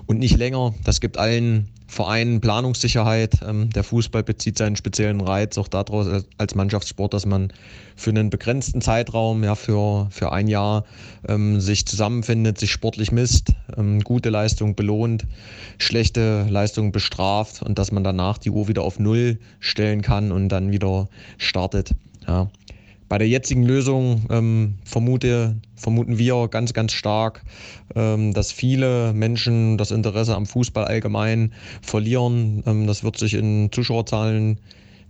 und 0.07 0.19
nicht 0.19 0.37
länger. 0.37 0.75
Das 0.85 1.01
gibt 1.01 1.19
allen 1.19 1.69
Vereinen 1.89 2.43
Planungssicherheit. 2.43 3.39
Ähm, 3.43 3.71
der 3.71 3.83
Fußball 3.83 4.23
bezieht 4.23 4.59
seinen 4.59 4.77
speziellen 4.77 5.23
Reiz 5.23 5.57
auch 5.57 5.69
daraus 5.69 6.25
als 6.37 6.55
Mannschaftssport, 6.55 7.15
dass 7.15 7.25
man 7.25 7.51
für 7.97 8.11
einen 8.11 8.29
begrenzten 8.29 8.83
Zeitraum, 8.83 9.43
ja 9.43 9.55
für, 9.55 10.07
für 10.11 10.31
ein 10.31 10.49
Jahr, 10.49 10.85
ähm, 11.27 11.61
sich 11.61 11.87
zusammenfindet, 11.87 12.59
sich 12.59 12.71
sportlich 12.71 13.11
misst, 13.11 13.55
ähm, 13.77 14.03
gute 14.03 14.29
Leistung 14.29 14.77
belohnt, 14.77 15.25
schlechte 15.79 16.47
Leistung 16.51 16.93
bestraft 16.93 17.63
und 17.63 17.79
dass 17.79 17.91
man 17.91 18.05
danach 18.05 18.37
die 18.37 18.51
Uhr 18.51 18.69
wieder 18.69 18.83
auf 18.83 18.99
Null 18.99 19.39
stellen 19.59 20.03
kann 20.03 20.31
und 20.31 20.51
dann 20.51 20.71
wieder 20.71 21.09
startet. 21.39 21.95
Ja. 22.27 22.51
Bei 23.09 23.17
der 23.17 23.29
jetzigen 23.29 23.63
Lösung 23.63 24.27
ähm, 24.31 24.75
vermute, 24.85 25.57
vermuten 25.77 26.19
wir 26.19 26.49
ganz, 26.49 26.75
ganz 26.75 26.93
stark, 26.93 27.43
ähm, 27.95 28.35
dass 28.35 28.53
viele 28.53 29.15
Menschen 29.15 29.79
das 29.79 29.91
Interesse 29.91 30.37
am 30.37 30.45
Fußball 30.45 30.85
allgemein 30.85 31.55
verlieren. 31.81 32.63
Ähm, 32.67 32.87
das 32.87 33.05
wird 33.05 33.17
sich 33.17 33.35
in 33.35 33.71
Zuschauerzahlen 33.73 34.61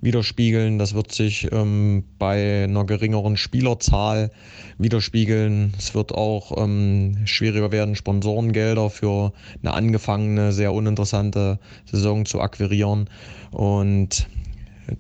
widerspiegeln. 0.01 0.79
Das 0.79 0.95
wird 0.95 1.13
sich 1.13 1.51
ähm, 1.53 2.05
bei 2.19 2.65
einer 2.65 2.85
geringeren 2.85 3.37
Spielerzahl 3.37 4.31
widerspiegeln. 4.79 5.75
Es 5.77 5.95
wird 5.95 6.13
auch 6.13 6.57
ähm, 6.57 7.19
schwieriger 7.25 7.73
werden, 7.73 7.97
Sponsorengelder 7.97 8.91
für 8.91 9.33
eine 9.63 9.75
angefangene, 9.75 10.53
sehr 10.53 10.73
uninteressante 10.73 11.59
Saison 11.85 12.27
zu 12.27 12.41
akquirieren. 12.41 13.11
Und 13.51 14.29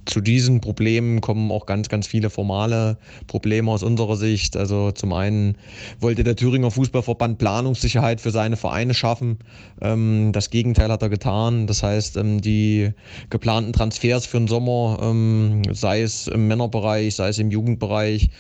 zu 0.04 0.20
diesen 0.20 0.60
Problemen 0.60 1.20
kommen 1.20 1.50
auch 1.50 1.66
ganz, 1.66 1.88
ganz 1.88 2.06
viele 2.06 2.30
formale 2.30 2.98
Probleme 3.26 3.70
aus 3.70 3.82
unserer 3.82 4.16
Sicht. 4.16 4.56
Also 4.56 4.90
zum 4.92 5.12
einen 5.12 5.56
wollte 6.00 6.24
der 6.24 6.36
Thüringer 6.36 6.70
Fußballverband 6.70 7.38
Planungssicherheit 7.38 8.20
für 8.20 8.30
seine 8.30 8.56
Vereine 8.56 8.94
schaffen. 8.94 9.38
Ähm, 9.80 10.30
das 10.32 10.50
Gegenteil 10.50 10.90
hat 10.90 11.02
er 11.02 11.08
getan. 11.08 11.66
Das 11.66 11.82
heißt, 11.82 12.16
ähm, 12.16 12.40
die 12.40 12.90
geplanten 13.30 13.72
Transfers 13.72 14.26
für 14.26 14.38
den 14.38 14.48
Sommer, 14.48 14.98
ähm, 15.02 15.62
sei 15.72 16.02
es 16.02 16.28
im 16.28 16.48
Männerbereich, 16.48 17.14
sei 17.14 17.28
es 17.28 17.38
im 17.38 17.50
Jugendbereich, 17.50 18.30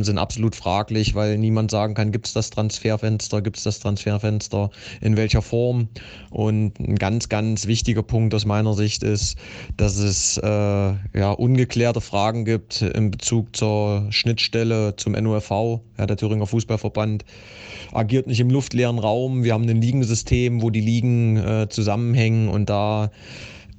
sind 0.00 0.18
absolut 0.18 0.56
fraglich, 0.56 1.14
weil 1.14 1.38
niemand 1.38 1.70
sagen 1.70 1.94
kann, 1.94 2.12
gibt 2.12 2.26
es 2.26 2.32
das 2.32 2.50
Transferfenster, 2.50 3.42
gibt 3.42 3.56
es 3.56 3.62
das 3.62 3.78
Transferfenster, 3.80 4.70
in 5.00 5.16
welcher 5.16 5.42
Form. 5.42 5.88
Und 6.30 6.78
ein 6.80 6.96
ganz, 6.96 7.28
ganz 7.28 7.66
wichtiger 7.66 8.02
Punkt 8.02 8.34
aus 8.34 8.44
meiner 8.44 8.74
Sicht 8.74 9.02
ist, 9.02 9.36
dass 9.76 9.98
es 9.98 10.38
äh, 10.38 10.92
ja, 11.14 11.32
ungeklärte 11.32 12.00
Fragen 12.00 12.44
gibt 12.44 12.82
in 12.82 13.10
Bezug 13.10 13.56
zur 13.56 14.06
Schnittstelle 14.10 14.96
zum 14.96 15.12
NUFV. 15.12 15.80
Ja, 15.98 16.06
der 16.06 16.16
Thüringer 16.16 16.46
Fußballverband 16.46 17.24
agiert 17.92 18.26
nicht 18.26 18.40
im 18.40 18.50
luftleeren 18.50 18.98
Raum. 18.98 19.44
Wir 19.44 19.54
haben 19.54 19.68
ein 19.68 19.80
Ligensystem, 19.80 20.62
wo 20.62 20.70
die 20.70 20.80
Ligen 20.80 21.36
äh, 21.36 21.68
zusammenhängen 21.68 22.48
und 22.48 22.68
da 22.68 23.10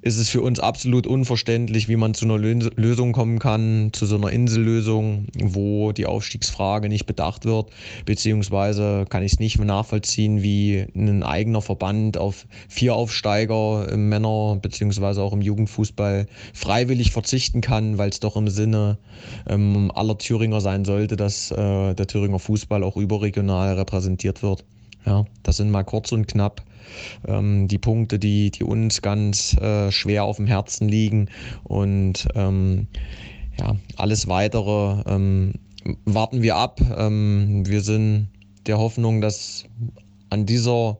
ist 0.02 0.18
es 0.18 0.30
für 0.30 0.42
uns 0.42 0.60
absolut 0.60 1.08
unverständlich, 1.08 1.90
wie 1.90 1.96
man 1.96 2.14
zu 2.14 2.26
einer 2.26 2.38
Lösung 2.38 3.12
kommen 3.12 3.40
kann, 3.40 3.90
zu 3.92 4.06
so 4.06 4.16
einer 4.16 4.32
Insellösung, 4.32 5.28
wo 5.42 5.92
die 5.92 6.06
Aufstiegsfrage 6.06 6.88
nicht 6.90 7.06
bedacht 7.06 7.46
wird, 7.46 7.70
beziehungsweise 8.06 9.06
kann 9.10 9.24
ich 9.24 9.34
es 9.34 9.40
nicht 9.40 9.60
nachvollziehen, 9.60 10.42
wie 10.42 10.86
ein 10.96 11.24
eigener 11.24 11.62
Verband 11.62 12.18
auf 12.18 12.48
vier 12.68 12.96
Aufsteiger 12.96 13.90
im 13.92 14.10
Männer- 14.10 14.58
beziehungsweise 14.62 15.22
auch 15.22 15.34
im 15.34 15.42
Jugendfußball 15.42 16.28
freiwillig 16.54 17.12
verzichten 17.12 17.62
kann, 17.62 17.98
weil 17.98 18.10
es 18.10 18.20
doch 18.20 18.38
im 18.38 18.48
Sinne 18.48 18.98
ähm, 19.48 19.92
aller 19.94 20.18
Thüringer 20.18 20.62
sein 20.62 20.86
sollte, 20.86 21.18
dass 21.18 21.52
äh, 21.52 21.94
der 21.94 22.08
Thüringer 22.08 22.40
Fußball 22.40 22.84
auch 22.84 22.96
überregional 22.96 23.76
repräsentiert 23.76 24.44
wird. 24.44 24.64
Ja, 25.06 25.26
das 25.44 25.58
sind 25.58 25.72
mal 25.72 25.84
kurz 25.84 26.12
und 26.12 26.28
knapp 26.28 26.64
ähm, 27.28 27.68
die 27.68 27.78
Punkte, 27.78 28.20
die, 28.20 28.52
die 28.52 28.64
uns 28.64 29.02
ganz 29.02 29.56
äh, 29.58 29.92
schwer 29.92 30.24
auf 30.24 30.38
dem 30.38 30.48
Herzen 30.48 30.88
liegen. 30.88 31.30
Und 31.64 32.28
ähm, 32.36 32.88
ja, 33.60 33.76
alles 33.98 34.28
weitere 34.28 35.04
ähm, 35.08 35.54
warten 36.06 36.42
wir 36.42 36.56
ab. 36.56 36.82
Ähm, 36.98 37.64
wir 37.66 37.82
sind 37.82 38.30
der 38.68 38.78
Hoffnung, 38.78 39.22
dass 39.22 39.66
an 40.30 40.46
dieser 40.46 40.98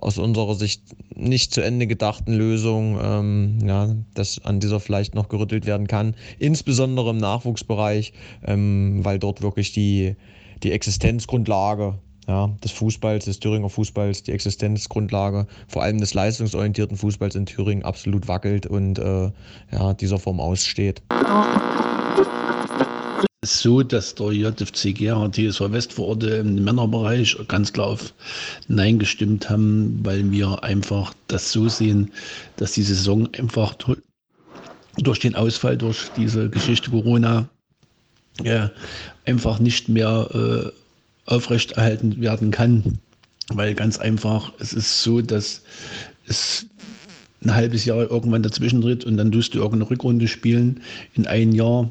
aus 0.00 0.18
unserer 0.18 0.54
Sicht 0.54 0.82
nicht 1.14 1.52
zu 1.52 1.60
Ende 1.60 1.86
gedachten 1.86 2.32
Lösung, 2.32 2.98
ähm, 3.02 3.58
ja, 3.64 3.94
dass 4.14 4.42
an 4.44 4.60
dieser 4.60 4.80
vielleicht 4.80 5.14
noch 5.14 5.28
gerüttelt 5.28 5.66
werden 5.66 5.86
kann, 5.86 6.14
insbesondere 6.38 7.10
im 7.10 7.18
Nachwuchsbereich, 7.18 8.12
ähm, 8.46 9.04
weil 9.04 9.18
dort 9.18 9.42
wirklich 9.42 9.72
die, 9.72 10.16
die 10.62 10.72
Existenzgrundlage 10.72 11.98
ja, 12.30 12.46
des 12.62 12.70
Fußballs, 12.70 13.24
des 13.24 13.40
Thüringer 13.40 13.68
Fußballs, 13.68 14.22
die 14.22 14.30
Existenzgrundlage, 14.30 15.48
vor 15.66 15.82
allem 15.82 15.98
des 15.98 16.14
leistungsorientierten 16.14 16.96
Fußballs 16.96 17.34
in 17.34 17.44
Thüringen 17.44 17.82
absolut 17.82 18.28
wackelt 18.28 18.66
und 18.66 19.00
äh, 19.00 19.32
ja, 19.72 19.94
dieser 19.94 20.20
Form 20.20 20.38
aussteht. 20.38 21.02
Es 23.42 23.54
ist 23.54 23.62
so, 23.62 23.82
dass 23.82 24.14
der 24.14 24.30
JFC 24.30 24.94
Gera 24.94 25.28
TSV 25.28 25.72
Westvororte 25.72 26.28
im 26.36 26.62
Männerbereich 26.62 27.36
ganz 27.48 27.72
klar 27.72 27.88
auf 27.88 28.14
Nein 28.68 29.00
gestimmt 29.00 29.50
haben, 29.50 29.98
weil 30.04 30.30
wir 30.30 30.62
einfach 30.62 31.12
das 31.26 31.50
so 31.50 31.68
sehen, 31.68 32.12
dass 32.58 32.72
die 32.72 32.82
Saison 32.82 33.28
einfach 33.34 33.74
durch 34.98 35.18
den 35.18 35.34
Ausfall, 35.34 35.76
durch 35.76 36.10
diese 36.16 36.48
Geschichte 36.48 36.90
Corona, 36.90 37.48
äh, 38.44 38.68
einfach 39.24 39.58
nicht 39.58 39.88
mehr 39.88 40.28
äh, 40.32 40.79
aufrechterhalten 41.30 42.20
werden 42.20 42.50
kann. 42.50 42.98
Weil 43.48 43.74
ganz 43.74 43.98
einfach, 43.98 44.52
es 44.58 44.72
ist 44.72 45.02
so, 45.02 45.20
dass 45.20 45.62
es 46.26 46.66
ein 47.42 47.54
halbes 47.54 47.84
Jahr 47.84 48.10
irgendwann 48.10 48.42
dazwischen 48.42 48.80
tritt 48.80 49.04
und 49.04 49.16
dann 49.16 49.32
tust 49.32 49.54
du 49.54 49.58
irgendeine 49.58 49.90
Rückrunde 49.90 50.28
spielen 50.28 50.82
in 51.14 51.26
ein 51.26 51.52
Jahr, 51.52 51.90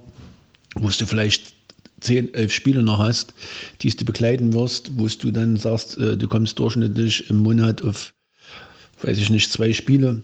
wo 0.76 0.88
du 0.88 1.06
vielleicht 1.06 1.54
zehn, 2.00 2.34
elf 2.34 2.54
Spiele 2.54 2.84
noch 2.84 3.00
hast, 3.00 3.34
die 3.82 3.90
du 3.90 4.06
begleiten 4.06 4.54
wirst, 4.54 4.98
wo 4.98 5.08
du 5.08 5.32
dann 5.32 5.58
sagst, 5.58 5.98
äh, 5.98 6.16
du 6.16 6.28
kommst 6.28 6.60
durchschnittlich 6.60 7.30
im 7.30 7.38
Monat 7.38 7.82
auf, 7.82 8.14
weiß 9.02 9.18
ich 9.18 9.30
nicht, 9.30 9.52
zwei 9.52 9.74
Spiele 9.74 10.24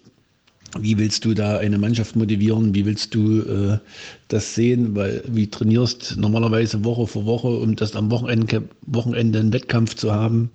wie 0.79 0.97
willst 0.97 1.25
du 1.25 1.33
da 1.33 1.57
eine 1.57 1.77
Mannschaft 1.77 2.15
motivieren? 2.15 2.75
Wie 2.75 2.85
willst 2.85 3.15
du 3.15 3.41
äh, 3.41 3.79
das 4.27 4.55
sehen? 4.55 4.95
Weil 4.95 5.23
wie 5.27 5.47
trainierst 5.47 6.17
normalerweise 6.17 6.83
Woche 6.83 7.07
für 7.07 7.25
Woche, 7.25 7.47
um 7.47 7.75
das 7.75 7.95
am 7.95 8.11
Wochenende, 8.11 8.63
Wochenende 8.85 9.39
einen 9.39 9.53
Wettkampf 9.53 9.95
zu 9.95 10.13
haben. 10.13 10.51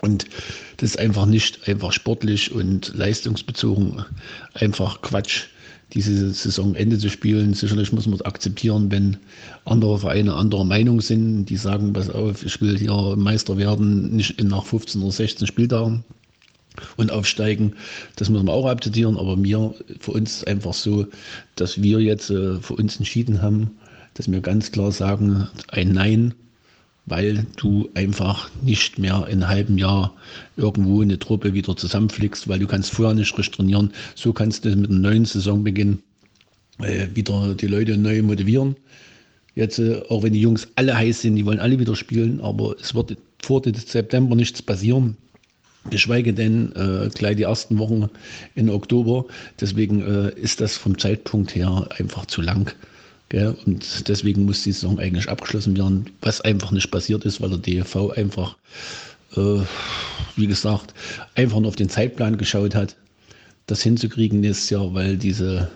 Und 0.00 0.26
das 0.78 0.90
ist 0.90 0.98
einfach 0.98 1.26
nicht 1.26 1.68
einfach 1.68 1.92
sportlich 1.92 2.50
und 2.50 2.92
leistungsbezogen 2.94 4.04
einfach 4.54 5.00
Quatsch, 5.02 5.44
diese 5.92 6.32
Saisonende 6.32 6.98
zu 6.98 7.10
spielen. 7.10 7.54
Sicherlich 7.54 7.92
muss 7.92 8.06
man 8.06 8.20
akzeptieren, 8.22 8.90
wenn 8.90 9.18
andere 9.64 9.98
Vereine 9.98 10.34
anderer 10.34 10.64
Meinung 10.64 11.00
sind, 11.00 11.44
die 11.44 11.56
sagen, 11.56 11.92
pass 11.92 12.10
auf, 12.10 12.44
ich 12.44 12.60
will 12.60 12.78
hier 12.78 13.14
Meister 13.16 13.58
werden, 13.58 14.16
nicht 14.16 14.42
nach 14.42 14.64
15 14.64 15.02
oder 15.02 15.12
16 15.12 15.46
Spieltagen 15.46 16.04
und 16.96 17.10
aufsteigen. 17.10 17.74
Das 18.16 18.28
muss 18.28 18.42
man 18.42 18.54
auch 18.54 18.66
akzeptieren, 18.66 19.16
aber 19.16 19.36
mir, 19.36 19.74
für 20.00 20.12
uns 20.12 20.44
einfach 20.44 20.74
so, 20.74 21.06
dass 21.56 21.82
wir 21.82 22.00
jetzt 22.00 22.30
äh, 22.30 22.58
für 22.60 22.74
uns 22.74 22.96
entschieden 22.96 23.42
haben, 23.42 23.70
dass 24.14 24.30
wir 24.30 24.40
ganz 24.40 24.72
klar 24.72 24.92
sagen, 24.92 25.48
ein 25.68 25.92
Nein 25.92 26.34
weil 27.06 27.46
du 27.56 27.88
einfach 27.94 28.50
nicht 28.62 28.98
mehr 28.98 29.26
in 29.28 29.42
einem 29.42 29.48
halben 29.48 29.78
Jahr 29.78 30.14
irgendwo 30.56 31.02
eine 31.02 31.18
Truppe 31.18 31.52
wieder 31.52 31.76
zusammenflickst, 31.76 32.48
weil 32.48 32.60
du 32.60 32.66
kannst 32.66 32.92
vorher 32.92 33.14
nicht 33.14 33.36
richtig 33.36 33.56
trainieren. 33.56 33.92
So 34.14 34.32
kannst 34.32 34.64
du 34.64 34.74
mit 34.76 34.90
einem 34.90 35.00
neuen 35.00 35.24
Saisonbeginn 35.24 35.98
äh, 36.78 37.08
wieder 37.14 37.54
die 37.54 37.66
Leute 37.66 37.96
neu 37.96 38.22
motivieren. 38.22 38.76
Jetzt, 39.54 39.78
äh, 39.78 40.00
auch 40.08 40.22
wenn 40.22 40.32
die 40.32 40.40
Jungs 40.40 40.68
alle 40.76 40.96
heiß 40.96 41.22
sind, 41.22 41.36
die 41.36 41.44
wollen 41.44 41.58
alle 41.58 41.78
wieder 41.78 41.96
spielen, 41.96 42.40
aber 42.40 42.76
es 42.80 42.94
wird 42.94 43.16
vor 43.42 43.62
September 43.64 44.36
nichts 44.36 44.62
passieren. 44.62 45.16
Geschweige 45.90 46.32
denn 46.32 46.72
äh, 46.76 47.08
gleich 47.08 47.36
die 47.36 47.42
ersten 47.42 47.78
Wochen 47.78 48.08
in 48.54 48.70
Oktober. 48.70 49.24
Deswegen 49.60 50.02
äh, 50.02 50.30
ist 50.40 50.60
das 50.60 50.76
vom 50.76 50.96
Zeitpunkt 50.96 51.54
her 51.54 51.88
einfach 51.98 52.26
zu 52.26 52.40
lang. 52.40 52.72
Gell? 53.28 53.56
Und 53.66 54.08
deswegen 54.08 54.44
muss 54.44 54.62
die 54.62 54.72
Saison 54.72 54.98
eigentlich 54.98 55.28
abgeschlossen 55.28 55.76
werden, 55.76 56.10
was 56.20 56.40
einfach 56.40 56.70
nicht 56.70 56.90
passiert 56.90 57.24
ist, 57.24 57.40
weil 57.40 57.50
der 57.50 57.58
DFV 57.58 58.10
einfach, 58.10 58.56
äh, 59.36 59.60
wie 60.36 60.46
gesagt, 60.46 60.94
einfach 61.34 61.58
nur 61.58 61.68
auf 61.68 61.76
den 61.76 61.88
Zeitplan 61.88 62.38
geschaut 62.38 62.74
hat, 62.74 62.96
das 63.66 63.82
hinzukriegen 63.82 64.40
nächstes 64.40 64.70
Jahr, 64.70 64.94
weil 64.94 65.16
diese, 65.16 65.70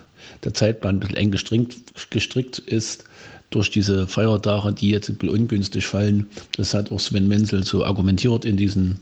der 0.44 0.54
Zeitplan 0.54 0.96
ein 0.96 1.00
bisschen 1.00 1.16
eng 1.16 1.30
gestrickt, 1.30 2.11
gestrickt 2.11 2.59
ist 2.59 3.04
durch 3.51 3.70
diese 3.70 4.07
Feiertage, 4.07 4.72
die 4.72 4.90
jetzt 4.90 5.11
ungünstig 5.22 5.86
fallen. 5.86 6.26
Das 6.57 6.74
hat 6.74 6.90
auch 6.90 7.01
Sven 7.01 7.28
Menzel 7.28 7.64
so 7.64 7.84
argumentiert 7.84 8.44
in 8.44 8.57
diesem 8.57 8.97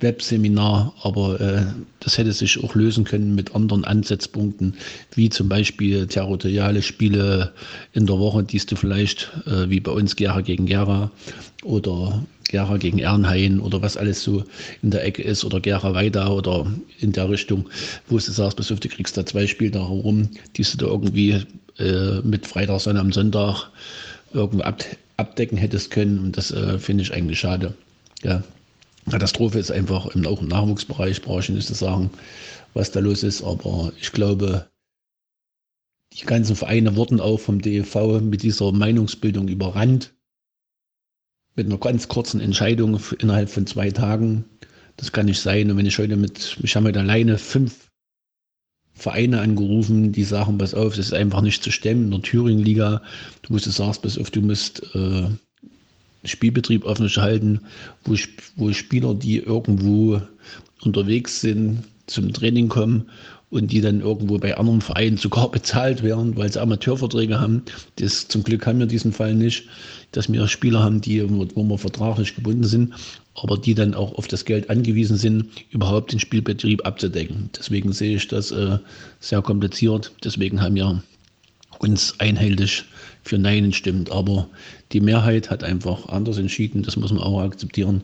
Webseminar, 0.00 0.94
aber 1.02 1.40
äh, 1.40 1.66
das 2.00 2.18
hätte 2.18 2.32
sich 2.32 2.62
auch 2.62 2.74
lösen 2.74 3.04
können 3.04 3.34
mit 3.34 3.54
anderen 3.54 3.84
Ansatzpunkten, 3.84 4.74
wie 5.14 5.30
zum 5.30 5.48
Beispiel 5.48 6.06
territoriale 6.06 6.82
Spiele 6.82 7.52
in 7.92 8.06
der 8.06 8.18
Woche, 8.18 8.44
die 8.44 8.58
du 8.58 8.76
vielleicht 8.76 9.32
äh, 9.46 9.68
wie 9.68 9.80
bei 9.80 9.90
uns 9.90 10.14
Gera 10.14 10.42
gegen 10.42 10.66
Gera 10.66 11.10
oder 11.64 12.24
Gera 12.48 12.76
gegen 12.76 12.98
Ernhain 12.98 13.60
oder 13.60 13.82
was 13.82 13.96
alles 13.96 14.22
so 14.22 14.44
in 14.82 14.90
der 14.90 15.04
Ecke 15.04 15.22
ist 15.22 15.44
oder 15.44 15.60
Gera 15.60 15.94
Weida 15.94 16.28
oder 16.28 16.70
in 17.00 17.12
der 17.12 17.28
Richtung, 17.28 17.68
wo 18.08 18.16
du 18.16 18.22
sagst, 18.22 18.56
pass 18.56 18.72
auf, 18.72 18.80
du 18.80 18.88
kriegst 18.88 19.16
da 19.16 19.26
zwei 19.26 19.46
Spieltage 19.46 19.84
rum, 19.86 20.30
die 20.56 20.62
du 20.62 20.76
da 20.76 20.86
irgendwie 20.86 21.42
äh, 21.78 22.20
mit 22.22 22.46
Freitag, 22.46 22.80
Sonntag 22.80 23.02
am 23.02 23.12
Sonntag 23.12 23.70
irgendwo 24.32 24.62
ab, 24.62 24.84
abdecken 25.16 25.58
hättest 25.58 25.90
können 25.90 26.18
und 26.20 26.36
das 26.36 26.50
äh, 26.50 26.78
finde 26.78 27.02
ich 27.02 27.12
eigentlich 27.12 27.40
schade. 27.40 27.74
Ja. 28.22 28.42
Katastrophe 29.10 29.58
ist 29.58 29.70
einfach 29.70 30.06
im, 30.14 30.26
auch 30.26 30.42
im 30.42 30.48
Nachwuchsbereich, 30.48 31.22
brauche 31.22 31.40
ich 31.40 31.48
nicht 31.48 31.66
zu 31.66 31.74
sagen, 31.74 32.10
was 32.74 32.90
da 32.90 33.00
los 33.00 33.22
ist, 33.22 33.42
aber 33.42 33.92
ich 34.00 34.12
glaube, 34.12 34.66
die 36.12 36.26
ganzen 36.26 36.56
Vereine 36.56 36.94
wurden 36.96 37.20
auch 37.20 37.38
vom 37.38 37.60
DEV 37.60 38.20
mit 38.20 38.42
dieser 38.42 38.72
Meinungsbildung 38.72 39.48
überrannt 39.48 40.14
mit 41.58 41.66
einer 41.66 41.78
ganz 41.78 42.06
kurzen 42.06 42.40
Entscheidung 42.40 43.00
innerhalb 43.18 43.50
von 43.50 43.66
zwei 43.66 43.90
Tagen. 43.90 44.44
Das 44.96 45.12
kann 45.12 45.26
nicht 45.26 45.40
sein. 45.40 45.70
Und 45.70 45.76
wenn 45.76 45.86
ich 45.86 45.98
heute 45.98 46.16
mit, 46.16 46.56
ich 46.62 46.76
habe 46.76 46.88
heute 46.88 47.00
alleine 47.00 47.36
fünf 47.36 47.88
Vereine 48.94 49.40
angerufen, 49.40 50.12
die 50.12 50.24
sagen, 50.24 50.56
pass 50.58 50.72
auf, 50.72 50.94
das 50.94 51.06
ist 51.06 51.12
einfach 51.12 51.42
nicht 51.42 51.62
zu 51.62 51.70
stemmen 51.70 52.04
in 52.04 52.10
der 52.12 52.22
Thüringen-Liga. 52.22 53.02
Du 53.42 53.52
musst 53.52 53.70
sagst, 53.70 54.02
pass 54.02 54.18
auf, 54.18 54.30
du 54.30 54.40
musst 54.40 54.82
äh, 54.94 55.28
Spielbetrieb 56.24 56.84
halten, 56.84 57.60
wo, 58.04 58.16
wo 58.56 58.72
Spieler, 58.72 59.14
die 59.14 59.38
irgendwo 59.38 60.22
unterwegs 60.82 61.40
sind, 61.40 61.82
zum 62.06 62.32
Training 62.32 62.68
kommen 62.68 63.10
und 63.50 63.72
die 63.72 63.80
dann 63.80 64.00
irgendwo 64.00 64.38
bei 64.38 64.56
anderen 64.56 64.80
Vereinen 64.80 65.16
sogar 65.16 65.50
bezahlt 65.50 66.02
werden, 66.02 66.36
weil 66.36 66.52
sie 66.52 66.60
Amateurverträge 66.60 67.40
haben. 67.40 67.62
Das, 67.96 68.28
zum 68.28 68.42
Glück 68.42 68.66
haben 68.66 68.78
wir 68.78 68.86
diesen 68.86 69.12
Fall 69.12 69.34
nicht, 69.34 69.64
dass 70.12 70.30
wir 70.30 70.46
Spieler 70.48 70.82
haben, 70.82 71.00
die, 71.00 71.22
wo 71.28 71.62
wir 71.62 71.78
vertraglich 71.78 72.34
gebunden 72.34 72.64
sind, 72.64 72.94
aber 73.34 73.56
die 73.56 73.74
dann 73.74 73.94
auch 73.94 74.14
auf 74.16 74.26
das 74.26 74.44
Geld 74.44 74.68
angewiesen 74.68 75.16
sind, 75.16 75.46
überhaupt 75.70 76.12
den 76.12 76.20
Spielbetrieb 76.20 76.86
abzudecken. 76.86 77.50
Deswegen 77.56 77.92
sehe 77.92 78.16
ich 78.16 78.28
das 78.28 78.50
äh, 78.50 78.78
sehr 79.20 79.42
kompliziert. 79.42 80.12
Deswegen 80.24 80.60
haben 80.60 80.74
wir 80.74 81.02
uns 81.78 82.18
einhellig 82.18 82.84
für 83.22 83.38
Nein 83.38 83.66
gestimmt. 83.66 84.10
Aber 84.10 84.48
die 84.92 85.00
Mehrheit 85.00 85.50
hat 85.50 85.62
einfach 85.62 86.08
anders 86.08 86.38
entschieden. 86.38 86.82
Das 86.82 86.96
muss 86.96 87.12
man 87.12 87.22
auch 87.22 87.40
akzeptieren. 87.40 88.02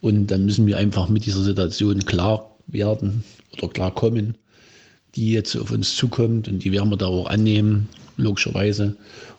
Und 0.00 0.28
dann 0.28 0.44
müssen 0.44 0.66
wir 0.66 0.78
einfach 0.78 1.08
mit 1.08 1.26
dieser 1.26 1.42
Situation 1.42 2.04
klar 2.04 2.54
werden 2.68 3.24
oder 3.56 3.68
klar 3.68 3.92
kommen 3.92 4.36
die 5.14 5.32
jetzt 5.32 5.56
auf 5.56 5.70
uns 5.70 5.96
zukommt 5.96 6.48
und 6.48 6.64
die 6.64 6.72
werden 6.72 6.90
wir 6.90 6.96
da 6.96 7.06
auch 7.06 7.26
annehmen, 7.26 7.88
logischerweise. 8.16 8.96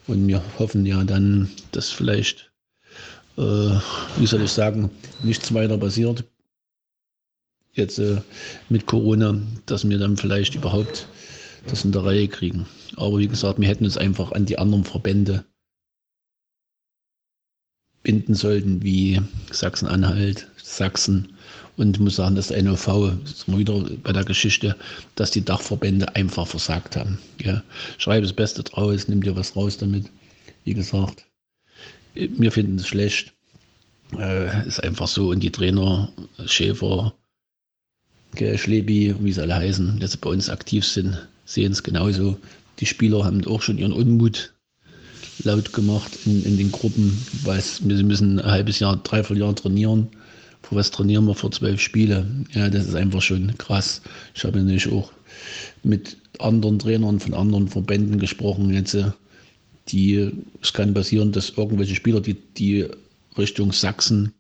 Und 0.08 0.28
wir 0.28 0.42
hoffen 0.58 0.86
ja 0.86 1.04
dann, 1.04 1.50
dass 1.72 1.90
vielleicht, 1.90 2.52
äh, 3.38 3.42
wie 3.42 4.26
soll 4.26 4.42
ich 4.42 4.52
sagen, 4.52 4.90
nichts 5.24 5.54
weiter 5.54 5.78
passiert. 5.78 6.24
Jetzt 7.74 8.00
äh, 8.00 8.22
mit 8.70 8.88
Corona, 8.88 9.40
dass 9.66 9.88
wir 9.88 10.00
dann 10.00 10.18
vielleicht 10.18 10.56
überhaupt 10.56 11.08
das 11.68 11.86
in 11.86 11.92
der 11.92 12.04
Reihe 12.04 12.28
kriegen. 12.28 12.66
Aber 12.96 13.20
wie 13.20 13.28
gesagt, 13.28 13.60
wir 13.60 13.68
hätten 13.68 13.86
uns 13.86 13.98
einfach 13.98 14.32
an 14.32 14.46
die 14.46 14.58
anderen 14.58 14.84
Verbände 14.84 15.46
binden 18.02 18.34
sollten, 18.34 18.82
wie 18.82 19.22
Sachsen-Anhalt, 19.52 20.48
Sachsen 20.58 21.34
und 21.80 21.96
ich 21.96 22.02
muss 22.02 22.18
sagen, 22.18 22.36
dass 22.36 22.50
der 22.50 22.62
NOV, 22.62 23.18
das 23.24 23.42
sind 23.42 23.58
wieder 23.58 23.86
bei 24.04 24.12
der 24.12 24.26
Geschichte, 24.26 24.76
dass 25.16 25.32
die 25.32 25.46
Dachverbände 25.46 26.14
einfach 26.14 26.46
versagt 26.46 26.98
haben. 26.98 27.20
Ja. 27.42 27.64
Schreibe 27.98 28.24
das 28.24 28.34
Beste 28.34 28.64
draus, 28.64 29.08
nimm 29.08 29.24
dir 29.24 29.36
was 29.38 29.56
raus 29.56 29.78
damit. 29.78 30.06
Wie 30.66 30.74
gesagt, 30.74 31.26
wir 32.16 32.52
finden 32.52 32.76
es 32.76 32.88
schlecht. 32.88 33.34
Äh, 34.18 34.68
ist 34.68 34.84
einfach 34.84 35.08
so. 35.08 35.30
Und 35.30 35.40
die 35.40 35.52
Trainer, 35.52 36.12
Schäfer, 36.46 37.14
Schlebi, 38.36 39.16
wie 39.20 39.32
sie 39.32 39.42
alle 39.42 39.56
heißen, 39.56 40.00
jetzt 40.02 40.20
bei 40.20 40.30
uns 40.30 40.50
aktiv 40.50 40.86
sind, 40.86 41.18
sehen 41.46 41.72
es 41.72 41.82
genauso. 41.82 42.38
Die 42.80 42.86
Spieler 42.88 43.24
haben 43.24 43.46
auch 43.48 43.62
schon 43.62 43.78
ihren 43.78 43.94
Unmut 43.94 44.54
laut 45.44 45.72
gemacht 45.72 46.12
in, 46.26 46.44
in 46.44 46.58
den 46.58 46.74
Gruppen, 46.74 47.26
weil 47.44 47.64
wir 47.80 48.04
müssen 48.04 48.40
ein 48.40 48.52
halbes 48.52 48.80
Jahr, 48.80 48.98
dreiviertel 48.98 49.44
Jahr 49.44 49.56
trainieren 49.56 50.10
für 50.64 50.76
was 50.76 50.92
trainieren 50.92 51.26
wir 51.26 51.36
für 51.36 51.50
zwölf 51.50 51.82
Spiele? 51.82 52.28
Ja, 52.54 52.70
das 52.70 52.88
ist 52.88 52.96
einfach 52.96 53.22
schon 53.22 53.58
krass. 53.58 54.02
Ich 54.36 54.44
habe 54.44 54.60
nämlich 54.60 54.92
auch 54.92 55.12
mit 55.84 56.18
anderen 56.40 56.80
Trainern 56.80 57.20
von 57.20 57.34
anderen 57.34 57.68
Verbänden 57.68 58.20
gesprochen 58.20 58.74
jetzt, 58.74 58.94
äh, 58.94 59.12
die, 59.88 60.32
es 60.62 60.74
kann 60.74 60.94
passieren, 60.94 61.32
dass 61.32 61.52
irgendwelche 61.52 61.96
Spieler, 61.96 62.22
die, 62.22 62.36
die 62.36 62.88
Richtung 63.38 63.72
Sachsen 63.72 64.34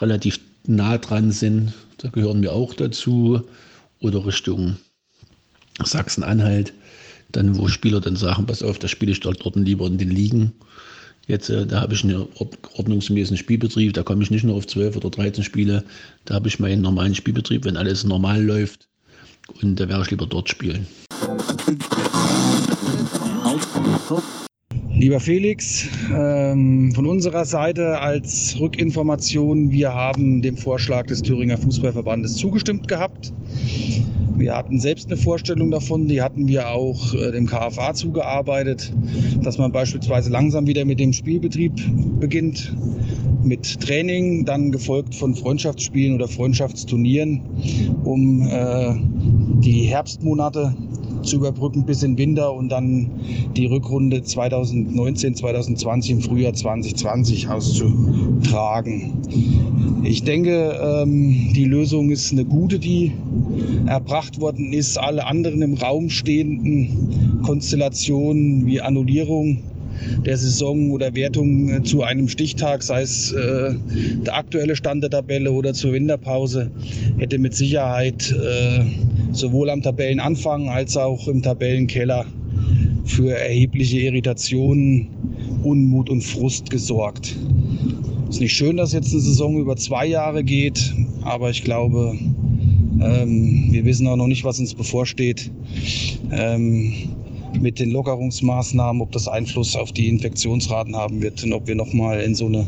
relativ 0.00 0.38
nah 0.66 0.98
dran 0.98 1.32
sind, 1.32 1.72
da 1.98 2.08
gehören 2.08 2.42
wir 2.42 2.52
auch 2.52 2.74
dazu, 2.74 3.42
oder 4.00 4.26
Richtung 4.26 4.76
Sachsen-Anhalt, 5.82 6.72
dann 7.30 7.56
wo 7.56 7.68
Spieler 7.68 8.00
dann 8.00 8.16
sagen, 8.16 8.46
pass 8.46 8.62
auf, 8.62 8.78
da 8.78 8.88
spiele 8.88 9.12
ich 9.12 9.20
dort 9.20 9.56
lieber 9.56 9.86
in 9.86 9.98
den 9.98 10.10
Ligen. 10.10 10.52
Jetzt, 11.26 11.50
äh, 11.50 11.66
da 11.66 11.80
habe 11.80 11.94
ich 11.94 12.04
einen 12.04 12.26
ordnungsgemäßen 12.76 13.36
Spielbetrieb, 13.36 13.94
da 13.94 14.02
komme 14.02 14.22
ich 14.22 14.30
nicht 14.30 14.44
nur 14.44 14.56
auf 14.56 14.66
12 14.66 14.96
oder 14.96 15.10
13 15.10 15.44
Spiele, 15.44 15.84
da 16.24 16.34
habe 16.34 16.48
ich 16.48 16.58
meinen 16.58 16.82
normalen 16.82 17.14
Spielbetrieb, 17.14 17.64
wenn 17.64 17.76
alles 17.76 18.04
normal 18.04 18.42
läuft. 18.42 18.88
Und 19.60 19.78
da 19.78 19.88
werde 19.88 20.02
ich 20.02 20.10
lieber 20.10 20.26
dort 20.26 20.48
spielen. 20.48 20.86
Lieber 24.94 25.20
Felix, 25.20 25.88
ähm, 26.14 26.92
von 26.94 27.06
unserer 27.06 27.46
Seite 27.46 27.98
als 28.00 28.56
Rückinformation, 28.60 29.70
wir 29.70 29.94
haben 29.94 30.42
dem 30.42 30.56
Vorschlag 30.56 31.06
des 31.06 31.22
Thüringer 31.22 31.56
Fußballverbandes 31.56 32.36
zugestimmt 32.36 32.88
gehabt. 32.88 33.32
Wir 34.36 34.54
hatten 34.54 34.78
selbst 34.78 35.06
eine 35.06 35.16
Vorstellung 35.16 35.70
davon, 35.70 36.08
die 36.08 36.20
hatten 36.20 36.46
wir 36.46 36.68
auch 36.68 37.14
äh, 37.14 37.32
dem 37.32 37.46
KFA 37.46 37.94
zugearbeitet, 37.94 38.92
dass 39.42 39.56
man 39.56 39.72
beispielsweise 39.72 40.30
langsam 40.30 40.66
wieder 40.66 40.84
mit 40.84 41.00
dem 41.00 41.14
Spielbetrieb 41.14 41.72
beginnt, 42.20 42.76
mit 43.42 43.80
Training, 43.80 44.44
dann 44.44 44.72
gefolgt 44.72 45.14
von 45.14 45.34
Freundschaftsspielen 45.34 46.14
oder 46.14 46.28
Freundschaftsturnieren, 46.28 47.40
um 48.04 48.42
äh, 48.42 48.94
die 49.60 49.84
Herbstmonate 49.84 50.74
zu 51.22 51.36
überbrücken 51.36 51.84
bis 51.84 52.02
in 52.02 52.18
Winter 52.18 52.52
und 52.52 52.70
dann 52.70 53.10
die 53.56 53.66
Rückrunde 53.66 54.22
2019, 54.22 55.34
2020 55.34 56.10
im 56.10 56.20
Frühjahr 56.20 56.54
2020 56.54 57.48
auszutragen. 57.48 59.12
Ich 60.04 60.24
denke, 60.24 60.78
ähm, 60.82 61.52
die 61.54 61.64
Lösung 61.64 62.10
ist 62.10 62.32
eine 62.32 62.44
gute, 62.44 62.78
die 62.78 63.12
erbracht 63.86 64.40
worden 64.40 64.72
ist. 64.72 64.98
Alle 64.98 65.26
anderen 65.26 65.62
im 65.62 65.74
Raum 65.74 66.10
stehenden 66.10 67.40
Konstellationen 67.42 68.66
wie 68.66 68.80
Annullierung 68.80 69.58
der 70.24 70.36
Saison 70.36 70.90
oder 70.90 71.14
Wertung 71.14 71.68
äh, 71.68 71.82
zu 71.82 72.02
einem 72.02 72.28
Stichtag, 72.28 72.82
sei 72.82 73.02
es 73.02 73.32
äh, 73.32 73.74
der 74.26 74.36
aktuelle 74.36 74.76
Stand 74.76 75.02
der 75.02 75.10
Tabelle 75.10 75.52
oder 75.52 75.72
zur 75.74 75.92
Winterpause, 75.92 76.70
hätte 77.18 77.38
mit 77.38 77.54
Sicherheit 77.54 78.32
äh, 78.32 78.84
sowohl 79.32 79.70
am 79.70 79.82
Tabellenanfang 79.82 80.68
als 80.68 80.96
auch 80.96 81.26
im 81.28 81.42
Tabellenkeller 81.42 82.26
für 83.04 83.36
erhebliche 83.36 84.00
Irritationen, 84.00 85.08
Unmut 85.62 86.10
und 86.10 86.22
Frust 86.22 86.70
gesorgt. 86.70 87.36
Es 88.28 88.36
ist 88.36 88.40
nicht 88.40 88.52
schön, 88.54 88.76
dass 88.76 88.92
jetzt 88.92 89.12
eine 89.12 89.20
Saison 89.20 89.58
über 89.58 89.76
zwei 89.76 90.06
Jahre 90.06 90.44
geht, 90.44 90.94
aber 91.22 91.50
ich 91.50 91.64
glaube, 91.64 92.16
ähm, 93.00 93.68
wir 93.70 93.84
wissen 93.84 94.06
auch 94.06 94.16
noch 94.16 94.26
nicht, 94.26 94.44
was 94.44 94.58
uns 94.58 94.74
bevorsteht. 94.74 95.50
Ähm, 96.30 96.92
mit 97.60 97.78
den 97.78 97.90
Lockerungsmaßnahmen, 97.90 99.02
ob 99.02 99.12
das 99.12 99.28
Einfluss 99.28 99.76
auf 99.76 99.92
die 99.92 100.08
Infektionsraten 100.08 100.96
haben 100.96 101.20
wird 101.20 101.44
und 101.44 101.52
ob 101.52 101.66
wir 101.66 101.74
nochmal 101.74 102.20
in 102.20 102.34
so 102.34 102.46
eine 102.46 102.66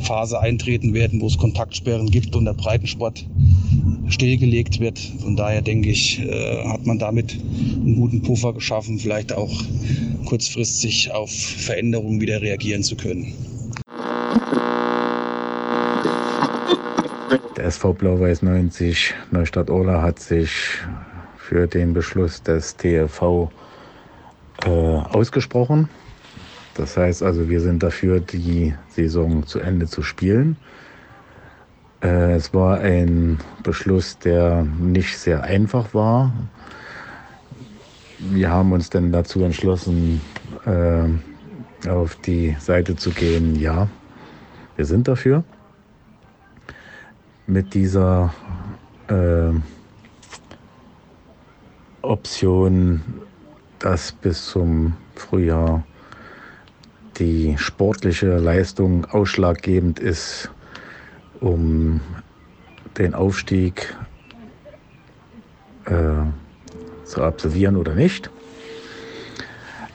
Phase 0.00 0.40
eintreten 0.40 0.92
werden, 0.92 1.20
wo 1.20 1.26
es 1.26 1.38
Kontaktsperren 1.38 2.10
gibt 2.10 2.34
und 2.34 2.44
der 2.44 2.54
Breitensport 2.54 3.24
stillgelegt 4.08 4.80
wird. 4.80 4.98
Von 5.20 5.36
daher 5.36 5.62
denke 5.62 5.90
ich, 5.90 6.20
äh, 6.20 6.64
hat 6.68 6.86
man 6.86 6.98
damit 6.98 7.32
einen 7.32 7.96
guten 7.96 8.22
Puffer 8.22 8.52
geschaffen, 8.52 8.98
vielleicht 8.98 9.32
auch 9.32 9.52
kurzfristig 10.26 11.12
auf 11.12 11.30
Veränderungen 11.30 12.20
wieder 12.20 12.40
reagieren 12.40 12.82
zu 12.82 12.96
können. 12.96 13.32
Der 17.56 17.64
SV 17.66 17.94
Blau-Weiß 17.94 18.42
90 18.42 19.14
Neustadt-Orla 19.30 20.02
hat 20.02 20.18
sich 20.18 20.50
für 21.36 21.66
den 21.66 21.94
Beschluss 21.94 22.42
des 22.42 22.76
TFV 22.76 23.50
äh, 24.64 24.68
ausgesprochen. 24.68 25.88
Das 26.74 26.96
heißt 26.96 27.22
also, 27.22 27.48
wir 27.48 27.60
sind 27.60 27.82
dafür, 27.82 28.20
die 28.20 28.74
Saison 28.88 29.46
zu 29.46 29.60
Ende 29.60 29.86
zu 29.86 30.02
spielen. 30.02 30.56
Äh, 32.04 32.34
es 32.34 32.54
war 32.54 32.78
ein 32.78 33.38
Beschluss, 33.64 34.18
der 34.18 34.62
nicht 34.62 35.18
sehr 35.18 35.42
einfach 35.42 35.94
war. 35.94 36.32
Wir 38.18 38.50
haben 38.50 38.70
uns 38.72 38.90
dann 38.90 39.10
dazu 39.10 39.42
entschlossen, 39.42 40.20
äh, 40.64 41.88
auf 41.88 42.14
die 42.16 42.56
Seite 42.60 42.94
zu 42.94 43.10
gehen, 43.10 43.58
ja, 43.58 43.88
wir 44.76 44.84
sind 44.84 45.08
dafür. 45.08 45.42
Mit 47.46 47.74
dieser 47.74 48.32
äh, 49.08 49.50
Option 52.02 53.02
dass 53.84 54.12
bis 54.12 54.46
zum 54.46 54.94
Frühjahr 55.14 55.84
die 57.18 57.54
sportliche 57.58 58.38
Leistung 58.38 59.04
ausschlaggebend 59.04 60.00
ist, 60.00 60.50
um 61.44 62.00
den 62.96 63.14
Aufstieg 63.14 63.94
äh, 65.84 67.04
zu 67.04 67.22
absolvieren 67.22 67.76
oder 67.76 67.94
nicht. 67.94 68.30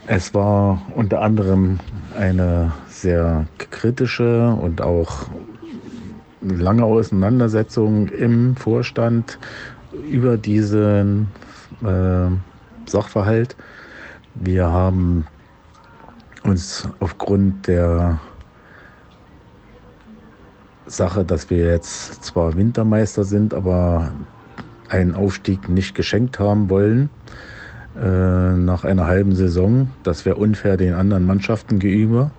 Es 0.06 0.34
war 0.34 0.82
unter 0.95 1.22
anderem 1.22 1.80
eine 2.18 2.72
sehr 2.88 3.47
kritische 3.58 4.50
und 4.62 4.82
auch 4.82 5.28
lange 6.41 6.84
Auseinandersetzung 6.84 8.10
im 8.10 8.56
Vorstand 8.56 9.39
über 10.08 10.38
diesen 10.38 11.28
äh, 11.84 12.30
Sachverhalt. 12.88 13.56
Wir 14.36 14.68
haben 14.68 15.26
uns 16.43 16.88
aufgrund 17.00 17.68
der 17.68 18.20
Sache, 20.92 21.24
dass 21.24 21.50
wir 21.50 21.66
jetzt 21.66 22.24
zwar 22.24 22.56
Wintermeister 22.56 23.24
sind, 23.24 23.54
aber 23.54 24.12
einen 24.90 25.16
Aufstieg 25.16 25.70
nicht 25.70 25.96
geschenkt 25.96 26.40
haben 26.40 26.70
wollen, 26.70 27.10
äh, 27.96 28.54
nach 28.54 28.84
einer 28.84 29.08
halben 29.08 29.36
Saison. 29.36 29.90
Das 30.04 30.26
wäre 30.26 30.36
unfair 30.36 30.78
den 30.78 30.94
anderen 30.94 31.26
Mannschaften 31.26 31.80
gegenüber. 31.80 32.32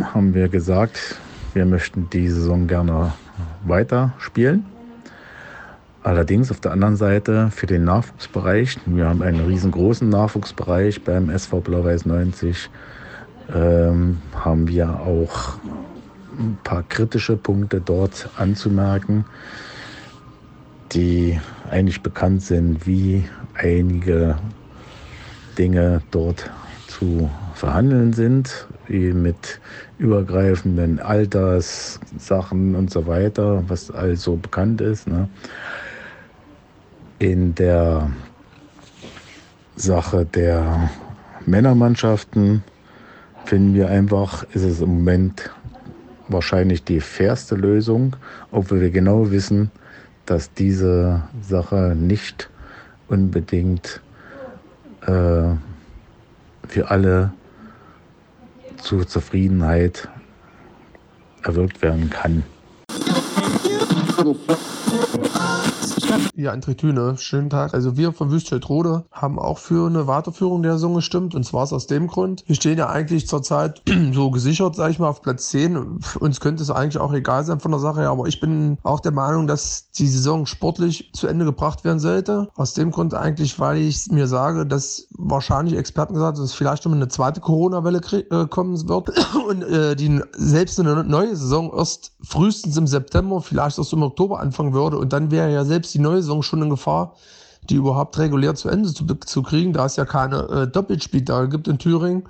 Haben 0.00 0.34
wir 0.34 0.48
gesagt, 0.48 1.16
wir 1.54 1.66
möchten 1.66 2.08
die 2.10 2.28
Saison 2.28 2.66
gerne 2.66 3.12
weiter 3.64 4.12
spielen. 4.18 4.64
Allerdings 6.02 6.50
auf 6.50 6.60
der 6.60 6.72
anderen 6.72 6.96
Seite 6.96 7.50
für 7.50 7.66
den 7.66 7.84
Nachwuchsbereich, 7.84 8.78
wir 8.86 9.06
haben 9.06 9.20
einen 9.20 9.44
riesengroßen 9.44 10.08
Nachwuchsbereich 10.08 11.04
beim 11.04 11.28
SV 11.28 11.60
Blau-Weiß 11.60 12.06
90, 12.06 12.70
ähm, 13.54 14.18
haben 14.34 14.68
wir 14.68 15.00
auch 15.00 15.58
ein 16.38 16.58
paar 16.64 16.82
kritische 16.84 17.36
Punkte 17.36 17.80
dort 17.80 18.28
anzumerken, 18.36 19.24
die 20.92 21.38
eigentlich 21.70 22.02
bekannt 22.02 22.42
sind, 22.42 22.86
wie 22.86 23.24
einige 23.54 24.36
Dinge 25.58 26.02
dort 26.10 26.50
zu 26.86 27.30
verhandeln 27.54 28.12
sind, 28.12 28.66
wie 28.86 29.12
mit 29.12 29.60
übergreifenden 29.98 30.98
Alterssachen 30.98 32.74
und 32.74 32.90
so 32.90 33.06
weiter, 33.06 33.62
was 33.68 33.90
also 33.90 34.36
bekannt 34.36 34.80
ist. 34.80 35.06
Ne? 35.06 35.28
in 37.20 37.54
der 37.54 38.10
Sache 39.76 40.24
der 40.24 40.90
Männermannschaften 41.46 42.64
finden 43.44 43.74
wir 43.74 43.88
einfach, 43.88 44.44
ist 44.52 44.62
es 44.62 44.80
im 44.80 44.90
Moment 44.90 45.50
wahrscheinlich 46.28 46.84
die 46.84 47.00
fairste 47.00 47.54
Lösung, 47.54 48.16
obwohl 48.50 48.80
wir 48.80 48.90
genau 48.90 49.30
wissen, 49.30 49.70
dass 50.26 50.52
diese 50.52 51.22
Sache 51.42 51.96
nicht 51.98 52.48
unbedingt 53.08 54.00
äh, 55.02 55.54
für 56.68 56.90
alle 56.90 57.32
zur 58.76 59.06
Zufriedenheit 59.06 60.08
erwirkt 61.42 61.82
werden 61.82 62.10
kann. 62.10 62.44
Ja, 66.40 66.52
André 66.52 66.74
Thüne, 66.74 67.18
schönen 67.18 67.50
Tag. 67.50 67.74
Also 67.74 67.98
wir 67.98 68.14
von 68.14 68.30
Wüstfeldrode 68.30 69.04
haben 69.12 69.38
auch 69.38 69.58
für 69.58 69.86
eine 69.86 70.06
Weiterführung 70.06 70.62
der 70.62 70.72
Saison 70.72 70.94
gestimmt 70.94 71.34
und 71.34 71.44
zwar 71.44 71.70
aus 71.70 71.86
dem 71.86 72.06
Grund. 72.06 72.44
Wir 72.46 72.56
stehen 72.56 72.78
ja 72.78 72.88
eigentlich 72.88 73.28
zurzeit 73.28 73.82
so 74.14 74.30
gesichert, 74.30 74.74
sage 74.74 74.92
ich 74.92 74.98
mal, 74.98 75.10
auf 75.10 75.20
Platz 75.20 75.50
10. 75.50 76.00
Uns 76.18 76.40
könnte 76.40 76.62
es 76.62 76.70
eigentlich 76.70 76.96
auch 76.96 77.12
egal 77.12 77.44
sein 77.44 77.60
von 77.60 77.72
der 77.72 77.80
Sache 77.80 78.00
her, 78.00 78.08
aber 78.08 78.26
ich 78.26 78.40
bin 78.40 78.78
auch 78.84 79.00
der 79.00 79.12
Meinung, 79.12 79.48
dass 79.48 79.90
die 79.90 80.08
Saison 80.08 80.46
sportlich 80.46 81.10
zu 81.12 81.26
Ende 81.26 81.44
gebracht 81.44 81.84
werden 81.84 81.98
sollte. 81.98 82.48
Aus 82.54 82.72
dem 82.72 82.90
Grund 82.90 83.12
eigentlich, 83.12 83.60
weil 83.60 83.76
ich 83.76 84.10
mir 84.10 84.26
sage, 84.26 84.64
dass 84.64 85.08
wahrscheinlich 85.18 85.76
Experten 85.76 86.14
gesagt 86.14 86.38
haben, 86.38 86.42
dass 86.42 86.54
vielleicht 86.54 86.86
noch 86.86 86.92
eine 86.92 87.08
zweite 87.08 87.42
Corona-Welle 87.42 88.00
äh, 88.30 88.46
kommen 88.46 88.88
wird 88.88 89.12
und 89.46 89.62
äh, 89.64 89.94
die 89.94 90.22
selbst 90.38 90.80
eine 90.80 91.04
neue 91.04 91.36
Saison 91.36 91.70
erst 91.76 92.12
frühestens 92.22 92.78
im 92.78 92.86
September, 92.86 93.42
vielleicht 93.42 93.76
erst 93.76 93.92
im 93.92 94.02
Oktober 94.02 94.40
anfangen 94.40 94.72
würde 94.72 94.96
und 94.96 95.12
dann 95.12 95.30
wäre 95.30 95.52
ja 95.52 95.66
selbst 95.66 95.92
die 95.92 95.98
neue 95.98 96.22
Saison 96.22 96.29
schon 96.42 96.62
in 96.62 96.70
Gefahr, 96.70 97.14
die 97.68 97.74
überhaupt 97.74 98.18
regulär 98.18 98.54
zu 98.54 98.68
Ende 98.68 98.92
zu, 98.92 99.04
zu 99.06 99.42
kriegen, 99.42 99.72
da 99.72 99.86
es 99.86 99.96
ja 99.96 100.04
keine 100.04 100.48
äh, 100.48 100.66
Doppelspieltage 100.68 101.48
gibt 101.48 101.68
in 101.68 101.78
Thüringen. 101.78 102.24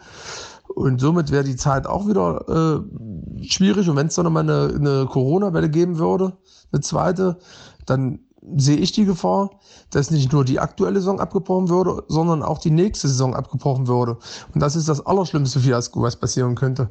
Und 0.75 1.01
somit 1.01 1.31
wäre 1.31 1.45
die 1.45 1.57
Zeit 1.57 1.87
auch 1.87 2.07
wieder 2.07 2.45
äh, 2.49 3.45
schwierig. 3.45 3.89
Und 3.89 3.97
wenn 3.97 4.07
es 4.07 4.15
dann 4.15 4.25
nochmal 4.25 4.49
eine, 4.49 4.75
eine 4.75 5.07
Corona-Welle 5.07 5.69
geben 5.69 5.99
würde, 5.99 6.37
eine 6.73 6.81
zweite, 6.81 7.39
dann 7.87 8.21
sehe 8.57 8.77
ich 8.77 8.93
die 8.93 9.05
Gefahr, 9.05 9.51
dass 9.91 10.11
nicht 10.11 10.33
nur 10.33 10.45
die 10.45 10.61
aktuelle 10.61 11.01
Saison 11.01 11.21
abgebrochen 11.21 11.69
würde, 11.69 12.05
sondern 12.09 12.43
auch 12.43 12.59
die 12.59 12.71
nächste 12.71 13.09
Saison 13.09 13.35
abgebrochen 13.35 13.87
würde. 13.87 14.17
Und 14.55 14.61
das 14.61 14.77
ist 14.77 14.89
das 14.89 15.05
allerschlimmste 15.05 15.61
Fiasko, 15.61 16.03
was 16.03 16.17
passieren 16.17 16.55
könnte. 16.55 16.89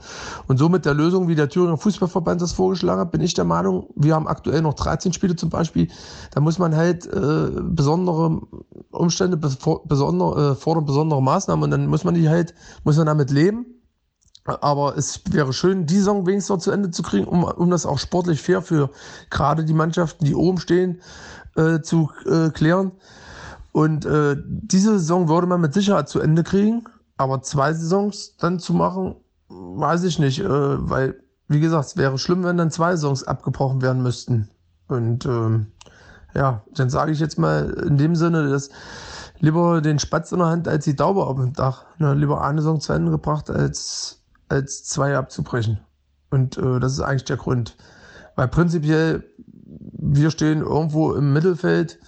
Und 0.47 0.57
somit 0.57 0.85
der 0.85 0.93
Lösung, 0.93 1.27
wie 1.27 1.35
der 1.35 1.49
Thüringer 1.49 1.77
Fußballverband 1.77 2.41
das 2.41 2.51
vorgeschlagen 2.51 3.01
hat, 3.01 3.11
bin 3.11 3.21
ich 3.21 3.33
der 3.33 3.45
Meinung, 3.45 3.87
wir 3.95 4.13
haben 4.13 4.27
aktuell 4.27 4.61
noch 4.61 4.75
13 4.75 5.13
Spiele 5.13 5.35
zum 5.35 5.49
Beispiel. 5.49 5.87
Da 6.31 6.39
muss 6.39 6.59
man 6.59 6.75
halt 6.75 7.07
äh, 7.07 7.49
besondere 7.61 8.41
Umstände 8.91 9.37
besonder, 9.37 10.51
äh, 10.51 10.55
fordern, 10.55 10.85
besondere 10.85 11.21
Maßnahmen 11.21 11.63
und 11.63 11.71
dann 11.71 11.87
muss 11.87 12.03
man 12.03 12.13
die 12.13 12.29
halt, 12.29 12.53
muss 12.83 12.97
man 12.97 13.07
damit 13.07 13.31
leben. 13.31 13.65
Aber 14.45 14.97
es 14.97 15.21
wäre 15.29 15.53
schön, 15.53 15.85
die 15.85 15.97
Saison 15.97 16.25
wenigstens 16.25 16.49
noch 16.49 16.59
zu 16.59 16.71
Ende 16.71 16.91
zu 16.91 17.03
kriegen, 17.03 17.25
um, 17.25 17.43
um 17.43 17.69
das 17.69 17.85
auch 17.85 17.99
sportlich 17.99 18.41
fair 18.41 18.61
für 18.61 18.89
gerade 19.29 19.63
die 19.63 19.73
Mannschaften, 19.73 20.25
die 20.25 20.35
oben 20.35 20.59
stehen, 20.59 21.01
äh, 21.55 21.81
zu 21.81 22.11
äh, 22.25 22.49
klären. 22.49 22.91
Und 23.71 24.05
äh, 24.05 24.35
diese 24.45 24.97
Saison 24.99 25.29
würde 25.29 25.47
man 25.47 25.61
mit 25.61 25.73
Sicherheit 25.73 26.09
zu 26.09 26.19
Ende 26.19 26.43
kriegen, 26.43 26.83
aber 27.17 27.41
zwei 27.41 27.73
Saisons 27.73 28.35
dann 28.37 28.59
zu 28.59 28.73
machen, 28.73 29.15
weiß 29.47 30.03
ich 30.03 30.19
nicht, 30.19 30.39
äh, 30.39 30.89
weil 30.89 31.21
wie 31.49 31.59
gesagt, 31.59 31.85
es 31.87 31.97
wäre 31.97 32.17
schlimm, 32.17 32.43
wenn 32.43 32.57
dann 32.57 32.71
zwei 32.71 32.95
Songs 32.95 33.23
abgebrochen 33.23 33.81
werden 33.81 34.03
müssten. 34.03 34.49
Und 34.87 35.25
ähm, 35.25 35.67
ja, 36.35 36.63
dann 36.75 36.89
sage 36.89 37.11
ich 37.11 37.19
jetzt 37.19 37.39
mal 37.39 37.71
in 37.87 37.97
dem 37.97 38.15
Sinne, 38.15 38.49
dass 38.49 38.69
lieber 39.39 39.81
den 39.81 39.97
Spatz 39.97 40.31
in 40.31 40.39
der 40.39 40.47
Hand 40.47 40.67
als 40.67 40.85
die 40.85 40.95
Taube 40.95 41.25
auf 41.25 41.37
dem 41.37 41.53
Dach. 41.53 41.85
Ne, 41.97 42.13
lieber 42.13 42.43
eine 42.43 42.61
Song 42.61 42.79
zu 42.79 42.93
Ende 42.93 43.11
gebracht, 43.11 43.49
als, 43.49 44.21
als 44.47 44.83
zwei 44.83 45.17
abzubrechen. 45.17 45.79
Und 46.29 46.57
äh, 46.57 46.79
das 46.79 46.93
ist 46.93 47.01
eigentlich 47.01 47.25
der 47.25 47.37
Grund. 47.37 47.75
Weil 48.35 48.47
prinzipiell, 48.47 49.23
wir 49.91 50.31
stehen 50.31 50.61
irgendwo 50.61 51.13
im 51.13 51.33
Mittelfeld 51.33 51.99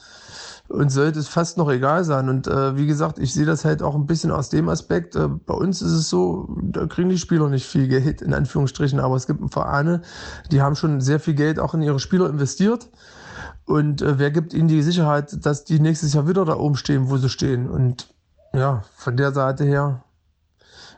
und 0.72 0.90
sollte 0.90 1.20
es 1.20 1.28
fast 1.28 1.58
noch 1.58 1.70
egal 1.70 2.04
sein. 2.04 2.30
Und 2.30 2.48
äh, 2.48 2.78
wie 2.78 2.88
gesagt, 2.88 3.20
ich 3.20 3.34
sehe 3.34 3.46
das 3.46 3.66
halt 3.66 3.84
auch 3.84 3.96
ein 3.96 4.06
bisschen 4.06 4.32
aus 4.32 4.50
dem 4.50 4.70
Aspekt. 4.70 5.16
Äh, 5.16 5.28
bei 5.28 5.54
uns 5.54 5.82
ist 5.82 5.92
es 5.92 6.10
so, 6.10 6.48
da 6.62 6.88
kriegen 6.88 7.10
die 7.10 7.18
Spieler 7.18 7.50
nicht 7.50 7.66
viel 7.66 7.88
Geld, 7.88 8.22
in 8.22 8.34
Anführungsstrichen, 8.34 9.00
aber 9.00 9.16
es 9.16 9.28
gibt 9.28 9.54
Vereine, 9.54 10.02
die 10.52 10.62
haben 10.62 10.76
schon 10.76 11.02
sehr 11.02 11.20
viel 11.20 11.34
Geld 11.34 11.60
auch 11.60 11.74
in 11.74 11.82
ihre 11.82 12.00
Spieler 12.00 12.30
investiert. 12.30 12.90
Und 13.66 14.02
äh, 14.02 14.18
wer 14.18 14.32
gibt 14.32 14.54
ihnen 14.54 14.68
die 14.68 14.82
Sicherheit, 14.82 15.46
dass 15.46 15.66
die 15.66 15.80
nächstes 15.80 16.14
Jahr 16.14 16.28
wieder 16.28 16.46
da 16.46 16.58
oben 16.58 16.76
stehen, 16.76 17.10
wo 17.10 17.18
sie 17.18 17.30
stehen? 17.30 17.70
Und 17.70 18.08
ja, 18.54 18.84
von 18.96 19.18
der 19.18 19.32
Seite 19.32 19.64
her 19.64 20.04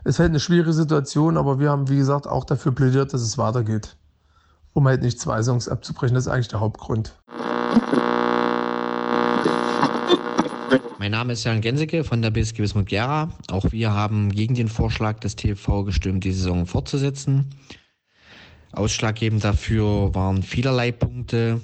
ist 0.05 0.19
halt 0.19 0.29
eine 0.29 0.39
schwierige 0.39 0.73
Situation, 0.73 1.37
aber 1.37 1.59
wir 1.59 1.69
haben, 1.69 1.89
wie 1.89 1.97
gesagt, 1.97 2.27
auch 2.27 2.45
dafür 2.45 2.73
plädiert, 2.73 3.13
dass 3.13 3.21
es 3.21 3.37
weitergeht. 3.37 3.95
Um 4.73 4.87
halt 4.87 5.03
nicht 5.03 5.19
zwei 5.19 5.41
Songs 5.43 5.69
abzubrechen, 5.69 6.15
das 6.15 6.25
ist 6.25 6.31
eigentlich 6.31 6.47
der 6.47 6.59
Hauptgrund. 6.59 7.13
Mein 10.97 11.11
Name 11.11 11.33
ist 11.33 11.43
Jan 11.43 11.61
Genseke 11.61 12.03
von 12.03 12.21
der 12.21 12.31
BSG 12.31 12.59
Wismut 12.59 12.87
Gera. 12.87 13.29
Auch 13.51 13.71
wir 13.71 13.91
haben 13.91 14.31
gegen 14.31 14.55
den 14.55 14.69
Vorschlag 14.69 15.19
des 15.19 15.35
TV 15.35 15.83
gestimmt, 15.83 16.23
die 16.23 16.31
Saison 16.31 16.65
fortzusetzen. 16.65 17.49
Ausschlaggebend 18.71 19.43
dafür 19.43 20.15
waren 20.15 20.41
vielerlei 20.41 20.91
Punkte. 20.91 21.61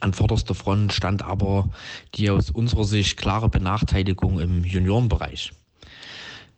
An 0.00 0.12
vorderster 0.12 0.54
Front 0.54 0.92
stand 0.92 1.22
aber 1.22 1.70
die 2.14 2.28
aus 2.28 2.50
unserer 2.50 2.84
Sicht 2.84 3.16
klare 3.16 3.48
Benachteiligung 3.48 4.38
im 4.38 4.64
Juniorenbereich. 4.64 5.52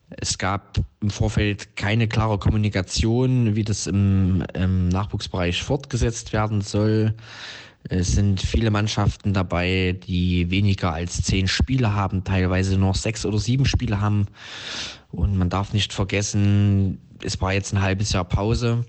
Es 0.08 0.38
gab 0.38 0.78
im 1.00 1.10
Vorfeld 1.10 1.74
keine 1.76 2.06
klare 2.06 2.38
Kommunikation, 2.38 3.56
wie 3.56 3.64
das 3.64 3.86
im, 3.86 4.44
im 4.54 4.88
Nachwuchsbereich 4.88 5.62
fortgesetzt 5.62 6.32
werden 6.32 6.60
soll. 6.60 7.14
Es 7.88 8.12
sind 8.12 8.40
viele 8.40 8.70
Mannschaften 8.70 9.32
dabei, 9.32 9.98
die 10.06 10.50
weniger 10.50 10.92
als 10.92 11.22
zehn 11.22 11.48
Spiele 11.48 11.94
haben, 11.94 12.24
teilweise 12.24 12.78
noch 12.78 12.94
sechs 12.94 13.24
oder 13.24 13.38
sieben 13.38 13.64
Spiele 13.64 14.00
haben. 14.00 14.26
Und 15.10 15.36
man 15.36 15.50
darf 15.50 15.72
nicht 15.72 15.92
vergessen, 15.92 17.00
es 17.22 17.40
war 17.40 17.52
jetzt 17.52 17.72
ein 17.72 17.82
halbes 17.82 18.12
Jahr 18.12 18.24
Pause, 18.24 18.84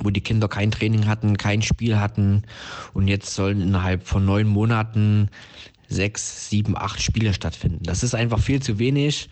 wo 0.00 0.10
die 0.10 0.20
Kinder 0.20 0.48
kein 0.48 0.70
Training 0.70 1.06
hatten, 1.06 1.36
kein 1.36 1.62
Spiel 1.62 1.98
hatten. 1.98 2.42
Und 2.92 3.08
jetzt 3.08 3.34
sollen 3.34 3.60
innerhalb 3.60 4.06
von 4.06 4.24
neun 4.24 4.48
Monaten 4.48 5.30
sechs, 5.88 6.48
sieben, 6.48 6.76
acht 6.76 7.00
Spiele 7.00 7.34
stattfinden. 7.34 7.82
Das 7.82 8.02
ist 8.02 8.14
einfach 8.14 8.40
viel 8.40 8.60
zu 8.60 8.78
wenig, 8.78 9.28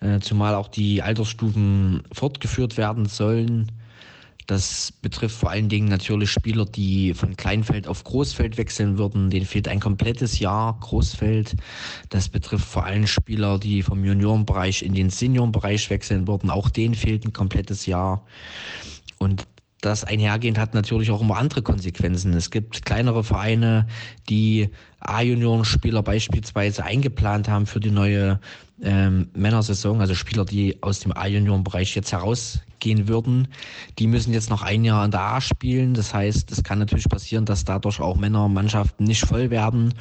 äh, 0.00 0.20
zumal 0.20 0.54
auch 0.54 0.68
die 0.68 1.02
Altersstufen 1.02 2.02
fortgeführt 2.12 2.76
werden 2.76 3.06
sollen. 3.06 3.72
Das 4.48 4.92
betrifft 5.02 5.36
vor 5.36 5.50
allen 5.50 5.68
Dingen 5.68 5.88
natürlich 5.88 6.30
Spieler, 6.30 6.64
die 6.64 7.12
von 7.12 7.36
Kleinfeld 7.36 7.86
auf 7.86 8.02
Großfeld 8.02 8.56
wechseln 8.56 8.96
würden. 8.96 9.28
Denen 9.28 9.44
fehlt 9.44 9.68
ein 9.68 9.78
komplettes 9.78 10.38
Jahr 10.38 10.78
Großfeld. 10.80 11.54
Das 12.08 12.30
betrifft 12.30 12.64
vor 12.64 12.86
allem 12.86 13.06
Spieler, 13.06 13.58
die 13.58 13.82
vom 13.82 14.06
Juniorenbereich 14.06 14.82
in 14.82 14.94
den 14.94 15.10
Seniorenbereich 15.10 15.90
wechseln 15.90 16.26
würden. 16.26 16.48
Auch 16.48 16.70
denen 16.70 16.94
fehlt 16.94 17.26
ein 17.26 17.34
komplettes 17.34 17.84
Jahr. 17.84 18.24
Und 19.18 19.46
das 19.80 20.04
einhergehend 20.04 20.58
hat 20.58 20.74
natürlich 20.74 21.10
auch 21.10 21.20
immer 21.20 21.36
andere 21.36 21.62
Konsequenzen. 21.62 22.32
Es 22.34 22.50
gibt 22.50 22.84
kleinere 22.84 23.22
Vereine, 23.22 23.86
die 24.28 24.70
A-Junioren-Spieler 25.00 26.02
beispielsweise 26.02 26.84
eingeplant 26.84 27.48
haben 27.48 27.66
für 27.66 27.78
die 27.78 27.92
neue 27.92 28.40
ähm, 28.82 29.28
Männersaison, 29.34 30.00
also 30.00 30.14
Spieler, 30.14 30.44
die 30.44 30.82
aus 30.82 31.00
dem 31.00 31.16
A-Junioren-Bereich 31.16 31.94
jetzt 31.94 32.10
herausgehen 32.10 33.06
würden, 33.06 33.48
die 33.98 34.08
müssen 34.08 34.32
jetzt 34.32 34.50
noch 34.50 34.62
ein 34.62 34.84
Jahr 34.84 35.04
in 35.04 35.12
der 35.12 35.20
A 35.20 35.40
spielen. 35.40 35.94
Das 35.94 36.12
heißt, 36.12 36.50
es 36.50 36.64
kann 36.64 36.80
natürlich 36.80 37.08
passieren, 37.08 37.44
dass 37.44 37.64
dadurch 37.64 38.00
auch 38.00 38.16
Männermannschaften 38.16 39.06
nicht 39.06 39.24
voll 39.26 39.50
werden 39.50 39.94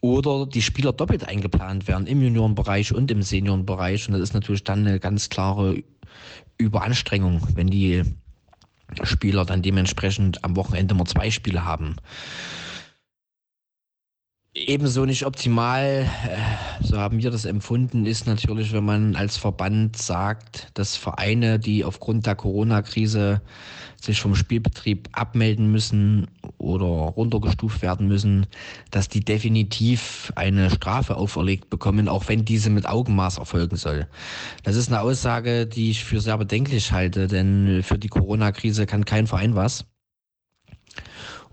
oder 0.00 0.46
die 0.46 0.62
Spieler 0.62 0.92
doppelt 0.92 1.26
eingeplant 1.26 1.88
werden 1.88 2.06
im 2.06 2.22
Juniorenbereich 2.22 2.94
und 2.94 3.10
im 3.10 3.22
Seniorenbereich. 3.22 4.06
Und 4.06 4.14
das 4.14 4.22
ist 4.22 4.34
natürlich 4.34 4.64
dann 4.64 4.86
eine 4.86 5.00
ganz 5.00 5.30
klare 5.30 5.82
Überanstrengung, 6.58 7.40
wenn 7.54 7.68
die 7.68 8.04
Spieler 9.02 9.44
dann 9.44 9.62
dementsprechend 9.62 10.44
am 10.44 10.56
Wochenende 10.56 10.94
nur 10.94 11.06
zwei 11.06 11.30
Spiele 11.30 11.64
haben. 11.64 11.96
Ebenso 14.58 15.04
nicht 15.04 15.26
optimal, 15.26 16.08
äh, 16.26 16.82
so 16.82 16.96
haben 16.96 17.22
wir 17.22 17.30
das 17.30 17.44
empfunden, 17.44 18.06
ist 18.06 18.26
natürlich, 18.26 18.72
wenn 18.72 18.86
man 18.86 19.14
als 19.14 19.36
Verband 19.36 19.98
sagt, 19.98 20.68
dass 20.72 20.96
Vereine, 20.96 21.58
die 21.58 21.84
aufgrund 21.84 22.24
der 22.24 22.36
Corona-Krise 22.36 23.42
sich 24.00 24.18
vom 24.18 24.34
Spielbetrieb 24.34 25.10
abmelden 25.12 25.70
müssen 25.70 26.28
oder 26.56 26.86
runtergestuft 26.86 27.82
werden 27.82 28.08
müssen, 28.08 28.46
dass 28.90 29.10
die 29.10 29.22
definitiv 29.22 30.32
eine 30.36 30.70
Strafe 30.70 31.16
auferlegt 31.16 31.68
bekommen, 31.68 32.08
auch 32.08 32.26
wenn 32.28 32.46
diese 32.46 32.70
mit 32.70 32.86
Augenmaß 32.86 33.36
erfolgen 33.36 33.76
soll. 33.76 34.06
Das 34.62 34.74
ist 34.74 34.88
eine 34.88 35.02
Aussage, 35.02 35.66
die 35.66 35.90
ich 35.90 36.02
für 36.02 36.22
sehr 36.22 36.38
bedenklich 36.38 36.92
halte, 36.92 37.26
denn 37.26 37.82
für 37.82 37.98
die 37.98 38.08
Corona-Krise 38.08 38.86
kann 38.86 39.04
kein 39.04 39.26
Verein 39.26 39.54
was. 39.54 39.84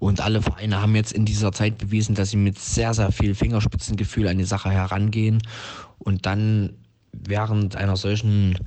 Und 0.04 0.20
alle 0.20 0.42
Vereine 0.42 0.82
haben 0.82 0.98
jetzt 0.98 1.14
in 1.14 1.24
dieser 1.24 1.54
Zeit 1.54 1.78
bewiesen, 1.78 2.14
dass 2.14 2.32
sie 2.32 2.36
mit 2.36 2.60
sehr, 2.60 2.94
sehr 2.94 3.14
viel 3.14 3.36
Fingerspitzengefühl 3.36 4.28
an 4.28 4.38
die 4.38 4.44
Sache 4.44 4.70
herangehen 4.70 5.42
und 5.98 6.26
dann 6.26 6.74
während 7.14 7.78
einer 7.78 7.96
solchen 7.96 8.60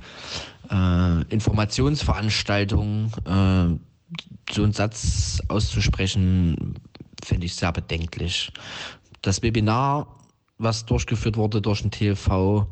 äh, 0.71 1.21
Informationsveranstaltung 1.29 3.11
äh, 3.25 4.51
so 4.51 4.63
einen 4.63 4.73
Satz 4.73 5.39
auszusprechen, 5.47 6.73
finde 7.23 7.45
ich 7.45 7.53
sehr 7.53 7.71
bedenklich. 7.71 8.51
Das 9.21 9.43
Webinar, 9.43 10.07
was 10.57 10.87
durchgeführt 10.87 11.37
wurde 11.37 11.61
durch 11.61 11.83
den 11.83 11.91
TV, 11.91 12.65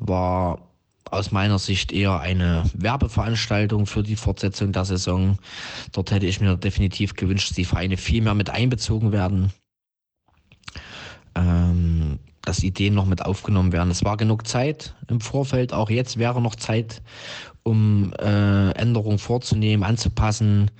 war 0.00 0.58
aus 1.10 1.32
meiner 1.32 1.58
Sicht 1.58 1.92
eher 1.92 2.20
eine 2.20 2.64
Werbeveranstaltung 2.74 3.86
für 3.86 4.02
die 4.02 4.16
Fortsetzung 4.16 4.72
der 4.72 4.84
Saison. 4.84 5.38
Dort 5.92 6.10
hätte 6.10 6.26
ich 6.26 6.40
mir 6.40 6.56
definitiv 6.56 7.14
gewünscht, 7.14 7.50
dass 7.50 7.56
die 7.56 7.64
Vereine 7.64 7.96
viel 7.96 8.22
mehr 8.22 8.34
mit 8.34 8.50
einbezogen 8.50 9.12
werden. 9.12 9.52
Ähm, 11.34 12.18
dass 12.42 12.62
Ideen 12.62 12.94
noch 12.94 13.06
mit 13.06 13.24
aufgenommen 13.24 13.72
werden. 13.72 13.90
Es 13.90 14.04
war 14.04 14.16
genug 14.16 14.46
Zeit 14.46 14.94
im 15.08 15.20
Vorfeld. 15.20 15.72
Auch 15.72 15.90
jetzt 15.90 16.16
wäre 16.16 16.40
noch 16.40 16.54
Zeit, 16.54 17.02
um 17.62 18.12
äh, 18.14 18.70
Änderungen 18.72 19.18
vorzunehmen, 19.18 19.84
anzupassen. 19.84 20.70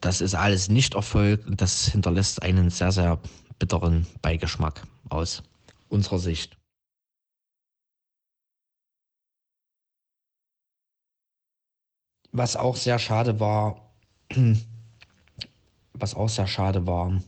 Das 0.00 0.20
ist 0.20 0.34
alles 0.34 0.68
nicht 0.68 0.94
erfolgt 0.94 1.46
und 1.46 1.60
das 1.60 1.88
hinterlässt 1.88 2.42
einen 2.42 2.70
sehr, 2.70 2.92
sehr 2.92 3.18
bitteren 3.58 4.06
Beigeschmack 4.22 4.82
aus 5.08 5.42
unserer 5.88 6.18
Sicht. 6.18 6.56
Was 12.36 12.56
auch 12.56 12.74
sehr 12.74 12.98
schade 12.98 13.38
war, 13.38 13.94
was 15.92 16.16
auch 16.16 16.28
sehr 16.28 16.48
schade 16.48 16.84
war, 16.84 17.22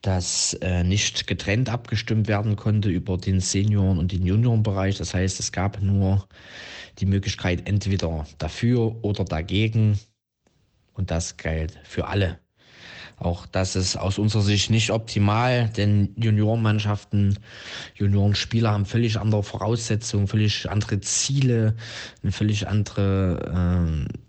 dass 0.00 0.54
äh, 0.62 0.84
nicht 0.84 1.26
getrennt 1.26 1.68
abgestimmt 1.68 2.28
werden 2.28 2.54
konnte 2.54 2.88
über 2.88 3.16
den 3.16 3.40
Senioren- 3.40 3.98
und 3.98 4.12
den 4.12 4.24
Juniorenbereich. 4.24 4.96
Das 4.96 5.12
heißt, 5.12 5.40
es 5.40 5.50
gab 5.50 5.82
nur 5.82 6.28
die 6.98 7.06
Möglichkeit 7.06 7.68
entweder 7.68 8.28
dafür 8.38 9.02
oder 9.02 9.24
dagegen. 9.24 9.98
Und 10.92 11.10
das 11.10 11.36
galt 11.36 11.76
für 11.82 12.06
alle. 12.06 12.38
Auch 13.16 13.44
das 13.44 13.74
ist 13.74 13.96
aus 13.96 14.18
unserer 14.18 14.42
Sicht 14.42 14.70
nicht 14.70 14.92
optimal, 14.92 15.68
denn 15.70 16.14
Juniorenmannschaften, 16.16 17.40
Juniorenspieler 17.96 18.70
haben 18.70 18.86
völlig 18.86 19.18
andere 19.18 19.42
Voraussetzungen, 19.42 20.28
völlig 20.28 20.70
andere 20.70 21.00
Ziele, 21.00 21.74
eine 22.22 22.30
völlig 22.30 22.68
andere 22.68 24.06
äh, 24.08 24.27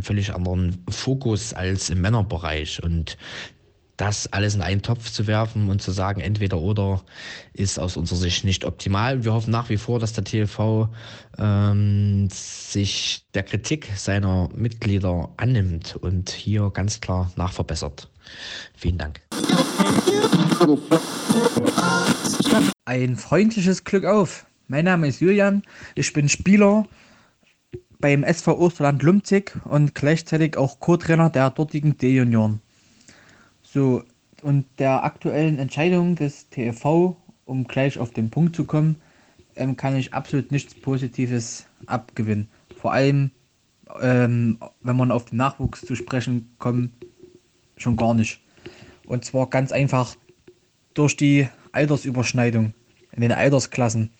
völlig 0.00 0.34
anderen 0.34 0.84
Fokus 0.88 1.54
als 1.54 1.90
im 1.90 2.00
Männerbereich. 2.00 2.82
Und 2.82 3.16
das 3.98 4.32
alles 4.32 4.54
in 4.54 4.62
einen 4.62 4.80
Topf 4.80 5.10
zu 5.10 5.26
werfen 5.26 5.68
und 5.68 5.82
zu 5.82 5.90
sagen, 5.90 6.20
entweder 6.20 6.58
oder, 6.58 7.02
ist 7.52 7.78
aus 7.78 7.96
unserer 7.96 8.18
Sicht 8.18 8.44
nicht 8.44 8.64
optimal. 8.64 9.24
Wir 9.24 9.34
hoffen 9.34 9.50
nach 9.50 9.68
wie 9.68 9.76
vor, 9.76 9.98
dass 9.98 10.12
der 10.12 10.24
TV 10.24 10.88
ähm, 11.36 12.28
sich 12.30 13.24
der 13.34 13.42
Kritik 13.42 13.90
seiner 13.96 14.48
Mitglieder 14.54 15.30
annimmt 15.36 15.96
und 15.96 16.30
hier 16.30 16.70
ganz 16.70 17.00
klar 17.00 17.32
nachverbessert. 17.36 18.08
Vielen 18.76 18.98
Dank. 18.98 19.20
Ein 22.84 23.16
freundliches 23.16 23.82
Glück 23.82 24.04
auf. 24.04 24.46
Mein 24.68 24.84
Name 24.84 25.08
ist 25.08 25.20
Julian. 25.20 25.62
Ich 25.96 26.12
bin 26.12 26.28
Spieler 26.28 26.86
beim 28.00 28.22
SV 28.22 28.58
Osterland 28.58 29.02
Lumzig 29.02 29.54
und 29.64 29.94
gleichzeitig 29.94 30.56
auch 30.56 30.80
Co-Trainer 30.80 31.30
der 31.30 31.50
dortigen 31.50 31.96
D-Junioren. 31.96 32.60
So, 33.62 34.02
und 34.42 34.66
der 34.78 35.04
aktuellen 35.04 35.58
Entscheidung 35.58 36.14
des 36.14 36.48
TFV, 36.50 37.16
um 37.44 37.66
gleich 37.66 37.98
auf 37.98 38.10
den 38.12 38.30
Punkt 38.30 38.54
zu 38.54 38.64
kommen, 38.64 38.96
ähm, 39.56 39.76
kann 39.76 39.96
ich 39.96 40.14
absolut 40.14 40.52
nichts 40.52 40.74
Positives 40.74 41.66
abgewinnen. 41.86 42.48
Vor 42.80 42.92
allem, 42.92 43.32
ähm, 44.00 44.58
wenn 44.80 44.96
man 44.96 45.10
auf 45.10 45.26
den 45.26 45.38
Nachwuchs 45.38 45.80
zu 45.80 45.96
sprechen 45.96 46.54
kommt, 46.58 46.92
schon 47.76 47.96
gar 47.96 48.14
nicht. 48.14 48.40
Und 49.06 49.24
zwar 49.24 49.48
ganz 49.50 49.72
einfach 49.72 50.16
durch 50.94 51.16
die 51.16 51.48
Altersüberschneidung 51.72 52.74
in 53.12 53.22
den 53.22 53.32
Altersklassen 53.32 54.10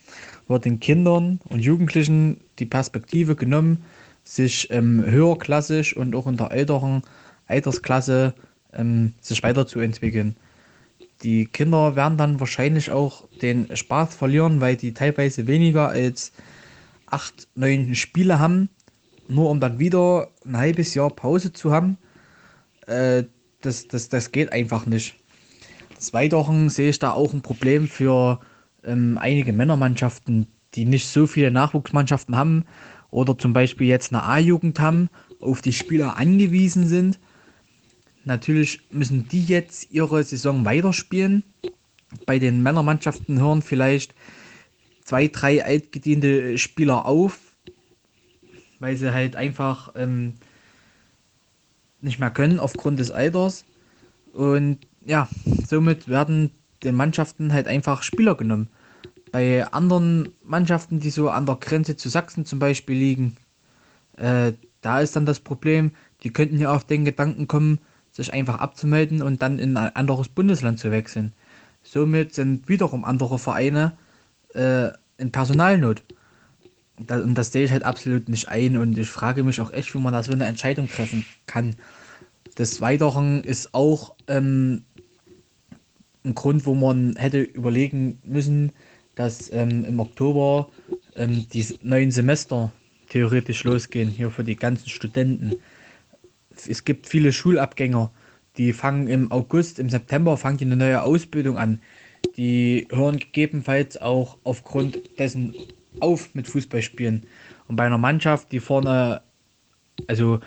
wird 0.49 0.65
den 0.65 0.81
Kindern 0.81 1.41
und 1.49 1.61
Jugendlichen 1.61 2.41
die 2.59 2.67
Perspektive 2.67 3.37
genommen, 3.37 3.85
sich 4.25 4.71
ähm, 4.71 5.05
höherklassig 5.05 5.97
und 5.97 6.15
auch 6.15 6.27
in 6.27 6.37
der 6.37 6.51
älteren 6.51 7.03
Altersklasse 7.47 8.35
ähm, 8.73 9.15
sich 9.21 9.43
weiterzuentwickeln. 9.43 10.37
Die 11.23 11.47
Kinder 11.47 11.97
werden 11.97 12.19
dann 12.19 12.41
wahrscheinlich 12.41 12.91
auch 12.91 13.27
den 13.43 13.75
Spaß 13.75 14.15
verlieren, 14.15 14.61
weil 14.61 14.77
die 14.77 14.95
teilweise 14.95 15.47
weniger 15.47 15.89
als 15.89 16.33
acht, 17.07 17.49
neun 17.55 17.95
Spiele 17.95 18.39
haben, 18.39 18.69
nur 19.29 19.51
um 19.51 19.61
dann 19.61 19.79
wieder 19.79 20.29
ein 20.47 20.57
halbes 20.57 20.95
Jahr 20.95 21.11
Pause 21.11 21.53
zu 21.53 21.73
haben. 21.73 21.99
Äh, 22.87 23.25
das, 23.63 23.89
das, 23.89 24.09
das 24.09 24.31
geht 24.31 24.53
einfach 24.53 24.87
nicht. 24.87 25.17
Des 25.97 26.13
Weiteren 26.13 26.69
sehe 26.69 26.91
ich 26.91 26.99
da 26.99 27.11
auch 27.11 27.33
ein 27.33 27.43
Problem 27.43 27.89
für 27.89 28.41
ähm, 28.85 29.19
einige 29.19 29.53
Männermannschaften, 29.53 30.47
die 30.75 30.85
nicht 30.85 31.09
so 31.09 31.27
viele 31.27 31.51
Nachwuchsmannschaften 31.51 32.37
haben 32.37 32.65
oder 33.11 33.37
zum 33.39 33.53
Beispiel 33.53 33.87
jetzt 33.87 34.13
eine 34.13 34.23
A-Jugend 34.23 34.81
haben, 34.81 35.09
auf 35.41 35.63
die 35.63 35.73
Spieler 35.73 36.17
angewiesen 36.17 36.87
sind. 36.87 37.19
Natürlich 38.25 38.81
müssen 38.91 39.29
die 39.29 39.45
jetzt 39.45 39.91
ihre 39.91 40.23
Saison 40.23 40.65
weiterspielen. 40.65 41.45
Bei 42.27 42.39
den 42.39 42.63
Männermannschaften 42.63 43.41
hören 43.41 43.63
vielleicht 43.63 44.15
zwei, 45.05 45.29
drei 45.29 45.65
altgediente 45.65 46.59
Spieler 46.59 47.07
auf, 47.07 47.39
weil 48.79 48.97
sie 48.97 49.13
halt 49.13 49.37
einfach 49.37 49.95
ähm, 49.97 50.35
nicht 52.01 52.19
mehr 52.19 52.31
können 52.31 52.61
aufgrund 52.61 52.99
des 52.99 53.11
Alters. 53.11 53.65
Und 54.33 54.79
ja, 55.05 55.29
somit 55.67 56.09
werden 56.09 56.51
den 56.83 56.95
Mannschaften 56.95 57.53
halt 57.53 57.67
einfach 57.67 58.03
Spieler 58.03 58.35
genommen. 58.35 58.69
Bei 59.33 59.67
anderen 59.73 60.31
Mannschaften, 60.43 61.01
die 61.01 61.11
so 61.11 61.29
an 61.29 61.47
der 61.47 61.57
Grenze 61.57 61.97
zu 61.97 62.09
Sachsen 62.09 62.47
zum 62.47 62.59
Beispiel 62.59 62.97
liegen, 62.97 63.37
äh, 64.17 64.53
da 64.81 65.01
ist 65.01 65.17
dann 65.17 65.27
das 65.27 65.41
Problem, 65.41 65.93
die 66.23 66.33
könnten 66.33 66.59
ja 66.59 66.73
auf 66.73 66.85
den 66.85 67.05
Gedanken 67.05 67.49
kommen, 67.49 67.79
sich 68.13 68.33
einfach 68.33 68.59
abzumelden 68.59 69.23
und 69.23 69.43
dann 69.43 69.59
in 69.59 69.77
ein 69.77 69.95
anderes 69.95 70.29
Bundesland 70.29 70.79
zu 70.79 70.91
wechseln. 70.91 71.33
Somit 71.83 72.35
sind 72.35 72.69
wiederum 72.69 73.05
andere 73.05 73.39
Vereine 73.39 73.93
äh, 74.55 74.89
in 75.19 75.31
Personalnot. 75.31 76.03
Das, 76.99 77.23
und 77.23 77.35
das 77.37 77.53
sehe 77.53 77.65
ich 77.65 77.71
halt 77.71 77.85
absolut 77.85 78.29
nicht 78.29 78.49
ein 78.49 78.77
und 78.77 78.99
ich 78.99 79.09
frage 79.09 79.45
mich 79.45 79.61
auch 79.61 79.73
echt, 79.73 79.95
wie 79.95 79.99
man 79.99 80.13
da 80.13 80.23
so 80.23 80.33
eine 80.33 80.47
Entscheidung 80.47 80.89
treffen 80.89 81.25
kann. 81.47 81.77
Des 82.57 82.81
Weiteren 82.81 83.45
ist 83.45 83.73
auch 83.73 84.17
ähm, 84.27 84.85
ein 86.29 86.35
Grund, 86.35 86.67
wo 86.67 86.75
man 86.75 87.17
hätte 87.17 87.41
überlegen 87.41 88.21
müssen, 88.25 88.73
dass 89.15 89.53
ähm, 89.53 89.85
im 89.85 89.99
Oktober 89.99 90.69
ähm, 91.17 91.47
die 91.53 91.67
neuen 91.83 92.11
Semester 92.11 92.73
theoretisch 93.09 93.65
losgehen, 93.65 94.09
hier 94.09 94.31
für 94.31 94.45
die 94.45 94.57
ganzen 94.57 94.89
Studenten. 94.89 95.57
Es 96.51 96.85
gibt 96.85 97.07
viele 97.07 97.33
Schulabgänger, 97.33 98.13
die 98.57 98.73
fangen 98.73 99.09
im 99.09 99.33
August, 99.33 99.79
im 99.79 99.89
September 99.89 100.37
fangen 100.37 100.59
die 100.59 100.65
eine 100.67 100.77
neue 100.77 101.03
Ausbildung 101.03 101.57
an. 101.57 101.81
Die 102.37 102.87
hören 102.91 103.19
gegebenenfalls 103.19 103.97
auch 103.97 104.39
aufgrund 104.45 105.19
dessen 105.19 105.55
auf 106.01 106.35
mit 106.35 106.47
Fußballspielen. 106.49 107.27
Und 107.69 107.77
bei 107.77 107.85
einer 107.85 107.99
Mannschaft, 107.99 108.53
die 108.53 108.61
vorne, 108.61 109.23
also 110.07 110.41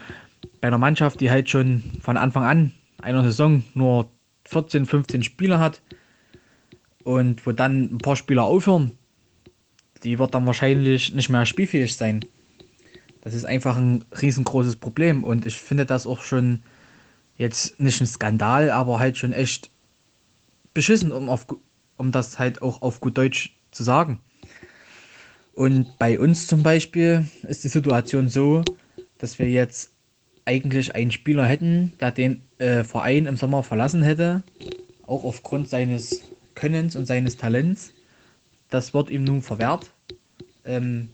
bei 0.59 0.67
einer 0.67 0.77
Mannschaft, 0.77 1.21
die 1.21 1.31
halt 1.31 1.49
schon 1.49 1.83
von 2.01 2.17
Anfang 2.17 2.43
an 2.43 2.71
einer 3.01 3.23
Saison 3.23 3.63
nur 3.73 4.09
14, 4.51 4.85
15 4.85 5.23
Spieler 5.23 5.59
hat 5.59 5.81
und 7.03 7.45
wo 7.45 7.51
dann 7.51 7.93
ein 7.93 7.97
paar 7.97 8.15
Spieler 8.15 8.43
aufhören, 8.43 8.97
die 10.03 10.19
wird 10.19 10.33
dann 10.35 10.45
wahrscheinlich 10.45 11.13
nicht 11.13 11.29
mehr 11.29 11.45
spielfähig 11.45 11.95
sein. 11.95 12.25
Das 13.21 13.33
ist 13.33 13.45
einfach 13.45 13.77
ein 13.77 14.03
riesengroßes 14.21 14.75
Problem 14.75 15.23
und 15.23 15.45
ich 15.45 15.55
finde 15.55 15.85
das 15.85 16.05
auch 16.05 16.21
schon 16.21 16.63
jetzt 17.37 17.79
nicht 17.79 18.01
ein 18.01 18.07
Skandal, 18.07 18.71
aber 18.71 18.99
halt 18.99 19.17
schon 19.17 19.31
echt 19.31 19.71
beschissen, 20.73 21.11
um, 21.11 21.29
auf, 21.29 21.47
um 21.97 22.11
das 22.11 22.37
halt 22.37 22.61
auch 22.61 22.81
auf 22.81 22.99
gut 22.99 23.17
Deutsch 23.17 23.55
zu 23.71 23.83
sagen. 23.83 24.19
Und 25.53 25.97
bei 25.97 26.19
uns 26.19 26.47
zum 26.47 26.63
Beispiel 26.63 27.25
ist 27.47 27.63
die 27.63 27.69
Situation 27.69 28.27
so, 28.27 28.63
dass 29.17 29.39
wir 29.39 29.49
jetzt 29.49 29.91
eigentlich 30.45 30.95
einen 30.95 31.11
Spieler 31.11 31.45
hätten, 31.45 31.93
der 31.99 32.11
den 32.11 32.41
äh, 32.57 32.83
Verein 32.83 33.25
im 33.25 33.37
Sommer 33.37 33.63
verlassen 33.63 34.03
hätte, 34.03 34.43
auch 35.05 35.23
aufgrund 35.23 35.69
seines 35.69 36.21
Könnens 36.55 36.95
und 36.95 37.05
seines 37.05 37.37
Talents. 37.37 37.93
Das 38.69 38.93
wird 38.93 39.09
ihm 39.09 39.23
nun 39.23 39.41
verwehrt. 39.41 39.91
Ähm, 40.65 41.09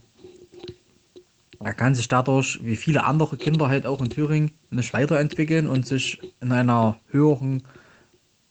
er 1.60 1.74
kann 1.74 1.94
sich 1.94 2.06
dadurch, 2.06 2.60
wie 2.62 2.76
viele 2.76 3.04
andere 3.04 3.36
Kinder 3.36 3.68
halt 3.68 3.84
auch 3.84 4.00
in 4.00 4.10
Thüringen, 4.10 4.52
nicht 4.70 4.92
weiterentwickeln 4.92 5.66
und 5.66 5.86
sich 5.86 6.20
in 6.40 6.52
einer 6.52 7.00
höheren 7.10 7.62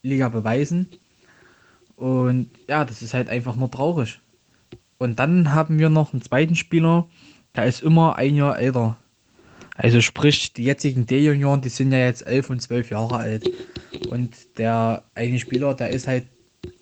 Liga 0.03 0.27
beweisen. 0.29 0.87
Und 1.95 2.49
ja, 2.67 2.83
das 2.83 3.01
ist 3.01 3.13
halt 3.13 3.29
einfach 3.29 3.55
nur 3.55 3.71
traurig. 3.71 4.19
Und 4.97 5.19
dann 5.19 5.53
haben 5.53 5.79
wir 5.79 5.89
noch 5.89 6.13
einen 6.13 6.21
zweiten 6.21 6.55
Spieler, 6.55 7.07
der 7.55 7.65
ist 7.65 7.81
immer 7.81 8.17
ein 8.17 8.35
Jahr 8.35 8.59
älter. 8.59 8.97
Also 9.77 10.01
sprich, 10.01 10.53
die 10.53 10.63
jetzigen 10.63 11.05
D-Junioren, 11.05 11.61
die 11.61 11.69
sind 11.69 11.91
ja 11.91 11.99
jetzt 11.99 12.25
11 12.25 12.49
und 12.49 12.61
12 12.61 12.89
Jahre 12.89 13.17
alt. 13.17 13.49
Und 14.09 14.57
der 14.57 15.03
eine 15.13 15.39
Spieler, 15.39 15.75
der 15.75 15.91
ist 15.91 16.07
halt 16.07 16.25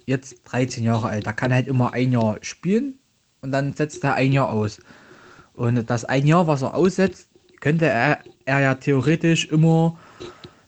jetzt 0.05 0.37
13 0.45 0.83
Jahre 0.83 1.09
alt. 1.09 1.25
Der 1.25 1.33
kann 1.33 1.53
halt 1.53 1.67
immer 1.67 1.93
ein 1.93 2.13
Jahr 2.13 2.37
spielen 2.41 2.97
und 3.41 3.51
dann 3.51 3.73
setzt 3.73 4.03
er 4.05 4.15
ein 4.15 4.31
Jahr 4.31 4.49
aus. 4.49 4.79
Und 5.53 5.89
das 5.89 6.05
ein 6.05 6.25
Jahr, 6.25 6.47
was 6.47 6.61
er 6.61 6.73
aussetzt, 6.73 7.29
könnte 7.59 7.85
er, 7.87 8.19
er 8.45 8.61
ja 8.61 8.75
theoretisch 8.75 9.45
immer 9.45 9.97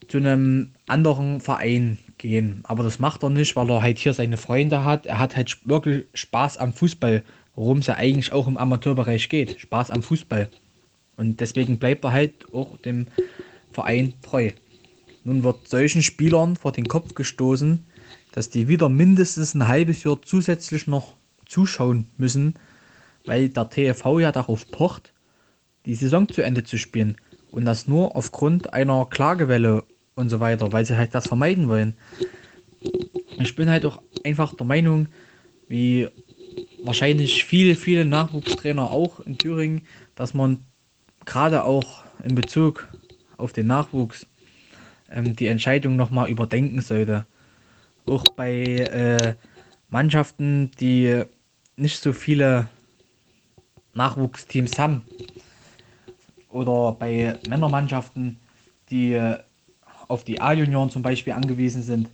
zu 0.09 0.17
einem 0.17 0.71
anderen 0.87 1.39
Verein 1.39 1.97
gehen. 2.17 2.61
Aber 2.63 2.83
das 2.83 2.99
macht 2.99 3.23
er 3.23 3.29
nicht, 3.29 3.55
weil 3.55 3.69
er 3.69 3.81
halt 3.81 3.99
hier 3.99 4.13
seine 4.13 4.37
Freunde 4.37 4.83
hat. 4.83 5.05
Er 5.05 5.19
hat 5.19 5.37
halt 5.37 5.57
wirklich 5.65 6.05
Spaß 6.13 6.57
am 6.57 6.73
Fußball, 6.73 7.23
worum 7.55 7.79
es 7.79 7.87
ja 7.87 7.95
eigentlich 7.95 8.33
auch 8.33 8.47
im 8.47 8.57
Amateurbereich 8.57 9.29
geht. 9.29 9.59
Spaß 9.61 9.91
am 9.91 10.03
Fußball. 10.03 10.49
Und 11.17 11.39
deswegen 11.41 11.79
bleibt 11.79 12.05
er 12.05 12.13
halt 12.13 12.53
auch 12.53 12.77
dem 12.77 13.07
Verein 13.71 14.13
treu. 14.21 14.51
Nun 15.23 15.43
wird 15.43 15.67
solchen 15.67 16.03
Spielern 16.03 16.55
vor 16.55 16.71
den 16.71 16.87
Kopf 16.87 17.13
gestoßen, 17.15 17.83
dass 18.31 18.49
die 18.49 18.67
wieder 18.67 18.87
mindestens 18.87 19.55
ein 19.55 19.67
halbes 19.67 20.03
Jahr 20.03 20.21
zusätzlich 20.21 20.87
noch 20.87 21.15
zuschauen 21.45 22.07
müssen, 22.17 22.53
weil 23.25 23.49
der 23.49 23.69
TFV 23.69 24.19
ja 24.19 24.31
darauf 24.31 24.69
pocht, 24.71 25.11
die 25.85 25.95
Saison 25.95 26.29
zu 26.29 26.43
Ende 26.43 26.63
zu 26.63 26.77
spielen. 26.77 27.17
Und 27.51 27.65
das 27.65 27.87
nur 27.87 28.15
aufgrund 28.15 28.73
einer 28.73 29.05
Klagewelle 29.09 29.83
und 30.15 30.29
so 30.29 30.39
weiter, 30.39 30.71
weil 30.71 30.85
sie 30.85 30.97
halt 30.97 31.15
das 31.15 31.27
vermeiden 31.27 31.67
wollen. 31.67 31.95
Ich 33.39 33.55
bin 33.55 33.69
halt 33.69 33.85
auch 33.85 34.01
einfach 34.23 34.53
der 34.55 34.65
Meinung, 34.65 35.07
wie 35.67 36.07
wahrscheinlich 36.83 37.43
viele, 37.43 37.75
viele 37.75 38.05
Nachwuchstrainer 38.05 38.91
auch 38.91 39.19
in 39.21 39.37
Thüringen, 39.37 39.81
dass 40.15 40.33
man 40.33 40.65
gerade 41.27 41.65
auch 41.65 42.03
in 42.23 42.33
Bezug 42.33 42.87
auf 43.37 43.53
den 43.53 43.67
Nachwuchs 43.67 44.25
ähm, 45.11 45.35
die 45.35 45.47
Entscheidung 45.47 45.95
nochmal 45.95 46.29
überdenken 46.29 46.81
sollte. 46.81 47.27
Auch 48.07 48.23
bei 48.35 48.63
äh, 48.63 49.35
Mannschaften, 49.89 50.71
die 50.79 51.23
nicht 51.75 52.01
so 52.01 52.13
viele 52.13 52.67
Nachwuchsteams 53.93 54.79
haben 54.79 55.03
oder 56.49 56.93
bei 56.93 57.37
Männermannschaften, 57.47 58.39
die 58.89 59.13
äh, 59.13 59.37
auf 60.07 60.23
die 60.23 60.41
A-Junioren 60.41 60.89
zum 60.89 61.01
Beispiel 61.01 61.33
angewiesen 61.33 61.83
sind, 61.83 62.09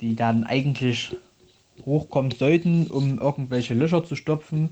die 0.00 0.14
dann 0.14 0.44
eigentlich 0.44 1.16
hochkommen 1.84 2.30
sollten, 2.30 2.86
um 2.86 3.18
irgendwelche 3.18 3.74
Löcher 3.74 4.04
zu 4.04 4.14
stopfen 4.14 4.70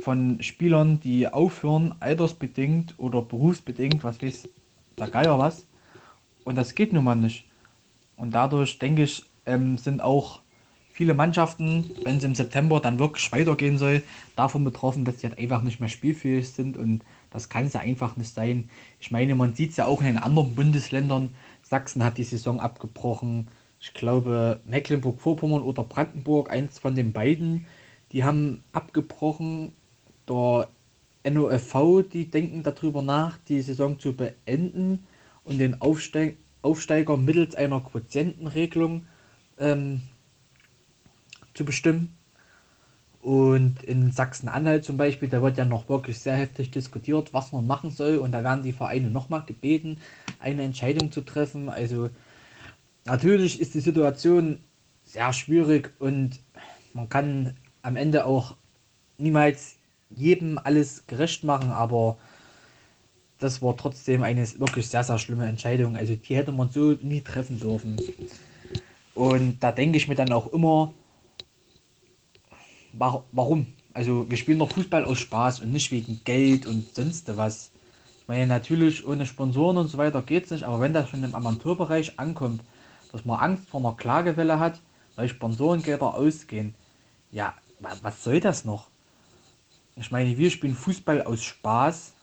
von 0.00 0.42
Spielern, 0.42 1.00
die 1.00 1.28
aufhören, 1.28 1.94
altersbedingt 2.00 2.94
oder 2.98 3.22
berufsbedingt, 3.22 4.02
was 4.04 4.20
weiß 4.20 4.48
der 4.98 5.08
Geier 5.08 5.38
was. 5.38 5.66
Und 6.44 6.56
das 6.56 6.74
geht 6.74 6.92
nun 6.92 7.04
mal 7.04 7.14
nicht. 7.14 7.44
Und 8.16 8.32
dadurch, 8.34 8.78
denke 8.78 9.04
ich, 9.04 9.24
ähm, 9.46 9.78
sind 9.78 10.02
auch 10.02 10.40
viele 10.92 11.14
Mannschaften, 11.14 11.90
wenn 12.04 12.18
es 12.18 12.24
im 12.24 12.34
September 12.34 12.80
dann 12.80 12.98
wirklich 12.98 13.32
weitergehen 13.32 13.78
soll, 13.78 14.02
davon 14.36 14.62
betroffen, 14.62 15.04
dass 15.04 15.20
sie 15.20 15.28
halt 15.28 15.38
einfach 15.38 15.62
nicht 15.62 15.80
mehr 15.80 15.88
spielfähig 15.88 16.48
sind 16.48 16.76
und 16.76 17.02
Das 17.34 17.48
kann 17.48 17.66
es 17.66 17.72
ja 17.72 17.80
einfach 17.80 18.16
nicht 18.16 18.32
sein. 18.32 18.70
Ich 19.00 19.10
meine, 19.10 19.34
man 19.34 19.54
sieht 19.54 19.72
es 19.72 19.76
ja 19.76 19.86
auch 19.86 20.00
in 20.00 20.06
den 20.06 20.18
anderen 20.18 20.54
Bundesländern. 20.54 21.34
Sachsen 21.62 22.04
hat 22.04 22.16
die 22.16 22.22
Saison 22.22 22.60
abgebrochen. 22.60 23.48
Ich 23.80 23.92
glaube, 23.92 24.60
Mecklenburg-Vorpommern 24.66 25.62
oder 25.62 25.82
Brandenburg, 25.82 26.48
eins 26.48 26.78
von 26.78 26.94
den 26.94 27.12
beiden, 27.12 27.66
die 28.12 28.22
haben 28.22 28.62
abgebrochen. 28.70 29.72
Der 30.28 30.68
NOFV, 31.28 32.02
die 32.12 32.30
denken 32.30 32.62
darüber 32.62 33.02
nach, 33.02 33.38
die 33.48 33.62
Saison 33.62 33.98
zu 33.98 34.14
beenden 34.14 35.06
und 35.44 35.58
den 35.58 35.80
Aufsteig 35.80 36.36
Aufsteiger 36.64 37.18
mittels 37.18 37.54
einer 37.54 37.80
Quotientenregelung 37.80 39.06
ähm, 39.58 40.00
zu 41.52 41.64
bestimmen. 41.64 42.16
Und 43.20 43.82
in 43.82 44.12
Sachsen-Anhalt 44.12 44.84
zum 44.84 44.96
Beispiel, 44.96 45.28
da 45.28 45.42
wird 45.42 45.56
ja 45.56 45.64
noch 45.64 45.88
wirklich 45.88 46.18
sehr 46.18 46.36
heftig 46.36 46.70
diskutiert, 46.70 47.32
was 47.32 47.52
man 47.52 47.66
machen 47.66 47.90
soll. 47.90 48.16
Und 48.16 48.32
da 48.32 48.42
werden 48.42 48.62
die 48.62 48.72
Vereine 48.72 49.10
nochmal 49.10 49.44
gebeten, 49.46 49.98
eine 50.40 50.62
Entscheidung 50.62 51.12
zu 51.12 51.20
treffen. 51.20 51.68
Also 51.68 52.10
natürlich 53.04 53.60
ist 53.60 53.74
die 53.74 53.80
Situation 53.80 54.58
sehr 55.04 55.32
schwierig 55.32 55.92
und 55.98 56.40
man 56.94 57.08
kann 57.08 57.56
am 57.82 57.96
Ende 57.96 58.24
auch 58.24 58.56
niemals 59.18 59.76
jedem 60.16 60.58
alles 60.58 61.06
gerecht 61.06 61.44
machen, 61.44 61.70
aber 61.70 62.16
das 63.38 63.60
war 63.60 63.76
trotzdem 63.76 64.22
eine 64.22 64.46
wirklich 64.58 64.88
sehr, 64.88 65.04
sehr 65.04 65.18
schlimme 65.18 65.46
Entscheidung. 65.46 65.96
Also 65.96 66.16
die 66.16 66.36
hätte 66.36 66.52
man 66.52 66.70
so 66.70 66.92
nie 67.02 67.20
treffen 67.20 67.60
dürfen. 67.60 68.00
Und 69.14 69.60
da 69.60 69.72
denke 69.72 69.96
ich 69.96 70.08
mir 70.08 70.14
dann 70.14 70.32
auch 70.32 70.52
immer, 70.52 70.92
warum? 72.92 73.66
Also 73.92 74.28
wir 74.28 74.36
spielen 74.36 74.58
doch 74.58 74.72
Fußball 74.72 75.04
aus 75.04 75.18
Spaß 75.18 75.60
und 75.60 75.72
nicht 75.72 75.90
wegen 75.92 76.20
Geld 76.24 76.66
und 76.66 76.94
sonst 76.94 77.36
was. 77.36 77.70
Ich 78.20 78.28
meine, 78.28 78.46
natürlich 78.46 79.06
ohne 79.06 79.26
Sponsoren 79.26 79.76
und 79.76 79.88
so 79.88 79.98
weiter 79.98 80.22
geht 80.22 80.46
es 80.46 80.50
nicht, 80.50 80.64
aber 80.64 80.80
wenn 80.80 80.94
das 80.94 81.10
schon 81.10 81.22
im 81.22 81.34
Amateurbereich 81.34 82.18
ankommt, 82.18 82.62
dass 83.12 83.24
man 83.24 83.38
Angst 83.38 83.68
vor 83.68 83.80
einer 83.80 83.94
Klagewelle 83.94 84.58
hat, 84.58 84.80
weil 85.14 85.28
Sponsorengelder 85.28 86.14
ausgehen, 86.14 86.74
ja, 87.30 87.54
was 87.78 88.24
soll 88.24 88.40
das 88.40 88.64
noch? 88.64 88.88
Ich 89.96 90.10
meine, 90.10 90.36
wir 90.36 90.50
spielen 90.50 90.74
Fußball 90.74 91.22
aus 91.22 91.44
Spaß 91.44 92.14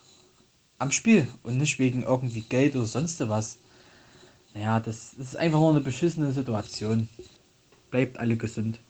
am 0.78 0.91
Spiel 0.91 1.26
und 1.43 1.57
nicht 1.57 1.80
wegen 1.80 2.03
irgendwie 2.03 2.41
Geld 2.41 2.76
oder 2.76 2.86
sonst 2.86 3.26
was. 3.30 3.59
Naja, 4.53 4.82
das, 4.82 5.13
ist 5.13 5.38
einfach 5.38 5.59
nur 5.59 5.69
eine 5.69 5.80
beschissene 5.80 6.34
Situation. 6.34 7.07
Bleibt 7.89 8.19
alle 8.19 8.36
gesund. 8.36 8.82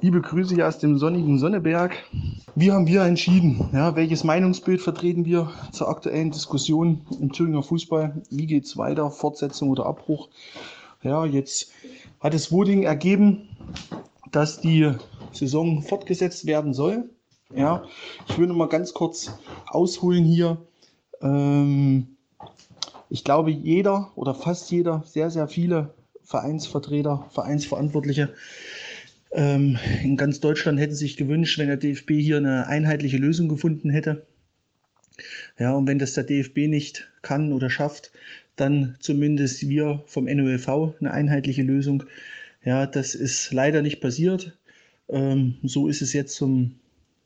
Liebe 0.00 0.20
Grüße 0.20 0.54
hier 0.54 0.68
aus 0.68 0.78
dem 0.78 0.98
sonnigen 0.98 1.40
Sonneberg. 1.40 1.96
Wie 2.54 2.70
haben 2.70 2.86
wir 2.86 3.02
entschieden? 3.02 3.68
Ja, 3.72 3.96
welches 3.96 4.22
Meinungsbild 4.22 4.80
vertreten 4.80 5.24
wir 5.24 5.50
zur 5.72 5.88
aktuellen 5.88 6.30
Diskussion 6.30 7.00
im 7.20 7.32
Thüringer 7.32 7.64
Fußball? 7.64 8.22
Wie 8.30 8.46
geht 8.46 8.66
es 8.66 8.76
weiter? 8.76 9.10
Fortsetzung 9.10 9.70
oder 9.70 9.86
Abbruch? 9.86 10.28
Ja, 11.02 11.24
jetzt 11.24 11.72
hat 12.20 12.34
das 12.34 12.52
Voting 12.52 12.84
ergeben, 12.84 13.48
dass 14.32 14.60
die 14.60 14.92
Saison 15.32 15.82
fortgesetzt 15.82 16.46
werden 16.46 16.74
soll. 16.74 17.10
Ja, 17.54 17.84
ich 18.28 18.36
noch 18.38 18.54
mal 18.54 18.68
ganz 18.68 18.92
kurz 18.92 19.32
ausholen 19.66 20.24
hier. 20.24 20.58
Ähm, 21.22 22.16
ich 23.08 23.24
glaube, 23.24 23.50
jeder 23.50 24.12
oder 24.16 24.34
fast 24.34 24.70
jeder, 24.70 25.02
sehr, 25.06 25.30
sehr 25.30 25.48
viele 25.48 25.94
Vereinsvertreter, 26.24 27.26
Vereinsverantwortliche 27.30 28.34
ähm, 29.30 29.78
in 30.02 30.16
ganz 30.16 30.40
Deutschland 30.40 30.78
hätten 30.78 30.94
sich 30.94 31.16
gewünscht, 31.16 31.58
wenn 31.58 31.68
der 31.68 31.76
DFB 31.76 32.12
hier 32.12 32.38
eine 32.38 32.66
einheitliche 32.66 33.18
Lösung 33.18 33.48
gefunden 33.48 33.90
hätte. 33.90 34.26
Ja, 35.58 35.72
und 35.72 35.86
wenn 35.86 35.98
das 35.98 36.14
der 36.14 36.24
DFB 36.24 36.68
nicht 36.68 37.08
kann 37.22 37.52
oder 37.52 37.70
schafft, 37.70 38.12
dann 38.56 38.96
zumindest 39.00 39.68
wir 39.68 40.02
vom 40.06 40.24
NOLV 40.24 40.68
eine 41.00 41.10
einheitliche 41.12 41.62
Lösung. 41.62 42.04
Ja, 42.68 42.84
das 42.84 43.14
ist 43.14 43.50
leider 43.54 43.80
nicht 43.80 43.98
passiert. 43.98 44.52
Ähm, 45.08 45.54
so 45.62 45.88
ist 45.88 46.02
es 46.02 46.12
jetzt 46.12 46.34
zum, 46.36 46.74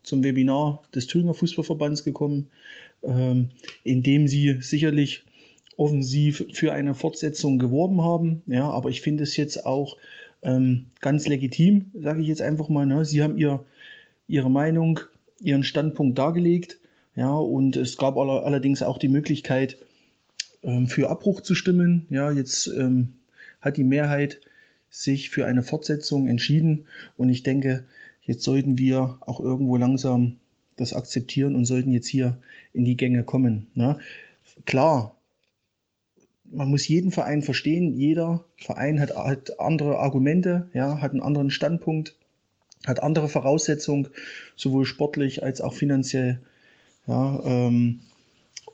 zum 0.05 0.23
Webinar 0.23 0.85
des 0.95 1.09
Thüringer 1.09 1.35
Fußballverbands 1.35 2.05
gekommen, 2.05 2.49
ähm, 3.03 3.49
in 3.83 4.05
dem 4.05 4.29
sie 4.29 4.59
sicherlich 4.61 5.25
offensiv 5.77 6.45
für 6.53 6.73
eine 6.73 6.95
Fortsetzung 6.95 7.59
geworben 7.59 8.03
haben. 8.03 8.43
Ja, 8.47 8.71
aber 8.71 8.91
ich 8.91 9.01
finde 9.01 9.25
es 9.25 9.37
jetzt 9.37 9.67
auch 9.67 9.97
ähm, 10.43 10.87
ganz 11.01 11.27
legitim, 11.27 11.91
sage 11.93 12.23
ich 12.23 12.29
jetzt 12.29 12.43
einfach 12.43 12.69
mal. 12.69 12.87
Ne? 12.87 13.05
Sie 13.05 13.21
haben 13.21 13.37
ihr, 13.37 13.65
ihre 14.29 14.49
Meinung, 14.49 15.01
ihren 15.41 15.65
Standpunkt 15.65 16.17
dargelegt. 16.21 16.79
Ja, 17.17 17.35
und 17.35 17.75
es 17.75 17.97
gab 17.97 18.17
aller, 18.17 18.45
allerdings 18.45 18.81
auch 18.85 18.97
die 18.97 19.09
Möglichkeit, 19.09 19.77
ähm, 20.63 20.87
für 20.87 21.11
Abbruch 21.11 21.41
zu 21.41 21.57
stimmen. 21.57 22.07
Ja, 22.11 22.31
jetzt 22.31 22.69
ähm, 22.69 23.15
hat 23.61 23.77
die 23.77 23.83
Mehrheit 23.83 24.39
sich 24.93 25.31
für 25.31 25.47
eine 25.47 25.63
Fortsetzung 25.63 26.29
entschieden. 26.29 26.87
Und 27.17 27.31
ich 27.31 27.43
denke, 27.43 27.85
jetzt 28.23 28.45
sollten 28.45 28.79
wir 28.79 29.17
auch 29.23 29.41
irgendwo 29.41 29.77
langsam 29.77 30.37
das 30.77 30.93
akzeptieren 30.93 31.57
und 31.57 31.65
sollten 31.65 31.93
jetzt 31.93 32.07
hier 32.07 32.39
in 32.73 32.85
die 32.85 32.97
Gänge 32.97 33.25
kommen. 33.25 33.67
Ne? 33.75 33.99
Klar, 34.67 35.17
man 36.45 36.69
muss 36.69 36.87
jeden 36.87 37.11
Verein 37.11 37.41
verstehen. 37.43 37.97
Jeder 37.97 38.45
Verein 38.59 39.01
hat, 39.01 39.17
hat 39.17 39.59
andere 39.59 39.99
Argumente, 39.99 40.69
ja, 40.75 41.01
hat 41.01 41.13
einen 41.13 41.23
anderen 41.23 41.51
Standpunkt, 41.51 42.15
hat 42.87 43.03
andere 43.03 43.29
Voraussetzungen, 43.29 44.09
sowohl 44.57 44.85
sportlich 44.85 45.43
als 45.43 45.63
auch 45.63 45.73
finanziell. 45.73 46.41
Ja, 47.07 47.43
ähm, 47.45 48.01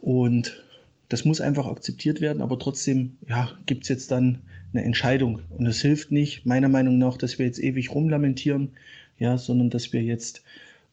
und 0.01 0.64
das 1.09 1.25
muss 1.25 1.41
einfach 1.41 1.67
akzeptiert 1.67 2.21
werden, 2.21 2.43
aber 2.43 2.59
trotzdem 2.59 3.17
ja, 3.29 3.51
gibt 3.67 3.85
es 3.85 3.89
jetzt 3.89 4.11
dann 4.11 4.41
eine 4.73 4.85
Entscheidung. 4.85 5.41
Und 5.57 5.67
es 5.67 5.81
hilft 5.81 6.13
nicht, 6.13 6.45
meiner 6.45 6.69
Meinung 6.69 6.99
nach, 6.99 7.17
dass 7.17 7.39
wir 7.39 7.47
jetzt 7.47 7.59
ewig 7.59 7.95
rumlamentieren, 7.95 8.73
ja, 9.19 9.39
sondern 9.39 9.71
dass 9.71 9.93
wir 9.93 10.03
jetzt 10.03 10.43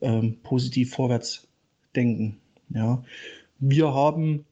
ähm, 0.01 0.37
positiv 0.43 0.91
vorwärts 0.91 1.47
denken. 1.95 2.37
Ja. 2.69 3.03
Wir 3.59 3.93
haben 3.93 4.45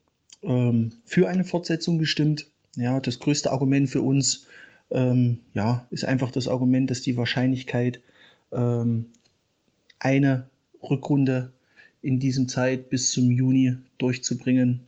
ähm, 0.43 0.91
für 1.05 1.29
eine 1.29 1.43
Fortsetzung 1.43 1.97
gestimmt. 1.97 2.47
Ja, 2.75 2.99
das 2.99 3.19
größte 3.19 3.51
Argument 3.51 3.89
für 3.89 4.01
uns 4.01 4.47
ähm, 4.91 5.39
ja, 5.53 5.85
ist 5.91 6.05
einfach 6.05 6.31
das 6.31 6.47
Argument, 6.47 6.89
dass 6.89 7.01
die 7.01 7.17
Wahrscheinlichkeit, 7.17 8.01
ähm, 8.51 9.05
eine 9.99 10.47
Rückrunde 10.81 11.51
in 12.01 12.19
diesem 12.19 12.49
Zeit 12.49 12.89
bis 12.89 13.11
zum 13.11 13.31
Juni 13.31 13.77
durchzubringen, 13.97 14.81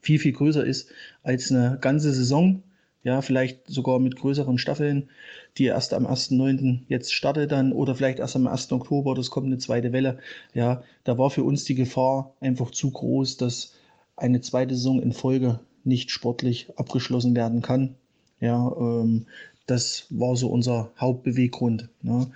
viel, 0.00 0.18
viel 0.18 0.32
größer 0.32 0.64
ist 0.64 0.90
als 1.22 1.50
eine 1.50 1.78
ganze 1.80 2.12
Saison. 2.12 2.62
Ja, 3.02 3.22
vielleicht 3.22 3.66
sogar 3.66 3.98
mit 3.98 4.16
größeren 4.16 4.58
Staffeln, 4.58 5.08
die 5.56 5.64
erst 5.64 5.94
am 5.94 6.06
1.9. 6.06 6.80
jetzt 6.88 7.14
startet 7.14 7.50
dann 7.50 7.72
oder 7.72 7.94
vielleicht 7.94 8.18
erst 8.18 8.36
am 8.36 8.46
1. 8.46 8.70
Oktober, 8.72 9.14
das 9.14 9.30
kommt 9.30 9.46
eine 9.46 9.56
zweite 9.56 9.92
Welle. 9.94 10.18
Ja, 10.52 10.82
da 11.04 11.16
war 11.16 11.30
für 11.30 11.42
uns 11.42 11.64
die 11.64 11.74
Gefahr 11.74 12.34
einfach 12.40 12.70
zu 12.70 12.90
groß, 12.90 13.38
dass 13.38 13.72
eine 14.16 14.42
zweite 14.42 14.74
Saison 14.74 15.00
in 15.00 15.14
Folge 15.14 15.60
nicht 15.82 16.10
sportlich 16.10 16.68
abgeschlossen 16.76 17.34
werden 17.34 17.62
kann. 17.62 17.94
Ja, 18.38 18.70
ähm, 18.78 19.26
das 19.66 20.06
war 20.10 20.36
so 20.36 20.48
unser 20.48 20.90
Hauptbeweggrund. 20.98 21.88
Ne? 22.02 22.30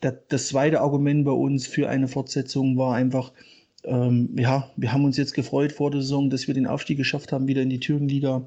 Das, 0.00 0.14
das 0.28 0.48
zweite 0.48 0.80
Argument 0.80 1.24
bei 1.24 1.32
uns 1.32 1.66
für 1.66 1.88
eine 1.88 2.08
Fortsetzung 2.08 2.76
war 2.76 2.94
einfach, 2.94 3.32
ähm, 3.84 4.30
ja, 4.36 4.70
wir 4.76 4.92
haben 4.92 5.04
uns 5.04 5.16
jetzt 5.16 5.34
gefreut 5.34 5.72
vor 5.72 5.90
der 5.90 6.00
Saison, 6.00 6.30
dass 6.30 6.46
wir 6.46 6.54
den 6.54 6.66
Aufstieg 6.66 6.96
geschafft 6.96 7.32
haben, 7.32 7.48
wieder 7.48 7.62
in 7.62 7.70
die 7.70 7.80
Thüringenliga. 7.80 8.46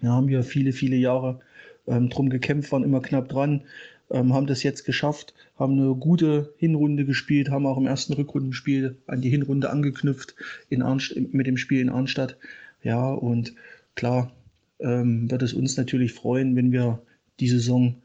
Wir 0.00 0.10
haben 0.10 0.28
ja 0.28 0.42
viele, 0.42 0.72
viele 0.72 0.96
Jahre 0.96 1.40
ähm, 1.86 2.10
drum 2.10 2.30
gekämpft, 2.30 2.72
waren 2.72 2.82
immer 2.82 3.00
knapp 3.00 3.28
dran, 3.28 3.62
ähm, 4.10 4.34
haben 4.34 4.46
das 4.46 4.62
jetzt 4.62 4.84
geschafft, 4.84 5.34
haben 5.58 5.78
eine 5.78 5.94
gute 5.94 6.52
Hinrunde 6.58 7.04
gespielt, 7.04 7.50
haben 7.50 7.66
auch 7.66 7.78
im 7.78 7.86
ersten 7.86 8.12
Rückrundenspiel 8.12 8.96
an 9.06 9.20
die 9.20 9.30
Hinrunde 9.30 9.70
angeknüpft 9.70 10.34
in 10.68 10.82
Arnst 10.82 11.16
mit 11.16 11.46
dem 11.46 11.56
Spiel 11.56 11.80
in 11.80 11.88
Arnstadt. 11.88 12.36
Ja, 12.82 13.12
und 13.12 13.54
klar 13.94 14.32
ähm, 14.80 15.30
wird 15.30 15.42
es 15.42 15.54
uns 15.54 15.76
natürlich 15.76 16.12
freuen, 16.12 16.56
wenn 16.56 16.72
wir 16.72 17.00
die 17.40 17.48
Saison 17.48 17.96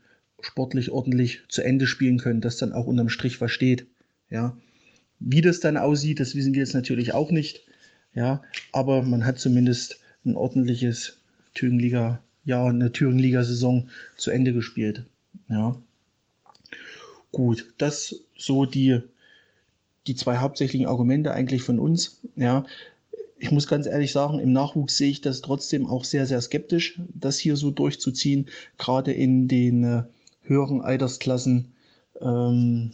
sportlich 0.41 0.91
ordentlich 0.91 1.41
zu 1.49 1.61
Ende 1.61 1.87
spielen 1.87 2.17
können, 2.17 2.41
dass 2.41 2.57
dann 2.57 2.73
auch 2.73 2.87
unterm 2.87 3.09
Strich 3.09 3.41
was 3.41 3.51
steht. 3.51 3.85
Ja, 4.29 4.55
wie 5.21 5.41
das 5.41 5.59
dann 5.59 5.77
aussieht, 5.77 6.19
das 6.19 6.35
wissen 6.35 6.53
wir 6.53 6.61
jetzt 6.61 6.73
natürlich 6.73 7.13
auch 7.13 7.31
nicht. 7.31 7.61
Ja, 8.13 8.41
aber 8.73 9.03
man 9.03 9.25
hat 9.25 9.39
zumindest 9.39 9.99
ein 10.25 10.35
ordentliches 10.35 11.17
Thüringenliga, 11.53 12.21
ja, 12.43 12.65
eine 12.65 12.91
Thüringenliga-Saison 12.91 13.89
zu 14.17 14.31
Ende 14.31 14.53
gespielt. 14.53 15.05
Ja. 15.47 15.77
Gut, 17.31 17.73
das 17.77 18.15
so 18.37 18.65
die, 18.65 18.99
die 20.07 20.15
zwei 20.15 20.37
hauptsächlichen 20.37 20.87
Argumente 20.87 21.31
eigentlich 21.31 21.61
von 21.61 21.79
uns. 21.79 22.19
Ja, 22.35 22.65
ich 23.37 23.51
muss 23.51 23.67
ganz 23.67 23.87
ehrlich 23.87 24.11
sagen, 24.11 24.39
im 24.39 24.51
Nachwuchs 24.51 24.97
sehe 24.97 25.09
ich 25.09 25.21
das 25.21 25.41
trotzdem 25.41 25.87
auch 25.87 26.03
sehr, 26.03 26.25
sehr 26.25 26.41
skeptisch, 26.41 26.99
das 27.13 27.39
hier 27.39 27.55
so 27.55 27.71
durchzuziehen, 27.71 28.47
gerade 28.77 29.13
in 29.13 29.47
den 29.47 29.83
äh, 29.83 30.03
höheren 30.43 30.81
Altersklassen. 30.81 31.71
Ähm, 32.19 32.91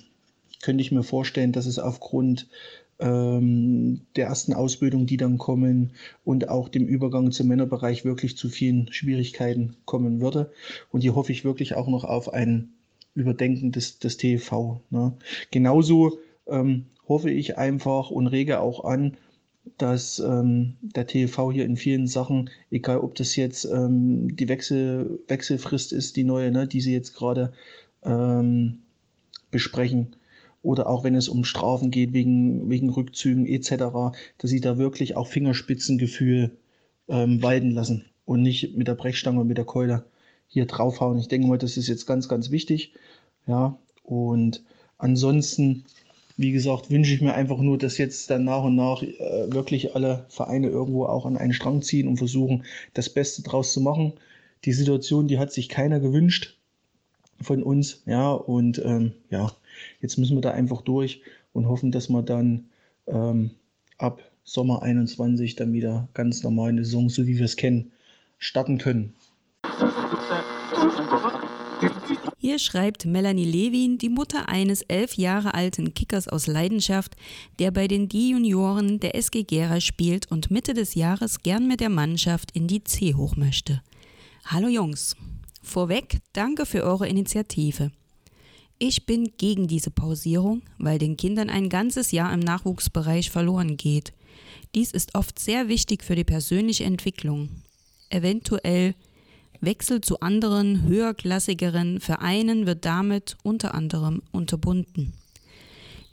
könnte 0.61 0.81
ich 0.81 0.91
mir 0.91 1.03
vorstellen, 1.03 1.51
dass 1.51 1.65
es 1.65 1.79
aufgrund 1.79 2.47
ähm, 2.99 4.01
der 4.15 4.27
ersten 4.27 4.53
Ausbildung, 4.53 5.05
die 5.05 5.17
dann 5.17 5.37
kommen 5.37 5.93
und 6.23 6.49
auch 6.49 6.69
dem 6.69 6.87
Übergang 6.87 7.31
zum 7.31 7.47
Männerbereich 7.47 8.05
wirklich 8.05 8.37
zu 8.37 8.49
vielen 8.49 8.91
Schwierigkeiten 8.91 9.75
kommen 9.85 10.21
würde. 10.21 10.51
Und 10.91 11.01
hier 11.01 11.15
hoffe 11.15 11.31
ich 11.31 11.45
wirklich 11.45 11.75
auch 11.75 11.87
noch 11.87 12.03
auf 12.03 12.33
ein 12.33 12.69
Überdenken 13.13 13.71
des, 13.71 13.99
des 13.99 14.17
TV. 14.17 14.81
Ne? 14.89 15.13
Genauso 15.51 16.17
ähm, 16.47 16.85
hoffe 17.07 17.31
ich 17.31 17.57
einfach 17.57 18.09
und 18.09 18.27
rege 18.27 18.59
auch 18.59 18.83
an, 18.83 19.17
dass 19.77 20.19
ähm, 20.19 20.75
der 20.81 21.07
TV 21.07 21.51
hier 21.51 21.65
in 21.65 21.75
vielen 21.75 22.07
Sachen, 22.07 22.49
egal 22.71 22.99
ob 22.99 23.15
das 23.15 23.35
jetzt 23.35 23.65
ähm, 23.65 24.35
die 24.35 24.47
Wechsel, 24.47 25.19
Wechselfrist 25.27 25.91
ist, 25.93 26.15
die 26.15 26.23
neue, 26.23 26.51
ne, 26.51 26.67
die 26.67 26.81
sie 26.81 26.93
jetzt 26.93 27.13
gerade 27.13 27.51
ähm, 28.03 28.79
besprechen, 29.51 30.15
oder 30.67 30.89
auch 30.89 31.05
wenn 31.05 31.15
es 31.15 31.29
um 31.29 31.45
Strafen 31.45 31.91
geht 31.91 32.11
wegen, 32.11 32.69
wegen 32.69 32.89
Rückzügen 32.89 33.45
etc., 33.45 34.15
dass 34.37 34.49
sie 34.49 34.59
da 34.59 34.77
wirklich 34.77 35.15
auch 35.15 35.27
Fingerspitzengefühl 35.27 36.51
ähm, 37.07 37.41
walten 37.41 37.71
lassen 37.71 38.03
und 38.25 38.41
nicht 38.41 38.75
mit 38.75 38.89
der 38.89 38.95
Brechstange 38.95 39.39
und 39.39 39.47
mit 39.47 39.57
der 39.57 39.63
Keule 39.63 40.03
hier 40.49 40.65
draufhauen. 40.65 41.19
Ich 41.19 41.29
denke 41.29 41.47
mal, 41.47 41.57
das 41.57 41.77
ist 41.77 41.87
jetzt 41.87 42.05
ganz, 42.05 42.27
ganz 42.27 42.51
wichtig. 42.51 42.91
Ja, 43.47 43.77
und 44.03 44.61
ansonsten 44.97 45.85
wie 46.35 46.51
gesagt, 46.51 46.91
wünsche 46.91 47.13
ich 47.13 47.21
mir 47.21 47.33
einfach 47.33 47.57
nur, 47.59 47.77
dass 47.77 47.97
jetzt 47.97 48.29
dann 48.29 48.43
nach 48.43 48.63
und 48.63 48.75
nach 48.75 49.01
äh, 49.01 49.51
wirklich 49.51 49.95
alle 49.95 50.25
Vereine 50.27 50.67
irgendwo 50.67 51.05
auch 51.05 51.25
an 51.25 51.37
einen 51.37 51.53
Strang 51.53 51.81
ziehen 51.81 52.09
und 52.09 52.17
versuchen, 52.17 52.63
das 52.93 53.09
Beste 53.09 53.41
draus 53.41 53.73
zu 53.73 53.81
machen. 53.81 54.13
Die 54.65 54.73
Situation, 54.73 55.27
die 55.27 55.39
hat 55.39 55.51
sich 55.51 55.67
keiner 55.67 55.99
gewünscht 55.99 56.57
von 57.41 57.63
uns, 57.63 58.03
ja, 58.05 58.31
und 58.31 58.79
ähm, 58.85 59.13
ja, 59.31 59.51
jetzt 60.01 60.17
müssen 60.17 60.35
wir 60.37 60.41
da 60.41 60.51
einfach 60.51 60.81
durch 60.81 61.21
und 61.53 61.67
hoffen, 61.67 61.91
dass 61.91 62.09
wir 62.09 62.23
dann 62.23 62.69
ähm, 63.07 63.51
ab 63.97 64.21
Sommer 64.43 64.81
21 64.81 65.55
dann 65.55 65.73
wieder 65.73 66.07
ganz 66.13 66.43
normal 66.43 66.69
eine 66.69 66.85
Saison, 66.85 67.09
so 67.09 67.27
wie 67.27 67.37
wir 67.37 67.45
es 67.45 67.57
kennen, 67.57 67.91
starten 68.37 68.77
können. 68.77 69.13
Hier 72.37 72.59
schreibt 72.59 73.05
Melanie 73.05 73.45
Levin, 73.45 73.97
die 73.97 74.09
Mutter 74.09 74.47
eines 74.47 74.81
elf 74.83 75.15
Jahre 75.15 75.53
alten 75.53 75.93
Kickers 75.93 76.27
aus 76.27 76.47
Leidenschaft, 76.47 77.15
der 77.59 77.71
bei 77.71 77.87
den 77.87 78.07
D-Junioren 78.07 78.99
der 78.99 79.15
SG 79.15 79.43
Gera 79.43 79.81
spielt 79.81 80.31
und 80.31 80.49
Mitte 80.49 80.73
des 80.73 80.95
Jahres 80.95 81.43
gern 81.43 81.67
mit 81.67 81.81
der 81.81 81.89
Mannschaft 81.89 82.51
in 82.51 82.67
die 82.67 82.83
C 82.83 83.15
hoch 83.15 83.35
möchte. 83.35 83.81
Hallo 84.45 84.69
Jungs. 84.69 85.15
Vorweg, 85.61 86.19
danke 86.31 86.65
für 86.65 86.83
eure 86.83 87.07
Initiative. 87.09 87.91
Ich 88.79 89.07
bin 89.07 89.31
gegen 89.37 89.67
diese 89.67 89.89
Pausierung, 89.89 90.61
weil 90.77 90.99
den 90.99 91.17
Kindern 91.17 91.49
ein 91.49 91.67
ganzes 91.67 92.11
Jahr 92.11 92.31
im 92.31 92.39
Nachwuchsbereich 92.39 93.31
verloren 93.31 93.75
geht. 93.75 94.13
Dies 94.75 94.91
ist 94.91 95.15
oft 95.15 95.39
sehr 95.39 95.67
wichtig 95.67 96.03
für 96.03 96.15
die 96.15 96.23
persönliche 96.23 96.83
Entwicklung. 96.83 97.49
Eventuell 98.09 98.93
Wechsel 99.61 100.01
zu 100.01 100.19
anderen, 100.19 100.83
höherklassigeren 100.83 101.99
Vereinen 101.99 102.67
wird 102.67 102.85
damit 102.85 103.37
unter 103.41 103.73
anderem 103.73 104.21
unterbunden. 104.31 105.13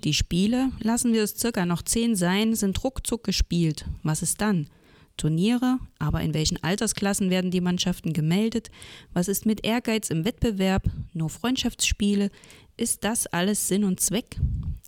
Die 0.02 0.14
Spiele, 0.14 0.70
lassen 0.80 1.12
wir 1.12 1.22
es 1.22 1.36
circa 1.36 1.66
noch 1.66 1.82
zehn 1.82 2.16
sein, 2.16 2.54
sind 2.54 2.82
ruckzuck 2.82 3.24
gespielt. 3.24 3.84
Was 4.02 4.22
ist 4.22 4.40
dann? 4.40 4.68
Turniere, 5.16 5.78
aber 5.98 6.20
in 6.22 6.34
welchen 6.34 6.62
Altersklassen 6.62 7.30
werden 7.30 7.50
die 7.50 7.60
Mannschaften 7.60 8.12
gemeldet? 8.12 8.70
Was 9.12 9.28
ist 9.28 9.46
mit 9.46 9.64
Ehrgeiz 9.64 10.10
im 10.10 10.24
Wettbewerb? 10.24 10.90
Nur 11.12 11.30
Freundschaftsspiele? 11.30 12.30
Ist 12.76 13.04
das 13.04 13.26
alles 13.26 13.68
Sinn 13.68 13.84
und 13.84 14.00
Zweck? 14.00 14.36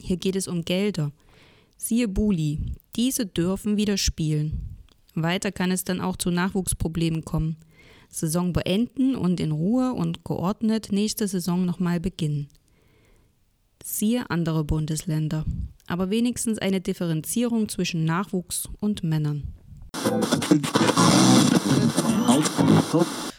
Hier 0.01 0.17
geht 0.17 0.37
es 0.37 0.49
um 0.49 0.65
Gelder. 0.65 1.13
Siehe 1.77 2.09
Buli, 2.09 2.73
diese 2.97 3.27
dürfen 3.27 3.77
wieder 3.77 3.97
spielen. 3.97 4.77
Weiter 5.15 5.53
kann 5.53 5.71
es 5.71 5.85
dann 5.85 6.01
auch 6.01 6.17
zu 6.17 6.31
Nachwuchsproblemen 6.31 7.25
kommen. 7.25 7.57
Saison 8.09 8.53
beenden 8.53 9.15
und 9.15 9.41
in 9.41 9.53
Ruhe 9.53 9.93
und 9.93 10.25
geordnet 10.25 10.89
nächste 10.91 11.29
Saison 11.29 11.65
nochmal 11.65 12.01
beginnen. 12.01 12.49
Siehe 13.85 14.31
andere 14.31 14.65
Bundesländer, 14.65 15.45
aber 15.87 16.11
wenigstens 16.11 16.59
eine 16.59 16.81
Differenzierung 16.81 17.69
zwischen 17.69 18.05
Nachwuchs 18.05 18.69
und 18.81 19.05
Männern. 19.05 19.55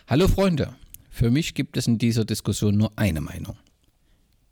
Hallo 0.07 0.27
Freunde, 0.27 0.73
für 1.09 1.29
mich 1.29 1.53
gibt 1.53 1.77
es 1.77 1.87
in 1.87 1.97
dieser 1.97 2.25
Diskussion 2.25 2.77
nur 2.77 2.91
eine 2.95 3.21
Meinung. 3.21 3.57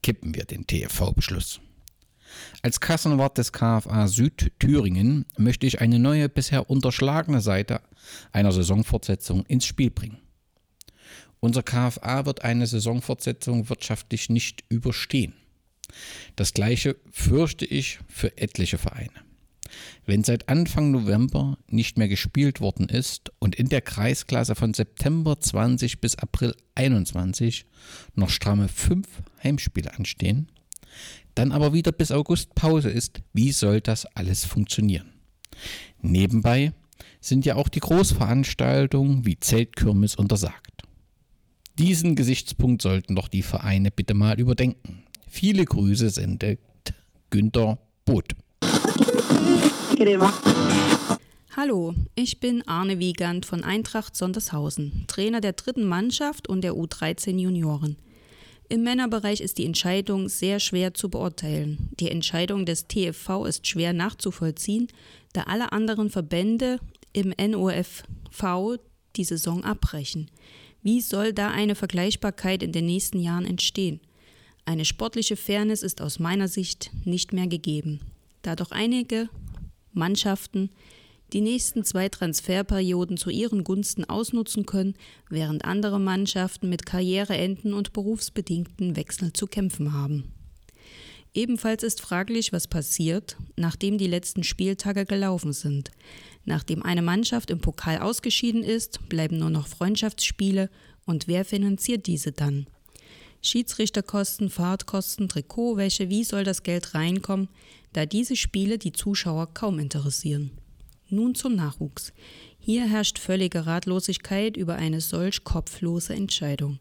Kippen 0.03 0.35
wir 0.35 0.45
den 0.45 0.67
TFV-Beschluss. 0.67 1.59
Als 2.61 2.79
Kassenwart 2.79 3.37
des 3.37 3.51
KFA 3.51 4.07
Südthüringen 4.07 5.25
möchte 5.37 5.65
ich 5.65 5.81
eine 5.81 5.99
neue, 5.99 6.29
bisher 6.29 6.69
unterschlagene 6.69 7.41
Seite 7.41 7.81
einer 8.31 8.51
Saisonfortsetzung 8.51 9.45
ins 9.45 9.65
Spiel 9.65 9.91
bringen. 9.91 10.19
Unser 11.39 11.63
KFA 11.63 12.25
wird 12.25 12.43
eine 12.43 12.67
Saisonfortsetzung 12.67 13.69
wirtschaftlich 13.69 14.29
nicht 14.29 14.63
überstehen. 14.69 15.33
Das 16.35 16.53
gleiche 16.53 16.97
fürchte 17.11 17.65
ich 17.65 17.99
für 18.07 18.37
etliche 18.37 18.77
Vereine. 18.77 19.24
Wenn 20.05 20.23
seit 20.23 20.49
Anfang 20.49 20.91
November 20.91 21.57
nicht 21.67 21.97
mehr 21.97 22.07
gespielt 22.07 22.61
worden 22.61 22.89
ist 22.89 23.31
und 23.39 23.55
in 23.55 23.69
der 23.69 23.81
Kreisklasse 23.81 24.55
von 24.55 24.73
September 24.73 25.39
20 25.39 25.99
bis 26.01 26.15
April 26.15 26.55
21 26.75 27.65
noch 28.15 28.29
stramme 28.29 28.67
fünf 28.67 29.07
Heimspiele 29.43 29.93
anstehen, 29.93 30.47
dann 31.33 31.51
aber 31.51 31.73
wieder 31.73 31.91
bis 31.91 32.11
August 32.11 32.55
Pause 32.55 32.89
ist, 32.89 33.21
wie 33.33 33.51
soll 33.51 33.81
das 33.81 34.05
alles 34.05 34.45
funktionieren? 34.45 35.11
Nebenbei 36.01 36.71
sind 37.19 37.45
ja 37.45 37.55
auch 37.55 37.69
die 37.69 37.79
Großveranstaltungen 37.79 39.25
wie 39.25 39.39
Zeltkirmes 39.39 40.15
untersagt. 40.15 40.83
Diesen 41.77 42.15
Gesichtspunkt 42.15 42.81
sollten 42.81 43.15
doch 43.15 43.27
die 43.27 43.41
Vereine 43.41 43.91
bitte 43.91 44.13
mal 44.13 44.39
überdenken. 44.39 45.03
Viele 45.27 45.65
Grüße 45.65 46.09
sendet 46.09 46.59
Günter 47.29 47.79
Both. 48.05 48.35
Hallo, 51.55 51.93
ich 52.15 52.39
bin 52.39 52.67
Arne 52.67 52.99
Wiegand 52.99 53.45
von 53.45 53.63
Eintracht 53.63 54.15
Sondershausen, 54.15 55.05
Trainer 55.07 55.41
der 55.41 55.53
dritten 55.53 55.85
Mannschaft 55.85 56.47
und 56.47 56.61
der 56.61 56.73
U13 56.73 57.39
Junioren. 57.39 57.97
Im 58.67 58.83
Männerbereich 58.83 59.41
ist 59.41 59.57
die 59.57 59.65
Entscheidung 59.65 60.27
sehr 60.27 60.59
schwer 60.59 60.93
zu 60.93 61.09
beurteilen. 61.09 61.89
Die 61.99 62.09
Entscheidung 62.09 62.65
des 62.65 62.87
TFV 62.87 63.45
ist 63.45 63.67
schwer 63.67 63.93
nachzuvollziehen, 63.93 64.87
da 65.33 65.43
alle 65.43 65.71
anderen 65.71 66.09
Verbände 66.09 66.79
im 67.13 67.33
NOFV 67.37 68.77
die 69.15 69.23
Saison 69.23 69.63
abbrechen. 69.63 70.29
Wie 70.81 71.01
soll 71.01 71.33
da 71.33 71.49
eine 71.49 71.75
Vergleichbarkeit 71.75 72.63
in 72.63 72.71
den 72.71 72.85
nächsten 72.85 73.19
Jahren 73.19 73.45
entstehen? 73.45 74.01
Eine 74.65 74.85
sportliche 74.85 75.35
Fairness 75.35 75.83
ist 75.83 76.01
aus 76.01 76.19
meiner 76.19 76.47
Sicht 76.47 76.91
nicht 77.05 77.33
mehr 77.33 77.47
gegeben, 77.47 78.01
da 78.45 78.55
doch 78.55 78.71
einige 78.71 79.29
Mannschaften 79.93 80.69
die 81.33 81.41
nächsten 81.41 81.83
zwei 81.83 82.07
Transferperioden 82.09 83.17
zu 83.17 83.29
ihren 83.29 83.63
Gunsten 83.63 84.05
ausnutzen 84.05 84.65
können, 84.65 84.93
während 85.29 85.65
andere 85.65 85.99
Mannschaften 85.99 86.69
mit 86.69 86.85
Karriereenden 86.85 87.73
und 87.73 87.93
berufsbedingten 87.93 88.95
Wechseln 88.95 89.33
zu 89.33 89.47
kämpfen 89.47 89.93
haben. 89.93 90.31
Ebenfalls 91.33 91.83
ist 91.83 91.99
fraglich, 91.99 92.53
was 92.53 92.67
passiert, 92.67 93.35
nachdem 93.57 93.97
die 93.97 94.07
letzten 94.07 94.43
Spieltage 94.43 95.05
gelaufen 95.05 95.51
sind. 95.51 95.91
Nachdem 96.45 96.83
eine 96.83 97.01
Mannschaft 97.01 97.49
im 97.49 97.59
Pokal 97.59 97.97
ausgeschieden 97.97 98.63
ist, 98.63 99.09
bleiben 99.09 99.39
nur 99.39 99.49
noch 99.49 99.67
Freundschaftsspiele 99.67 100.69
und 101.05 101.27
wer 101.27 101.43
finanziert 101.43 102.07
diese 102.07 102.31
dann? 102.31 102.67
Schiedsrichterkosten, 103.45 104.49
Fahrtkosten, 104.49 105.29
Trikotwäsche, 105.29 106.09
wie 106.09 106.23
soll 106.23 106.43
das 106.43 106.63
Geld 106.63 106.95
reinkommen, 106.95 107.47
da 107.93 108.05
diese 108.05 108.35
Spiele 108.35 108.77
die 108.77 108.91
Zuschauer 108.91 109.53
kaum 109.53 109.79
interessieren? 109.79 110.51
Nun 111.09 111.35
zum 111.35 111.55
Nachwuchs. 111.55 112.13
Hier 112.59 112.85
herrscht 112.89 113.19
völlige 113.19 113.67
Ratlosigkeit 113.67 114.57
über 114.57 114.75
eine 114.75 114.99
solch 114.99 115.43
kopflose 115.43 116.15
Entscheidung. 116.15 116.79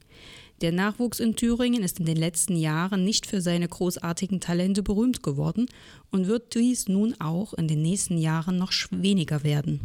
Der 0.63 0.73
Nachwuchs 0.73 1.21
in 1.21 1.37
Thüringen 1.37 1.83
ist 1.83 2.01
in 2.01 2.07
den 2.07 2.17
letzten 2.17 2.57
Jahren 2.57 3.05
nicht 3.05 3.27
für 3.27 3.43
seine 3.43 3.69
großartigen 3.69 4.41
Talente 4.41 4.83
berühmt 4.83 5.23
geworden 5.23 5.67
und 6.11 6.27
wird 6.27 6.55
dies 6.55 6.89
nun 6.89 7.15
auch 7.21 7.53
in 7.53 7.69
den 7.69 7.83
nächsten 7.83 8.17
Jahren 8.17 8.57
noch 8.57 8.73
weniger 8.91 9.45
werden. 9.45 9.81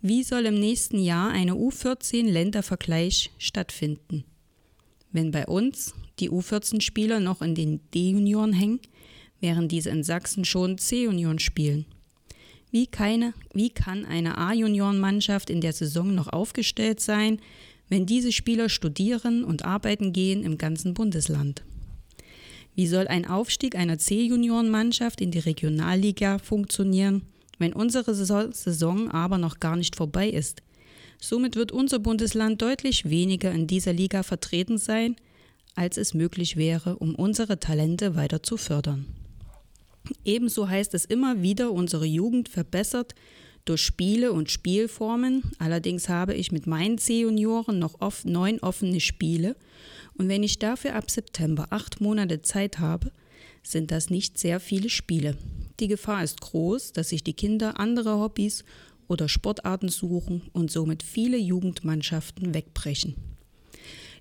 Wie 0.00 0.22
soll 0.22 0.46
im 0.46 0.58
nächsten 0.58 1.00
Jahr 1.00 1.30
eine 1.30 1.52
U14-Ländervergleich 1.52 3.32
stattfinden? 3.36 4.24
Wenn 5.12 5.30
bei 5.30 5.46
uns 5.46 5.94
die 6.18 6.30
U14-Spieler 6.30 7.20
noch 7.20 7.42
in 7.42 7.54
den 7.54 7.80
D-Junioren 7.94 8.52
hängen, 8.52 8.80
während 9.40 9.72
diese 9.72 9.90
in 9.90 10.02
Sachsen 10.02 10.44
schon 10.44 10.78
C-Junioren 10.78 11.38
spielen. 11.38 11.86
Wie, 12.70 12.86
keine, 12.86 13.32
wie 13.54 13.70
kann 13.70 14.04
eine 14.04 14.36
A-Juniorenmannschaft 14.36 15.48
in 15.48 15.60
der 15.60 15.72
Saison 15.72 16.14
noch 16.14 16.28
aufgestellt 16.28 17.00
sein, 17.00 17.40
wenn 17.88 18.04
diese 18.04 18.32
Spieler 18.32 18.68
studieren 18.68 19.44
und 19.44 19.64
arbeiten 19.64 20.12
gehen 20.12 20.42
im 20.42 20.58
ganzen 20.58 20.92
Bundesland? 20.92 21.62
Wie 22.74 22.86
soll 22.86 23.08
ein 23.08 23.26
Aufstieg 23.26 23.74
einer 23.74 23.98
C-Juniorenmannschaft 23.98 25.20
in 25.20 25.30
die 25.30 25.38
Regionalliga 25.38 26.38
funktionieren, 26.38 27.22
wenn 27.58 27.72
unsere 27.72 28.14
Saison 28.14 29.10
aber 29.10 29.38
noch 29.38 29.58
gar 29.58 29.76
nicht 29.76 29.96
vorbei 29.96 30.28
ist? 30.28 30.62
Somit 31.20 31.56
wird 31.56 31.72
unser 31.72 31.98
Bundesland 31.98 32.62
deutlich 32.62 33.08
weniger 33.10 33.52
in 33.52 33.66
dieser 33.66 33.92
Liga 33.92 34.22
vertreten 34.22 34.78
sein, 34.78 35.16
als 35.74 35.96
es 35.96 36.14
möglich 36.14 36.56
wäre, 36.56 36.96
um 36.96 37.14
unsere 37.14 37.60
Talente 37.60 38.14
weiter 38.14 38.42
zu 38.42 38.56
fördern. 38.56 39.06
Ebenso 40.24 40.68
heißt 40.68 40.94
es 40.94 41.04
immer 41.04 41.42
wieder, 41.42 41.72
unsere 41.72 42.06
Jugend 42.06 42.48
verbessert 42.48 43.14
durch 43.64 43.82
Spiele 43.82 44.32
und 44.32 44.50
Spielformen. 44.50 45.42
Allerdings 45.58 46.08
habe 46.08 46.34
ich 46.34 46.52
mit 46.52 46.66
meinen 46.66 46.98
C-Junioren 46.98 47.78
noch 47.78 48.00
oft 48.00 48.24
neun 48.24 48.60
offene 48.60 49.00
Spiele 49.00 49.56
und 50.18 50.28
wenn 50.28 50.42
ich 50.42 50.58
dafür 50.58 50.94
ab 50.94 51.10
September 51.10 51.68
acht 51.70 52.00
Monate 52.00 52.42
Zeit 52.42 52.80
habe, 52.80 53.12
sind 53.62 53.90
das 53.90 54.10
nicht 54.10 54.38
sehr 54.38 54.60
viele 54.60 54.90
Spiele. 54.90 55.36
Die 55.80 55.86
Gefahr 55.86 56.24
ist 56.24 56.40
groß, 56.40 56.92
dass 56.92 57.10
sich 57.10 57.22
die 57.22 57.34
Kinder 57.34 57.78
andere 57.78 58.18
Hobbys 58.18 58.64
oder 59.08 59.28
Sportarten 59.28 59.88
suchen 59.88 60.42
und 60.52 60.70
somit 60.70 61.02
viele 61.02 61.36
Jugendmannschaften 61.36 62.54
wegbrechen. 62.54 63.16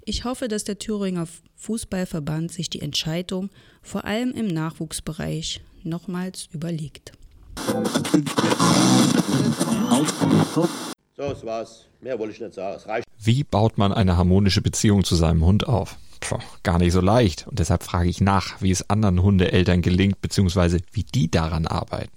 Ich 0.05 0.23
hoffe, 0.23 0.47
dass 0.47 0.63
der 0.63 0.79
Thüringer 0.79 1.27
Fußballverband 1.57 2.51
sich 2.51 2.69
die 2.69 2.81
Entscheidung 2.81 3.49
vor 3.81 4.05
allem 4.05 4.31
im 4.31 4.47
Nachwuchsbereich 4.47 5.61
nochmals 5.83 6.47
überlegt. 6.53 7.11
So, 11.15 11.23
das 11.29 11.45
war's. 11.45 11.85
Mehr 12.01 12.17
wollte 12.19 12.33
ich 12.33 12.39
nicht 12.39 12.53
sagen. 12.53 12.77
Es 12.77 12.88
reicht. 12.88 13.05
Wie 13.19 13.43
baut 13.43 13.77
man 13.77 13.91
eine 13.91 14.15
harmonische 14.17 14.61
Beziehung 14.61 15.03
zu 15.03 15.15
seinem 15.15 15.43
Hund 15.43 15.67
auf? 15.67 15.97
Puh, 16.19 16.39
gar 16.63 16.77
nicht 16.77 16.93
so 16.93 17.01
leicht. 17.01 17.47
Und 17.47 17.59
deshalb 17.59 17.83
frage 17.83 18.09
ich 18.09 18.21
nach, 18.21 18.61
wie 18.61 18.71
es 18.71 18.89
anderen 18.89 19.21
Hundeeltern 19.21 19.81
gelingt, 19.81 20.21
beziehungsweise 20.21 20.79
wie 20.91 21.03
die 21.03 21.29
daran 21.29 21.67
arbeiten. 21.67 22.16